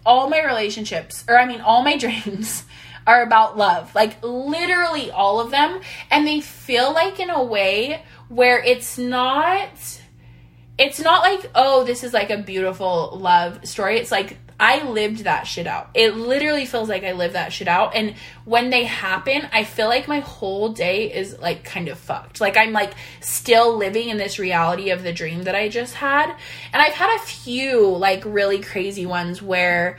all 0.07 0.29
my 0.29 0.43
relationships, 0.43 1.25
or 1.27 1.37
I 1.37 1.45
mean, 1.45 1.61
all 1.61 1.83
my 1.83 1.97
dreams 2.05 2.63
are 3.05 3.21
about 3.21 3.57
love. 3.57 3.93
Like, 3.93 4.23
literally 4.23 5.11
all 5.11 5.39
of 5.39 5.51
them. 5.51 5.81
And 6.09 6.25
they 6.25 6.41
feel 6.41 6.93
like 6.93 7.19
in 7.19 7.29
a 7.29 7.43
way 7.43 8.03
where 8.29 8.63
it's 8.63 8.97
not. 8.97 10.01
It's 10.77 10.99
not 10.99 11.23
like, 11.23 11.49
oh, 11.55 11.83
this 11.85 12.03
is 12.03 12.13
like 12.13 12.29
a 12.29 12.37
beautiful 12.37 13.17
love 13.19 13.65
story. 13.67 13.97
It's 13.97 14.11
like 14.11 14.37
I 14.59 14.83
lived 14.89 15.25
that 15.25 15.45
shit 15.45 15.67
out. 15.67 15.89
It 15.93 16.15
literally 16.15 16.65
feels 16.65 16.89
like 16.89 17.03
I 17.03 17.11
lived 17.11 17.35
that 17.35 17.53
shit 17.53 17.67
out. 17.67 17.95
And 17.95 18.15
when 18.43 18.71
they 18.71 18.85
happen, 18.85 19.47
I 19.51 19.63
feel 19.63 19.87
like 19.87 20.07
my 20.07 20.19
whole 20.19 20.69
day 20.69 21.13
is 21.13 21.37
like 21.39 21.63
kind 21.63 21.87
of 21.89 21.99
fucked. 21.99 22.41
Like 22.41 22.57
I'm 22.57 22.73
like 22.73 22.93
still 23.21 23.77
living 23.77 24.09
in 24.09 24.17
this 24.17 24.39
reality 24.39 24.89
of 24.89 25.03
the 25.03 25.13
dream 25.13 25.43
that 25.43 25.53
I 25.53 25.69
just 25.69 25.93
had. 25.93 26.35
And 26.73 26.81
I've 26.81 26.93
had 26.93 27.15
a 27.15 27.19
few 27.19 27.87
like 27.87 28.23
really 28.25 28.59
crazy 28.59 29.05
ones 29.05 29.41
where 29.43 29.97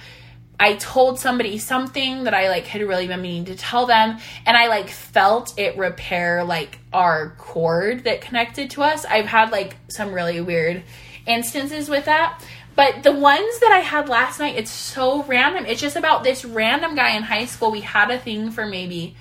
I 0.60 0.74
told 0.74 1.18
somebody 1.18 1.58
something 1.58 2.24
that 2.24 2.34
I 2.34 2.48
like 2.48 2.66
had 2.66 2.82
really 2.82 3.06
been 3.06 3.22
meaning 3.22 3.44
to 3.46 3.56
tell 3.56 3.86
them 3.86 4.18
and 4.44 4.56
I 4.56 4.66
like 4.68 4.88
felt 4.88 5.56
it 5.58 5.76
repair 5.76 6.42
like 6.42 6.78
our 6.92 7.30
cord 7.38 8.04
that 8.04 8.20
connected 8.20 8.70
to 8.70 8.82
us. 8.82 9.04
I've 9.04 9.26
had 9.26 9.52
like 9.52 9.76
some 9.88 10.12
really 10.12 10.40
weird 10.40 10.82
instances 11.26 11.88
with 11.88 12.06
that. 12.06 12.42
But 12.74 13.02
the 13.02 13.12
ones 13.12 13.58
that 13.58 13.72
I 13.72 13.80
had 13.80 14.08
last 14.08 14.38
night, 14.38 14.56
it's 14.56 14.70
so 14.70 15.24
random. 15.24 15.66
It's 15.66 15.80
just 15.80 15.96
about 15.96 16.22
this 16.22 16.44
random 16.44 16.94
guy 16.94 17.16
in 17.16 17.24
high 17.24 17.46
school. 17.46 17.72
We 17.72 17.80
had 17.80 18.10
a 18.10 18.18
thing 18.18 18.52
for 18.52 18.66
maybe 18.66 19.16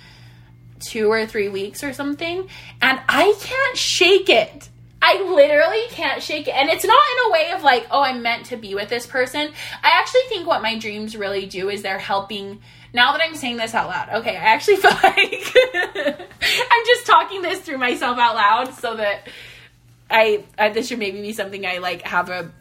two 0.79 1.11
or 1.11 1.25
three 1.25 1.49
weeks 1.49 1.83
or 1.83 1.91
something, 1.91 2.47
and 2.81 2.99
I 3.09 3.33
can't 3.41 3.75
shake 3.75 4.29
it. 4.29 4.69
I 5.01 5.21
literally 5.21 5.83
can't 5.89 6.21
shake 6.21 6.47
it. 6.47 6.55
And 6.55 6.69
it's 6.69 6.85
not 6.85 6.93
in 6.93 7.29
a 7.29 7.31
way 7.31 7.51
of 7.51 7.63
like, 7.63 7.87
oh, 7.91 8.01
I'm 8.01 8.21
meant 8.21 8.47
to 8.47 8.57
be 8.57 8.75
with 8.75 8.89
this 8.89 9.05
person. 9.05 9.51
I 9.83 9.89
actually 9.99 10.21
think 10.29 10.47
what 10.47 10.61
my 10.61 10.77
dreams 10.77 11.15
really 11.15 11.45
do 11.45 11.69
is 11.69 11.81
they're 11.81 11.99
helping. 11.99 12.61
Now 12.93 13.11
that 13.11 13.21
I'm 13.21 13.35
saying 13.35 13.57
this 13.57 13.73
out 13.73 13.89
loud, 13.89 14.09
okay, 14.21 14.35
I 14.35 14.53
actually 14.53 14.75
feel 14.77 14.91
like 14.91 15.55
I'm 16.41 16.85
just 16.85 17.05
talking 17.05 17.41
this 17.41 17.59
through 17.59 17.77
myself 17.77 18.17
out 18.17 18.35
loud 18.35 18.73
so 18.73 18.95
that 18.95 19.27
I, 20.09 20.45
I 20.57 20.69
this 20.69 20.87
should 20.87 20.99
maybe 20.99 21.21
be 21.21 21.33
something 21.33 21.65
I 21.65 21.77
like 21.77 22.01
have 22.03 22.29
a 22.29 22.51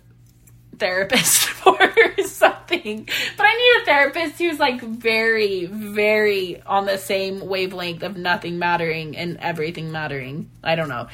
therapist 0.78 1.38
for 1.48 1.78
something. 2.24 3.08
But 3.36 3.46
I 3.46 3.54
need 3.54 3.82
a 3.82 3.84
therapist 3.86 4.38
who's 4.38 4.58
like 4.58 4.80
very, 4.82 5.66
very 5.66 6.62
on 6.62 6.86
the 6.86 6.98
same 6.98 7.46
wavelength 7.46 8.02
of 8.02 8.16
nothing 8.16 8.58
mattering 8.58 9.16
and 9.16 9.38
everything 9.38 9.90
mattering. 9.90 10.50
I 10.62 10.74
don't 10.74 10.88
know. 10.88 11.08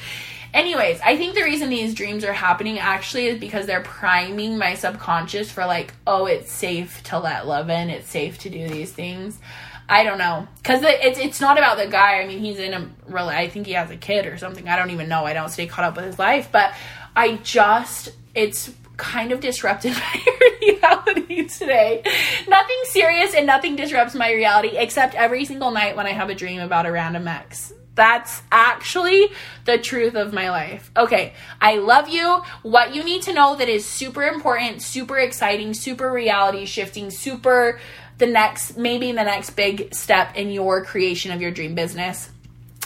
Anyways, 0.53 0.99
I 1.03 1.17
think 1.17 1.33
the 1.33 1.43
reason 1.43 1.69
these 1.69 1.95
dreams 1.95 2.23
are 2.23 2.33
happening 2.33 2.77
actually 2.77 3.25
is 3.25 3.39
because 3.39 3.65
they're 3.65 3.81
priming 3.81 4.57
my 4.57 4.75
subconscious 4.75 5.51
for 5.51 5.65
like, 5.65 5.93
oh, 6.05 6.27
it's 6.27 6.51
safe 6.51 7.01
to 7.03 7.17
let 7.17 7.47
love 7.47 7.69
in, 7.69 7.89
it's 7.89 8.07
safe 8.07 8.37
to 8.39 8.49
do 8.49 8.69
these 8.69 8.91
things. 8.91 9.39
I 9.89 10.03
don't 10.03 10.17
know, 10.17 10.47
cause 10.63 10.79
it's 10.81 11.19
it's 11.19 11.41
not 11.41 11.57
about 11.57 11.77
the 11.77 11.87
guy. 11.87 12.21
I 12.21 12.27
mean, 12.27 12.39
he's 12.39 12.57
in 12.57 12.73
a 12.73 12.89
really. 13.05 13.35
I 13.35 13.49
think 13.49 13.67
he 13.67 13.73
has 13.73 13.91
a 13.91 13.97
kid 13.97 14.25
or 14.25 14.37
something. 14.37 14.69
I 14.69 14.77
don't 14.77 14.91
even 14.91 15.09
know. 15.09 15.25
I 15.25 15.33
don't 15.33 15.49
stay 15.49 15.67
caught 15.67 15.83
up 15.83 15.97
with 15.97 16.05
his 16.05 16.17
life, 16.17 16.49
but 16.51 16.73
I 17.15 17.35
just 17.37 18.13
it's 18.33 18.71
kind 18.95 19.31
of 19.31 19.39
disrupted 19.39 19.93
my 19.97 20.49
reality 20.61 21.47
today. 21.47 22.03
Nothing 22.47 22.79
serious 22.85 23.33
and 23.33 23.45
nothing 23.45 23.75
disrupts 23.75 24.15
my 24.15 24.31
reality 24.31 24.77
except 24.77 25.15
every 25.15 25.45
single 25.45 25.71
night 25.71 25.97
when 25.97 26.05
I 26.05 26.11
have 26.11 26.29
a 26.29 26.35
dream 26.35 26.61
about 26.61 26.85
a 26.85 26.91
random 26.91 27.27
ex. 27.27 27.73
That's 27.95 28.41
actually 28.51 29.27
the 29.65 29.77
truth 29.77 30.15
of 30.15 30.33
my 30.33 30.49
life. 30.49 30.89
Okay, 30.97 31.33
I 31.61 31.75
love 31.77 32.09
you. 32.09 32.41
What 32.63 32.95
you 32.95 33.03
need 33.03 33.21
to 33.23 33.33
know 33.33 33.55
that 33.55 33.69
is 33.69 33.85
super 33.85 34.23
important, 34.23 34.81
super 34.81 35.19
exciting, 35.19 35.73
super 35.73 36.11
reality 36.11 36.65
shifting, 36.65 37.11
super 37.11 37.79
the 38.17 38.27
next, 38.27 38.77
maybe 38.77 39.11
the 39.11 39.23
next 39.23 39.51
big 39.51 39.93
step 39.93 40.35
in 40.35 40.51
your 40.51 40.83
creation 40.85 41.31
of 41.31 41.41
your 41.41 41.51
dream 41.51 41.75
business. 41.75 42.29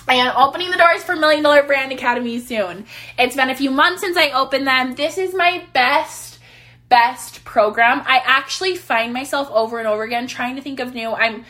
I 0.07 0.15
am 0.15 0.33
opening 0.37 0.71
the 0.71 0.77
doors 0.77 1.03
for 1.03 1.17
Million 1.17 1.43
Dollar 1.43 1.63
Brand 1.63 1.91
Academy 1.91 2.39
soon. 2.39 2.85
It's 3.19 3.35
been 3.35 3.49
a 3.49 3.55
few 3.55 3.69
months 3.69 4.01
since 4.01 4.15
I 4.15 4.29
opened 4.29 4.65
them. 4.65 4.95
This 4.95 5.17
is 5.17 5.35
my 5.35 5.65
best, 5.73 6.39
best 6.87 7.43
program. 7.43 8.01
I 8.05 8.21
actually 8.23 8.77
find 8.77 9.11
myself 9.11 9.49
over 9.51 9.79
and 9.79 9.87
over 9.87 10.03
again 10.03 10.27
trying 10.27 10.55
to 10.55 10.61
think 10.61 10.79
of 10.79 10.93
new. 10.93 11.11
I'm 11.11 11.43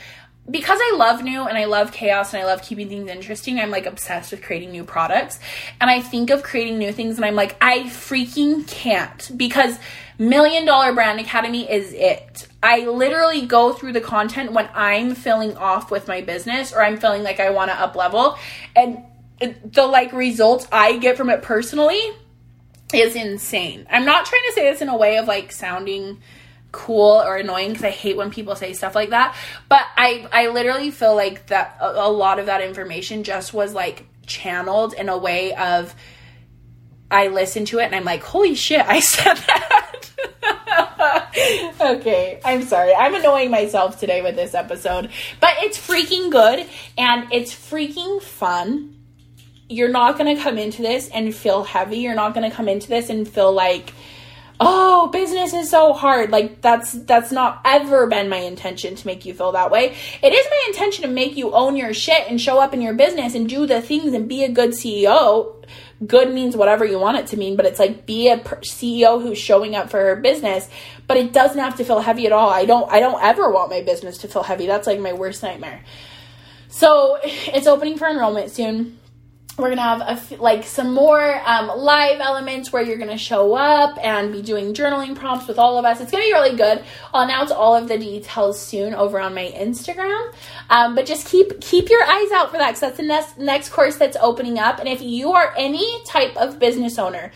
because 0.49 0.79
I 0.81 0.95
love 0.95 1.23
new 1.23 1.45
and 1.45 1.57
I 1.57 1.65
love 1.65 1.91
chaos 1.91 2.33
and 2.33 2.41
I 2.41 2.45
love 2.45 2.61
keeping 2.61 2.87
things 2.87 3.09
interesting, 3.09 3.59
I'm 3.59 3.69
like 3.69 3.85
obsessed 3.85 4.31
with 4.31 4.41
creating 4.41 4.71
new 4.71 4.83
products. 4.83 5.39
And 5.81 5.89
I 5.89 6.01
think 6.01 6.29
of 6.29 6.43
creating 6.43 6.77
new 6.77 6.91
things 6.91 7.17
and 7.17 7.25
I'm 7.25 7.35
like, 7.35 7.57
I 7.61 7.83
freaking 7.83 8.67
can't 8.67 9.29
because 9.35 9.77
Million 10.17 10.65
Dollar 10.65 10.93
Brand 10.93 11.19
Academy 11.19 11.69
is 11.69 11.93
it. 11.93 12.47
I 12.63 12.85
literally 12.85 13.45
go 13.45 13.73
through 13.73 13.93
the 13.93 14.01
content 14.01 14.53
when 14.53 14.69
I'm 14.73 15.15
feeling 15.15 15.55
off 15.57 15.91
with 15.91 16.07
my 16.07 16.21
business 16.21 16.73
or 16.73 16.81
I'm 16.81 16.97
feeling 16.97 17.23
like 17.23 17.39
I 17.39 17.49
want 17.49 17.69
to 17.71 17.79
up 17.79 17.95
level. 17.95 18.37
And 18.75 19.03
the 19.39 19.85
like 19.85 20.13
results 20.13 20.67
I 20.71 20.97
get 20.97 21.17
from 21.17 21.29
it 21.29 21.41
personally 21.41 22.01
is 22.93 23.15
insane. 23.15 23.85
I'm 23.91 24.05
not 24.05 24.25
trying 24.25 24.43
to 24.47 24.53
say 24.53 24.71
this 24.71 24.81
in 24.81 24.87
a 24.87 24.97
way 24.97 25.17
of 25.17 25.27
like 25.27 25.51
sounding 25.51 26.19
cool 26.71 27.21
or 27.21 27.37
annoying 27.37 27.69
because 27.69 27.83
I 27.85 27.89
hate 27.89 28.17
when 28.17 28.29
people 28.29 28.55
say 28.55 28.73
stuff 28.73 28.95
like 28.95 29.11
that. 29.11 29.35
But 29.69 29.83
I 29.95 30.27
I 30.31 30.47
literally 30.49 30.91
feel 30.91 31.15
like 31.15 31.47
that 31.47 31.77
a, 31.79 32.07
a 32.07 32.11
lot 32.11 32.39
of 32.39 32.47
that 32.47 32.61
information 32.61 33.23
just 33.23 33.53
was 33.53 33.73
like 33.73 34.05
channeled 34.25 34.93
in 34.93 35.09
a 35.09 35.17
way 35.17 35.53
of 35.55 35.95
I 37.09 37.27
listen 37.27 37.65
to 37.65 37.79
it 37.79 37.85
and 37.85 37.95
I'm 37.95 38.03
like, 38.03 38.21
holy 38.21 38.55
shit, 38.55 38.85
I 38.85 38.99
said 39.01 39.35
that. 39.35 39.93
okay, 41.81 42.39
I'm 42.43 42.63
sorry. 42.63 42.93
I'm 42.93 43.15
annoying 43.15 43.51
myself 43.51 43.99
today 43.99 44.21
with 44.21 44.35
this 44.35 44.53
episode, 44.53 45.09
but 45.39 45.55
it's 45.59 45.77
freaking 45.77 46.31
good 46.31 46.67
and 46.97 47.31
it's 47.31 47.53
freaking 47.53 48.21
fun. 48.21 48.95
You're 49.69 49.89
not 49.89 50.17
going 50.17 50.35
to 50.35 50.41
come 50.41 50.57
into 50.57 50.81
this 50.81 51.09
and 51.09 51.33
feel 51.35 51.63
heavy. 51.63 51.97
You're 51.97 52.15
not 52.15 52.33
going 52.33 52.49
to 52.49 52.55
come 52.55 52.67
into 52.67 52.87
this 52.87 53.09
and 53.09 53.27
feel 53.27 53.51
like 53.51 53.93
oh 54.59 55.07
business 55.07 55.53
is 55.53 55.69
so 55.69 55.93
hard. 55.93 56.31
Like 56.31 56.61
that's 56.61 56.93
that's 56.93 57.31
not 57.31 57.61
ever 57.65 58.07
been 58.07 58.29
my 58.29 58.37
intention 58.37 58.95
to 58.95 59.07
make 59.07 59.25
you 59.25 59.33
feel 59.33 59.51
that 59.53 59.71
way. 59.71 59.95
It 60.21 60.33
is 60.33 60.47
my 60.49 60.63
intention 60.67 61.03
to 61.03 61.09
make 61.09 61.37
you 61.37 61.53
own 61.53 61.75
your 61.75 61.93
shit 61.93 62.29
and 62.29 62.39
show 62.39 62.59
up 62.59 62.73
in 62.73 62.81
your 62.81 62.93
business 62.93 63.35
and 63.35 63.47
do 63.47 63.65
the 63.65 63.81
things 63.81 64.13
and 64.13 64.27
be 64.27 64.43
a 64.43 64.49
good 64.49 64.71
ceo 64.71 65.53
good 66.05 66.31
means 66.31 66.55
whatever 66.55 66.85
you 66.85 66.99
want 66.99 67.17
it 67.17 67.27
to 67.27 67.37
mean 67.37 67.55
but 67.55 67.65
it's 67.65 67.79
like 67.79 68.05
be 68.05 68.29
a 68.29 68.37
ceo 68.37 69.21
who's 69.21 69.37
showing 69.37 69.75
up 69.75 69.89
for 69.89 69.99
her 69.99 70.15
business 70.15 70.69
but 71.07 71.17
it 71.17 71.33
doesn't 71.33 71.59
have 71.59 71.75
to 71.77 71.83
feel 71.83 71.99
heavy 71.99 72.25
at 72.25 72.31
all. 72.31 72.49
I 72.49 72.65
don't 72.65 72.91
i 72.91 72.99
don't 72.99 73.21
ever 73.23 73.49
want 73.49 73.71
my 73.71 73.81
business 73.81 74.19
to 74.19 74.27
feel 74.27 74.43
heavy. 74.43 74.67
That's 74.67 74.87
like 74.87 74.99
my 74.99 75.13
worst 75.13 75.41
nightmare. 75.41 75.83
So 76.69 77.17
it's 77.23 77.67
opening 77.67 77.97
for 77.97 78.07
enrollment 78.07 78.51
soon 78.51 78.96
we're 79.57 79.69
gonna 79.69 79.81
have 79.81 80.01
a, 80.01 80.35
like 80.35 80.63
some 80.63 80.93
more 80.93 81.41
um, 81.45 81.67
live 81.79 82.19
elements 82.19 82.71
where 82.71 82.83
you're 82.83 82.97
gonna 82.97 83.17
show 83.17 83.55
up 83.55 83.97
and 84.03 84.31
be 84.31 84.43
doing 84.43 84.71
journaling 84.73 85.15
prompts 85.15 85.47
with 85.47 85.57
all 85.57 85.79
of 85.79 85.85
us. 85.85 85.99
It's 85.99 86.11
gonna 86.11 86.25
be 86.25 86.33
really 86.33 86.55
good. 86.55 86.83
I'll 87.11 87.23
announce 87.23 87.49
all 87.49 87.75
of 87.75 87.87
the 87.87 87.97
details 87.97 88.61
soon 88.61 88.93
over 88.93 89.19
on 89.19 89.33
my 89.33 89.51
Instagram. 89.57 90.31
Um, 90.69 90.93
but 90.93 91.07
just 91.07 91.25
keep 91.25 91.59
keep 91.59 91.89
your 91.89 92.03
eyes 92.03 92.31
out 92.33 92.51
for 92.51 92.57
that 92.59 92.67
because 92.67 92.81
that's 92.81 92.97
the 92.97 93.03
next 93.03 93.39
next 93.39 93.69
course 93.69 93.97
that's 93.97 94.17
opening 94.21 94.59
up. 94.59 94.77
And 94.77 94.87
if 94.87 95.01
you 95.01 95.31
are 95.31 95.51
any 95.57 96.03
type 96.05 96.37
of 96.37 96.59
business 96.59 96.99
owner 96.99 97.31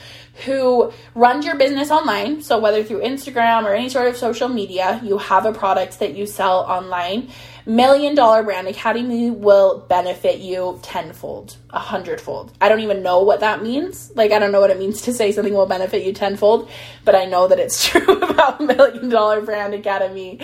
who 0.46 0.94
runs 1.16 1.46
your 1.46 1.56
business 1.56 1.90
online, 1.90 2.42
so 2.42 2.60
whether 2.60 2.84
through 2.84 3.02
Instagram 3.02 3.64
or 3.64 3.74
any 3.74 3.90
sort 3.90 4.08
of 4.08 4.16
social 4.16 4.48
media, 4.48 5.02
you 5.04 5.18
have 5.18 5.48
a 5.48 5.52
product 5.52 6.00
that 6.00 6.16
you 6.16 6.28
sell 6.28 6.60
online 6.60 7.30
Million 7.66 8.16
Dollar 8.16 8.44
Brand 8.44 8.68
Academy 8.68 9.30
will 9.30 9.80
benefit 9.80 10.40
you 10.40 10.80
tenfold, 10.82 11.58
a 11.70 11.80
hundredfold. 11.80 12.52
I 12.60 12.70
don't 12.70 12.80
even 12.82 13.04
know 13.04 13.22
what 13.22 13.42
that 13.42 13.62
means. 13.62 14.12
Like, 14.16 14.32
I 14.32 14.40
don't 14.40 14.52
know 14.52 14.62
what 14.62 14.72
it 14.72 14.80
means 14.80 15.02
to 15.04 15.14
say 15.14 15.32
something 15.32 15.54
will 15.54 15.68
benefit 15.68 16.04
you 16.04 16.14
tenfold, 16.14 16.70
but 17.06 17.16
I 17.16 17.26
know 17.26 17.48
that 17.48 17.60
it's 17.60 17.86
true 17.88 18.22
about 18.22 18.62
Million 18.62 19.10
Dollar 19.10 19.42
Brand 19.42 19.74
Academy. 19.74 20.40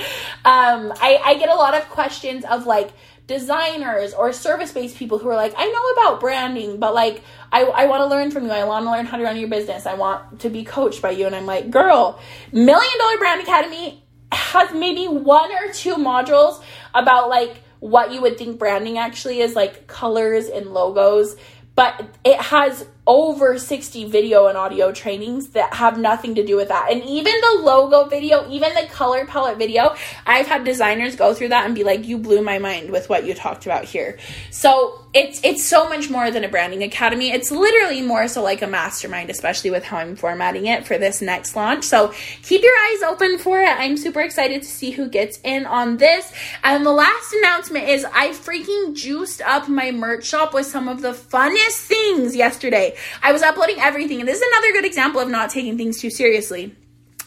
Um, 0.45 0.93
I, 1.01 1.20
I 1.24 1.38
get 1.38 1.49
a 1.49 1.55
lot 1.55 1.74
of 1.76 1.89
questions 1.89 2.45
of 2.45 2.65
like, 2.65 2.91
designers 3.28 4.13
or 4.13 4.32
service 4.32 4.72
based 4.72 4.95
people 4.95 5.18
who 5.18 5.28
are 5.28 5.36
like, 5.36 5.53
I 5.57 5.65
know 5.68 6.01
about 6.01 6.22
branding, 6.22 6.80
but 6.80 6.93
like, 6.93 7.22
I, 7.51 7.63
I 7.63 7.86
want 7.86 8.01
to 8.01 8.07
learn 8.07 8.32
from 8.32 8.45
you. 8.45 8.51
I 8.51 8.63
want 8.63 8.86
to 8.86 8.91
learn 8.91 9.05
how 9.05 9.18
to 9.18 9.24
run 9.24 9.38
your 9.38 9.49
business. 9.49 9.86
I 9.86 9.95
want 9.95 10.39
to 10.41 10.49
be 10.49 10.63
coached 10.63 11.01
by 11.01 11.11
you. 11.11 11.26
And 11.26 11.36
I'm 11.36 11.45
like, 11.45 11.70
girl, 11.70 12.20
Million 12.53 12.97
Dollar 12.97 13.18
Brand 13.18 13.41
Academy 13.41 14.01
has 14.32 14.74
maybe 14.74 15.07
one 15.07 15.51
or 15.51 15.72
two 15.74 15.95
modules 15.95 16.61
about 16.97 17.29
like 17.29 17.61
what 17.79 18.11
you 18.11 18.21
would 18.21 18.37
think 18.37 18.57
branding 18.57 18.97
actually 18.97 19.39
is 19.39 19.55
like 19.55 19.87
colors 19.87 20.47
and 20.47 20.73
logos 20.73 21.35
but 21.75 22.03
it 22.25 22.41
has 22.41 22.87
over 23.07 23.57
60 23.57 24.05
video 24.05 24.47
and 24.47 24.57
audio 24.57 24.91
trainings 24.91 25.47
that 25.49 25.73
have 25.73 25.97
nothing 25.97 26.35
to 26.35 26.45
do 26.45 26.57
with 26.57 26.67
that. 26.67 26.91
And 26.91 27.01
even 27.05 27.33
the 27.39 27.61
logo 27.63 28.05
video, 28.05 28.47
even 28.51 28.73
the 28.75 28.85
color 28.91 29.25
palette 29.25 29.57
video, 29.57 29.95
I've 30.25 30.45
had 30.45 30.65
designers 30.65 31.15
go 31.15 31.33
through 31.33 31.49
that 31.49 31.65
and 31.65 31.73
be 31.73 31.85
like, 31.85 32.05
you 32.05 32.17
blew 32.17 32.41
my 32.41 32.59
mind 32.59 32.91
with 32.91 33.09
what 33.09 33.25
you 33.25 33.33
talked 33.33 33.65
about 33.65 33.85
here. 33.85 34.19
So 34.51 35.05
it's 35.13 35.39
it's 35.43 35.63
so 35.63 35.87
much 35.87 36.09
more 36.09 36.29
than 36.29 36.43
a 36.43 36.49
branding 36.49 36.83
academy. 36.83 37.31
It's 37.31 37.49
literally 37.49 38.01
more 38.01 38.27
so 38.27 38.43
like 38.43 38.61
a 38.61 38.67
mastermind, 38.67 39.29
especially 39.29 39.71
with 39.71 39.85
how 39.85 39.97
I'm 39.97 40.15
formatting 40.15 40.67
it 40.67 40.85
for 40.85 40.97
this 40.97 41.21
next 41.21 41.55
launch. 41.55 41.85
So 41.85 42.13
keep 42.43 42.61
your 42.61 42.73
eyes 42.89 43.03
open 43.03 43.37
for 43.37 43.61
it. 43.61 43.69
I'm 43.69 43.95
super 43.95 44.21
excited 44.21 44.61
to 44.63 44.67
see 44.67 44.91
who 44.91 45.07
gets 45.07 45.39
in 45.43 45.65
on 45.65 45.97
this. 45.97 46.31
And 46.63 46.85
the 46.85 46.91
last 46.91 47.33
announcement 47.33 47.87
is 47.87 48.05
I 48.13 48.29
freaking 48.29 48.95
juiced 48.95 49.41
up 49.41 49.69
my 49.69 49.91
merch 49.91 50.25
shop 50.25 50.53
with 50.53 50.65
some 50.65 50.89
of 50.89 51.01
the 51.01 51.13
funnest 51.13 51.85
things 51.87 52.35
yesterday. 52.35 52.96
I 53.21 53.31
was 53.31 53.41
uploading 53.41 53.79
everything, 53.79 54.19
and 54.19 54.27
this 54.27 54.37
is 54.37 54.47
another 54.47 54.71
good 54.73 54.85
example 54.85 55.21
of 55.21 55.29
not 55.29 55.49
taking 55.49 55.77
things 55.77 55.99
too 55.99 56.09
seriously. 56.09 56.75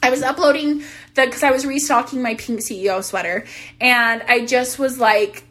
I 0.03 0.11
was 0.11 0.23
uploading 0.23 0.83
the 1.15 1.27
because 1.27 1.43
I 1.43 1.51
was 1.51 1.67
restocking 1.67 2.23
my 2.23 2.35
pink 2.35 2.61
CEO 2.61 3.03
sweater, 3.05 3.45
and 3.81 4.23
I 4.23 4.47
just 4.47 4.79
was 4.79 4.99
like, 4.99 5.45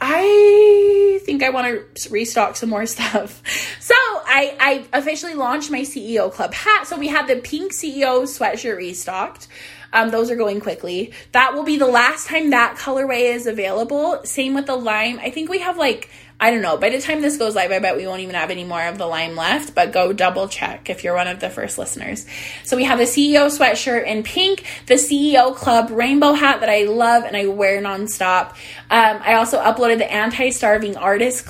I 0.00 1.20
think 1.24 1.42
I 1.42 1.50
want 1.50 1.66
to 1.94 2.10
restock 2.10 2.56
some 2.56 2.70
more 2.70 2.86
stuff. 2.86 3.42
So 3.80 3.94
I, 3.94 4.56
I 4.92 4.98
officially 4.98 5.34
launched 5.34 5.70
my 5.70 5.80
CEO 5.80 6.32
Club 6.32 6.54
hat. 6.54 6.86
So 6.86 6.98
we 6.98 7.08
had 7.08 7.26
the 7.26 7.36
pink 7.36 7.72
CEO 7.72 8.22
sweatshirt 8.22 8.76
restocked. 8.76 9.48
Um, 9.92 10.10
those 10.10 10.30
are 10.30 10.36
going 10.36 10.60
quickly. 10.60 11.12
That 11.32 11.54
will 11.54 11.64
be 11.64 11.76
the 11.76 11.86
last 11.86 12.28
time 12.28 12.50
that 12.50 12.76
colorway 12.76 13.34
is 13.34 13.46
available. 13.46 14.20
Same 14.24 14.54
with 14.54 14.66
the 14.66 14.76
lime. 14.76 15.18
I 15.18 15.30
think 15.30 15.50
we 15.50 15.58
have 15.58 15.76
like 15.76 16.08
I 16.42 16.50
don't 16.50 16.62
know. 16.62 16.78
By 16.78 16.88
the 16.88 17.00
time 17.00 17.20
this 17.20 17.36
goes 17.36 17.54
live, 17.54 17.70
I 17.70 17.78
bet 17.80 17.98
we 17.98 18.06
won't 18.06 18.22
even 18.22 18.34
have 18.34 18.50
any 18.50 18.64
more 18.64 18.82
of 18.82 18.96
the 18.96 19.06
lime 19.06 19.36
left, 19.36 19.74
but 19.74 19.92
go 19.92 20.14
double 20.14 20.48
check 20.48 20.88
if 20.88 21.04
you're 21.04 21.14
one 21.14 21.28
of 21.28 21.38
the 21.38 21.50
first 21.50 21.76
listeners. 21.76 22.24
So 22.64 22.78
we 22.78 22.84
have 22.84 22.98
the 22.98 23.04
CEO 23.04 23.46
sweatshirt 23.54 24.06
in 24.06 24.22
pink, 24.22 24.64
the 24.86 24.94
CEO 24.94 25.54
Club 25.54 25.90
rainbow 25.90 26.32
hat 26.32 26.60
that 26.60 26.70
I 26.70 26.84
love 26.84 27.24
and 27.24 27.36
I 27.36 27.46
wear 27.46 27.82
nonstop. 27.82 28.52
Um, 28.90 29.20
I 29.22 29.34
also 29.34 29.60
uploaded 29.60 29.98
the 29.98 30.10
anti 30.10 30.48
starving 30.50 30.96
artist 30.96 31.44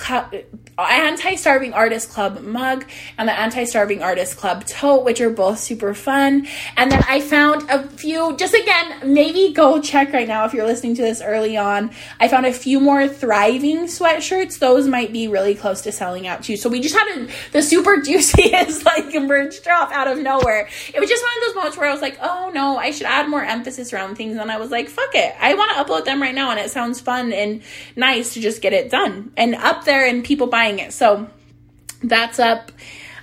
anti-starving 0.88 1.72
artist 1.72 2.10
club 2.10 2.40
mug 2.42 2.84
and 3.18 3.28
the 3.28 3.38
anti-starving 3.38 4.02
artist 4.02 4.36
club 4.36 4.64
tote 4.66 5.04
which 5.04 5.20
are 5.20 5.30
both 5.30 5.58
super 5.58 5.94
fun. 5.94 6.46
And 6.76 6.90
then 6.90 7.02
i 7.08 7.20
found 7.20 7.68
a 7.70 7.86
few 7.88 8.36
just 8.36 8.54
again 8.54 9.12
maybe 9.12 9.52
go 9.52 9.80
check 9.80 10.12
right 10.12 10.28
now 10.28 10.44
if 10.44 10.54
you're 10.54 10.66
listening 10.66 10.94
to 10.96 11.02
this 11.02 11.20
early 11.22 11.56
on. 11.56 11.90
I 12.18 12.28
found 12.28 12.46
a 12.46 12.52
few 12.52 12.80
more 12.80 13.08
thriving 13.08 13.84
sweatshirts. 13.86 14.58
Those 14.58 14.86
might 14.86 15.12
be 15.12 15.28
really 15.28 15.54
close 15.54 15.80
to 15.82 15.92
selling 15.92 16.26
out 16.26 16.42
too. 16.42 16.56
So 16.56 16.68
we 16.68 16.80
just 16.80 16.94
had 16.94 17.18
a, 17.18 17.28
the 17.52 17.62
super 17.62 18.00
juiciest 18.04 18.84
like 18.84 19.14
merch 19.14 19.62
drop 19.62 19.90
out 19.92 20.08
of 20.08 20.18
nowhere. 20.18 20.68
It 20.94 21.00
was 21.00 21.08
just 21.08 21.22
one 21.22 21.32
of 21.36 21.48
those 21.48 21.54
moments 21.56 21.76
where 21.76 21.88
i 21.88 21.92
was 21.92 22.02
like 22.02 22.18
oh 22.22 22.50
no 22.54 22.76
i 22.76 22.90
should 22.90 23.06
add 23.06 23.28
more 23.28 23.42
emphasis 23.42 23.92
around 23.92 24.16
things. 24.16 24.36
And 24.36 24.50
i 24.50 24.58
was 24.58 24.70
like 24.70 24.88
fuck 24.88 25.14
it. 25.14 25.34
I 25.40 25.54
want 25.54 25.72
to 25.72 25.82
upload 25.84 26.04
them 26.04 26.20
right 26.22 26.34
now 26.34 26.50
and 26.50 26.60
it 26.60 26.70
sounds 26.70 27.00
fun 27.00 27.32
and 27.32 27.62
nice 27.96 28.34
to 28.34 28.40
just 28.40 28.62
get 28.62 28.72
it 28.72 28.90
done. 28.90 29.32
And 29.36 29.54
up 29.54 29.84
there 29.84 30.06
and 30.06 30.24
people 30.24 30.46
buying 30.46 30.69
it. 30.78 30.92
So 30.92 31.28
that's 32.02 32.38
up. 32.38 32.72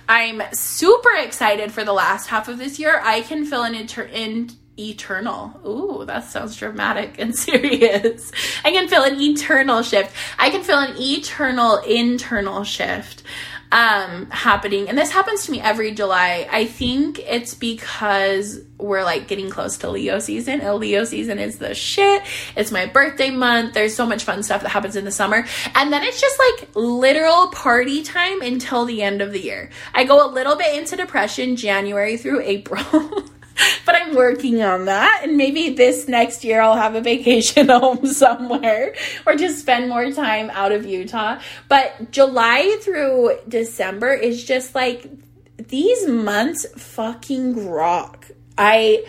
I'm 0.08 0.42
super 0.52 1.14
excited 1.16 1.72
for 1.72 1.84
the 1.84 1.92
last 1.92 2.28
half 2.28 2.48
of 2.48 2.58
this 2.58 2.78
year. 2.78 3.00
I 3.02 3.20
can 3.20 3.44
fill 3.44 3.64
an 3.64 3.74
inter- 3.74 4.02
in 4.02 4.50
eternal. 4.78 5.60
Ooh, 5.66 6.04
that 6.04 6.24
sounds 6.24 6.56
dramatic 6.56 7.16
and 7.18 7.34
serious. 7.36 8.32
I 8.64 8.70
can 8.70 8.88
feel 8.88 9.02
an 9.02 9.20
eternal 9.20 9.82
shift. 9.82 10.14
I 10.38 10.50
can 10.50 10.62
feel 10.62 10.78
an 10.78 10.94
eternal 10.98 11.78
internal 11.78 12.64
shift 12.64 13.22
um 13.70 14.30
happening. 14.30 14.88
And 14.88 14.96
this 14.96 15.10
happens 15.10 15.44
to 15.44 15.52
me 15.52 15.60
every 15.60 15.92
july. 15.92 16.48
I 16.50 16.64
think 16.64 17.18
it's 17.18 17.54
because 17.54 18.62
we're 18.78 19.02
like 19.02 19.28
getting 19.28 19.50
close 19.50 19.78
to 19.78 19.90
leo 19.90 20.20
season 20.20 20.60
and 20.60 20.74
leo 20.76 21.04
season 21.04 21.38
is 21.38 21.58
the 21.58 21.74
shit. 21.74 22.22
It's 22.56 22.70
my 22.70 22.86
birthday 22.86 23.30
month. 23.30 23.74
There's 23.74 23.94
so 23.94 24.06
much 24.06 24.24
fun 24.24 24.42
stuff 24.42 24.62
that 24.62 24.70
happens 24.70 24.96
in 24.96 25.04
the 25.04 25.10
summer. 25.10 25.44
And 25.74 25.92
then 25.92 26.02
it's 26.02 26.20
just 26.20 26.38
like 26.38 26.70
literal 26.74 27.48
party 27.48 28.02
time 28.02 28.40
until 28.40 28.84
the 28.84 29.02
end 29.02 29.20
of 29.20 29.32
the 29.32 29.40
year. 29.40 29.70
I 29.94 30.04
go 30.04 30.26
a 30.26 30.30
little 30.30 30.56
bit 30.56 30.78
into 30.78 30.96
depression 30.96 31.56
january 31.56 32.16
through 32.16 32.40
april 32.42 33.24
but 33.86 33.94
I'm 33.94 34.14
working 34.14 34.62
on 34.62 34.86
that. 34.86 35.20
And 35.22 35.36
maybe 35.36 35.70
this 35.70 36.08
next 36.08 36.44
year 36.44 36.60
I'll 36.60 36.76
have 36.76 36.94
a 36.94 37.00
vacation 37.00 37.68
home 37.68 38.06
somewhere 38.06 38.94
or 39.26 39.34
just 39.34 39.58
spend 39.58 39.88
more 39.88 40.10
time 40.12 40.50
out 40.50 40.72
of 40.72 40.86
Utah. 40.86 41.40
But 41.68 42.10
July 42.10 42.78
through 42.82 43.38
December 43.48 44.12
is 44.12 44.44
just 44.44 44.74
like 44.74 45.08
these 45.56 46.06
months 46.06 46.66
fucking 46.76 47.68
rock. 47.68 48.26
I, 48.56 49.04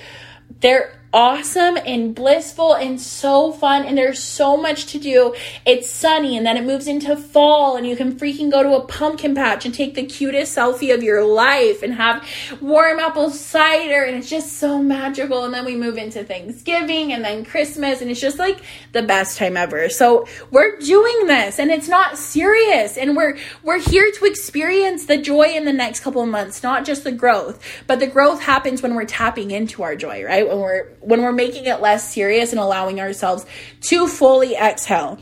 they're 0.60 0.99
awesome 1.12 1.78
and 1.86 2.14
blissful 2.14 2.74
and 2.74 3.02
so 3.02 3.52
fun 3.52 3.84
and 3.84 3.98
there's 3.98 4.22
so 4.22 4.56
much 4.56 4.86
to 4.88 5.00
do. 5.00 5.34
It's 5.66 5.90
sunny 5.90 6.38
and 6.38 6.46
then 6.46 6.56
it 6.56 6.64
moves 6.64 6.88
into 6.88 7.16
fall 7.16 7.76
and 7.76 7.88
you 7.88 7.96
can 7.96 8.18
freaking 8.18 8.52
go 8.52 8.62
to 8.62 8.76
a 8.76 8.86
pumpkin 8.86 9.34
patch 9.34 9.66
and 9.66 9.74
take 9.74 9.96
the 9.96 10.06
cutest 10.06 10.56
selfie 10.56 10.94
of 10.94 11.02
your 11.02 11.24
life 11.24 11.82
and 11.82 11.96
have 11.96 12.28
warm 12.62 13.00
apple 13.00 13.32
cider 13.32 14.04
and 14.04 14.18
it's 14.18 14.30
just 14.30 14.54
so 14.54 14.82
magical 14.82 15.46
and 15.46 15.54
then 15.54 15.66
we 15.66 15.76
move 15.76 15.98
into 15.98 16.24
Thanksgiving 16.24 17.12
and 17.12 17.26
then 17.26 17.44
Christmas 17.44 18.02
and 18.02 18.12
it's 18.12 18.22
just 18.22 18.38
like 18.38 18.60
the 18.92 19.02
best 19.02 19.38
time 19.38 19.58
ever. 19.58 19.90
So 19.90 20.28
we're 20.52 20.78
doing 20.78 21.26
this 21.26 21.58
and 21.58 21.72
it's 21.72 21.88
not 21.88 22.18
serious 22.20 22.98
and 22.98 23.16
we're 23.16 23.38
we're 23.64 23.80
here 23.80 24.12
to 24.12 24.26
experience 24.26 25.06
the 25.06 25.18
joy 25.18 25.56
in 25.56 25.66
the 25.66 25.74
next 25.74 26.02
couple 26.02 26.22
of 26.22 26.30
months, 26.30 26.62
not 26.62 26.86
just 26.86 27.04
the 27.04 27.12
growth. 27.12 27.64
But 27.88 28.00
the 28.00 28.08
growth 28.08 28.42
happens 28.42 28.84
when 28.84 28.94
we're 28.94 29.06
tapping 29.06 29.50
into 29.50 29.82
our 29.82 29.96
joy, 29.96 30.24
right? 30.24 30.48
When 30.48 30.60
we're 30.60 30.88
when 31.02 31.22
we're 31.22 31.32
making 31.32 31.66
it 31.66 31.82
less 31.82 32.14
serious 32.14 32.52
and 32.52 32.60
allowing 32.60 33.00
ourselves 33.00 33.46
to 33.82 34.08
fully 34.08 34.56
exhale. 34.56 35.20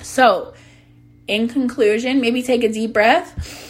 So, 0.00 0.54
in 1.28 1.48
conclusion, 1.48 2.20
maybe 2.20 2.42
take 2.42 2.64
a 2.64 2.72
deep 2.72 2.92
breath 2.92 3.62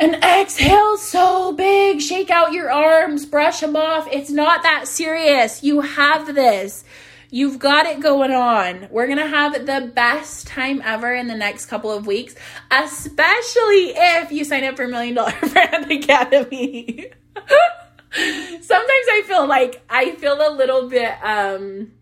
and 0.00 0.14
exhale 0.16 0.96
so 0.96 1.52
big. 1.52 2.00
Shake 2.00 2.30
out 2.30 2.52
your 2.52 2.70
arms, 2.70 3.26
brush 3.26 3.60
them 3.60 3.76
off. 3.76 4.08
It's 4.10 4.30
not 4.30 4.62
that 4.62 4.88
serious. 4.88 5.62
You 5.62 5.80
have 5.80 6.34
this. 6.34 6.84
You've 7.30 7.58
got 7.58 7.86
it 7.86 8.00
going 8.00 8.30
on. 8.30 8.88
We're 8.90 9.06
going 9.06 9.18
to 9.18 9.26
have 9.26 9.66
the 9.66 9.90
best 9.92 10.46
time 10.46 10.80
ever 10.84 11.12
in 11.12 11.26
the 11.26 11.34
next 11.34 11.66
couple 11.66 11.90
of 11.90 12.06
weeks, 12.06 12.34
especially 12.70 13.92
if 13.96 14.30
you 14.30 14.44
sign 14.44 14.62
up 14.64 14.76
for 14.76 14.86
Million 14.86 15.14
Dollar 15.14 15.34
Brand 15.52 15.90
Academy. 15.90 17.10
Sometimes 18.14 19.06
I 19.10 19.22
feel 19.26 19.46
like 19.46 19.82
I 19.90 20.12
feel 20.12 20.34
a 20.34 20.54
little 20.54 20.88
bit 20.88 21.12
um 21.22 21.92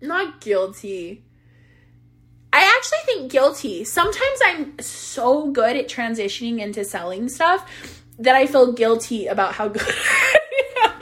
not 0.00 0.40
guilty. 0.40 1.24
I 2.52 2.74
actually 2.76 2.98
think 3.04 3.30
guilty. 3.30 3.84
Sometimes 3.84 4.40
I'm 4.44 4.78
so 4.78 5.50
good 5.50 5.76
at 5.76 5.88
transitioning 5.88 6.60
into 6.60 6.84
selling 6.84 7.28
stuff 7.28 8.02
that 8.18 8.34
I 8.34 8.46
feel 8.46 8.72
guilty 8.72 9.26
about 9.26 9.52
how 9.54 9.68
good 9.68 9.82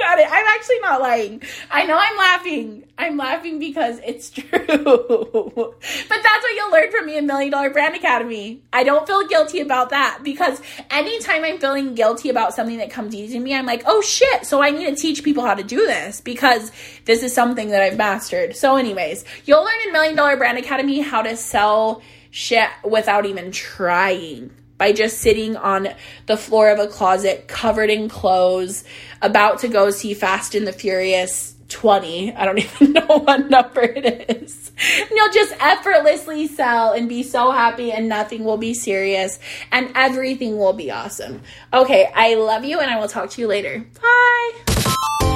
about 0.07 0.19
it. 0.19 0.27
I'm 0.31 0.47
actually 0.47 0.79
not 0.81 1.01
lying. 1.01 1.43
I 1.71 1.85
know 1.85 1.97
I'm 1.99 2.17
laughing. 2.17 2.85
I'm 2.99 3.17
laughing 3.17 3.59
because 3.59 3.99
it's 4.05 4.31
true. 4.31 4.47
but 4.49 4.63
that's 4.63 6.43
what 6.43 6.55
you'll 6.55 6.71
learn 6.71 6.91
from 6.91 7.07
me 7.07 7.17
in 7.17 7.27
Million 7.27 7.51
Dollar 7.51 7.71
Brand 7.71 7.97
Academy. 7.97 8.63
I 8.73 8.85
don't 8.85 9.07
feel 9.07 9.27
guilty 9.27 9.61
about 9.61 9.91
that 9.91 10.21
because 10.23 10.61
anytime 10.91 11.45
I'm 11.45 11.59
feeling 11.59 11.95
guilty 11.95 12.31
about 12.31 12.55
something 12.55 12.79
that 12.79 12.91
comes 12.91 13.15
easy 13.15 13.39
to 13.39 13.41
me, 13.41 13.55
I'm 13.55 13.67
like, 13.67 13.83
oh 13.87 14.01
shit. 14.01 14.47
So 14.47 14.63
I 14.63 14.71
need 14.71 14.87
to 14.87 14.95
teach 14.95 15.25
people 15.25 15.45
how 15.45 15.55
to 15.55 15.65
do 15.65 15.87
this 15.87 16.21
because 16.21 16.71
this 17.05 17.23
is 17.23 17.35
something 17.35 17.71
that 17.71 17.83
I've 17.83 17.97
mastered. 17.97 18.57
So, 18.57 18.77
anyways, 18.77 19.25
you'll 19.45 19.65
learn 19.65 19.81
in 19.87 19.93
Million 19.93 20.17
Dollar 20.17 20.37
Brand 20.37 20.59
Academy 20.59 21.01
how 21.01 21.23
to 21.23 21.37
sell 21.37 22.03
shit 22.31 22.69
without 22.85 23.27
even 23.27 23.51
trying 23.51 24.51
by 24.79 24.93
just 24.93 25.18
sitting 25.18 25.57
on 25.57 25.89
the 26.27 26.37
floor 26.37 26.70
of 26.70 26.79
a 26.79 26.87
closet 26.87 27.49
covered 27.49 27.91
in 27.91 28.09
clothes, 28.09 28.85
about 29.22 29.61
to 29.61 29.68
go 29.68 29.91
see 29.91 30.14
Fast 30.14 30.55
and 30.55 30.66
the 30.66 30.72
Furious 30.72 31.55
20. 31.68 32.35
I 32.35 32.45
don't 32.45 32.59
even 32.81 32.93
know 32.93 33.18
what 33.18 33.51
number 33.51 33.83
it 33.83 34.31
is. 34.43 34.70
And 34.79 35.11
you'll 35.11 35.33
just 35.33 35.55
effortlessly 35.59 36.47
sell 36.47 36.93
and 36.93 37.09
be 37.09 37.22
so 37.22 37.51
happy, 37.51 37.93
and 37.93 38.09
nothing 38.09 38.45
will 38.45 38.59
be 38.59 38.74
serious, 38.74 39.39
and 39.72 39.91
everything 39.95 40.59
will 40.59 40.74
be 40.74 40.91
awesome. 40.91 41.43
Okay, 41.72 42.11
I 42.14 42.35
love 42.35 42.64
you, 42.64 42.79
and 42.81 42.91
I 42.91 43.01
will 43.01 43.09
talk 43.09 43.31
to 43.31 43.41
you 43.41 43.47
later. 43.47 43.87
Bye. 44.03 45.33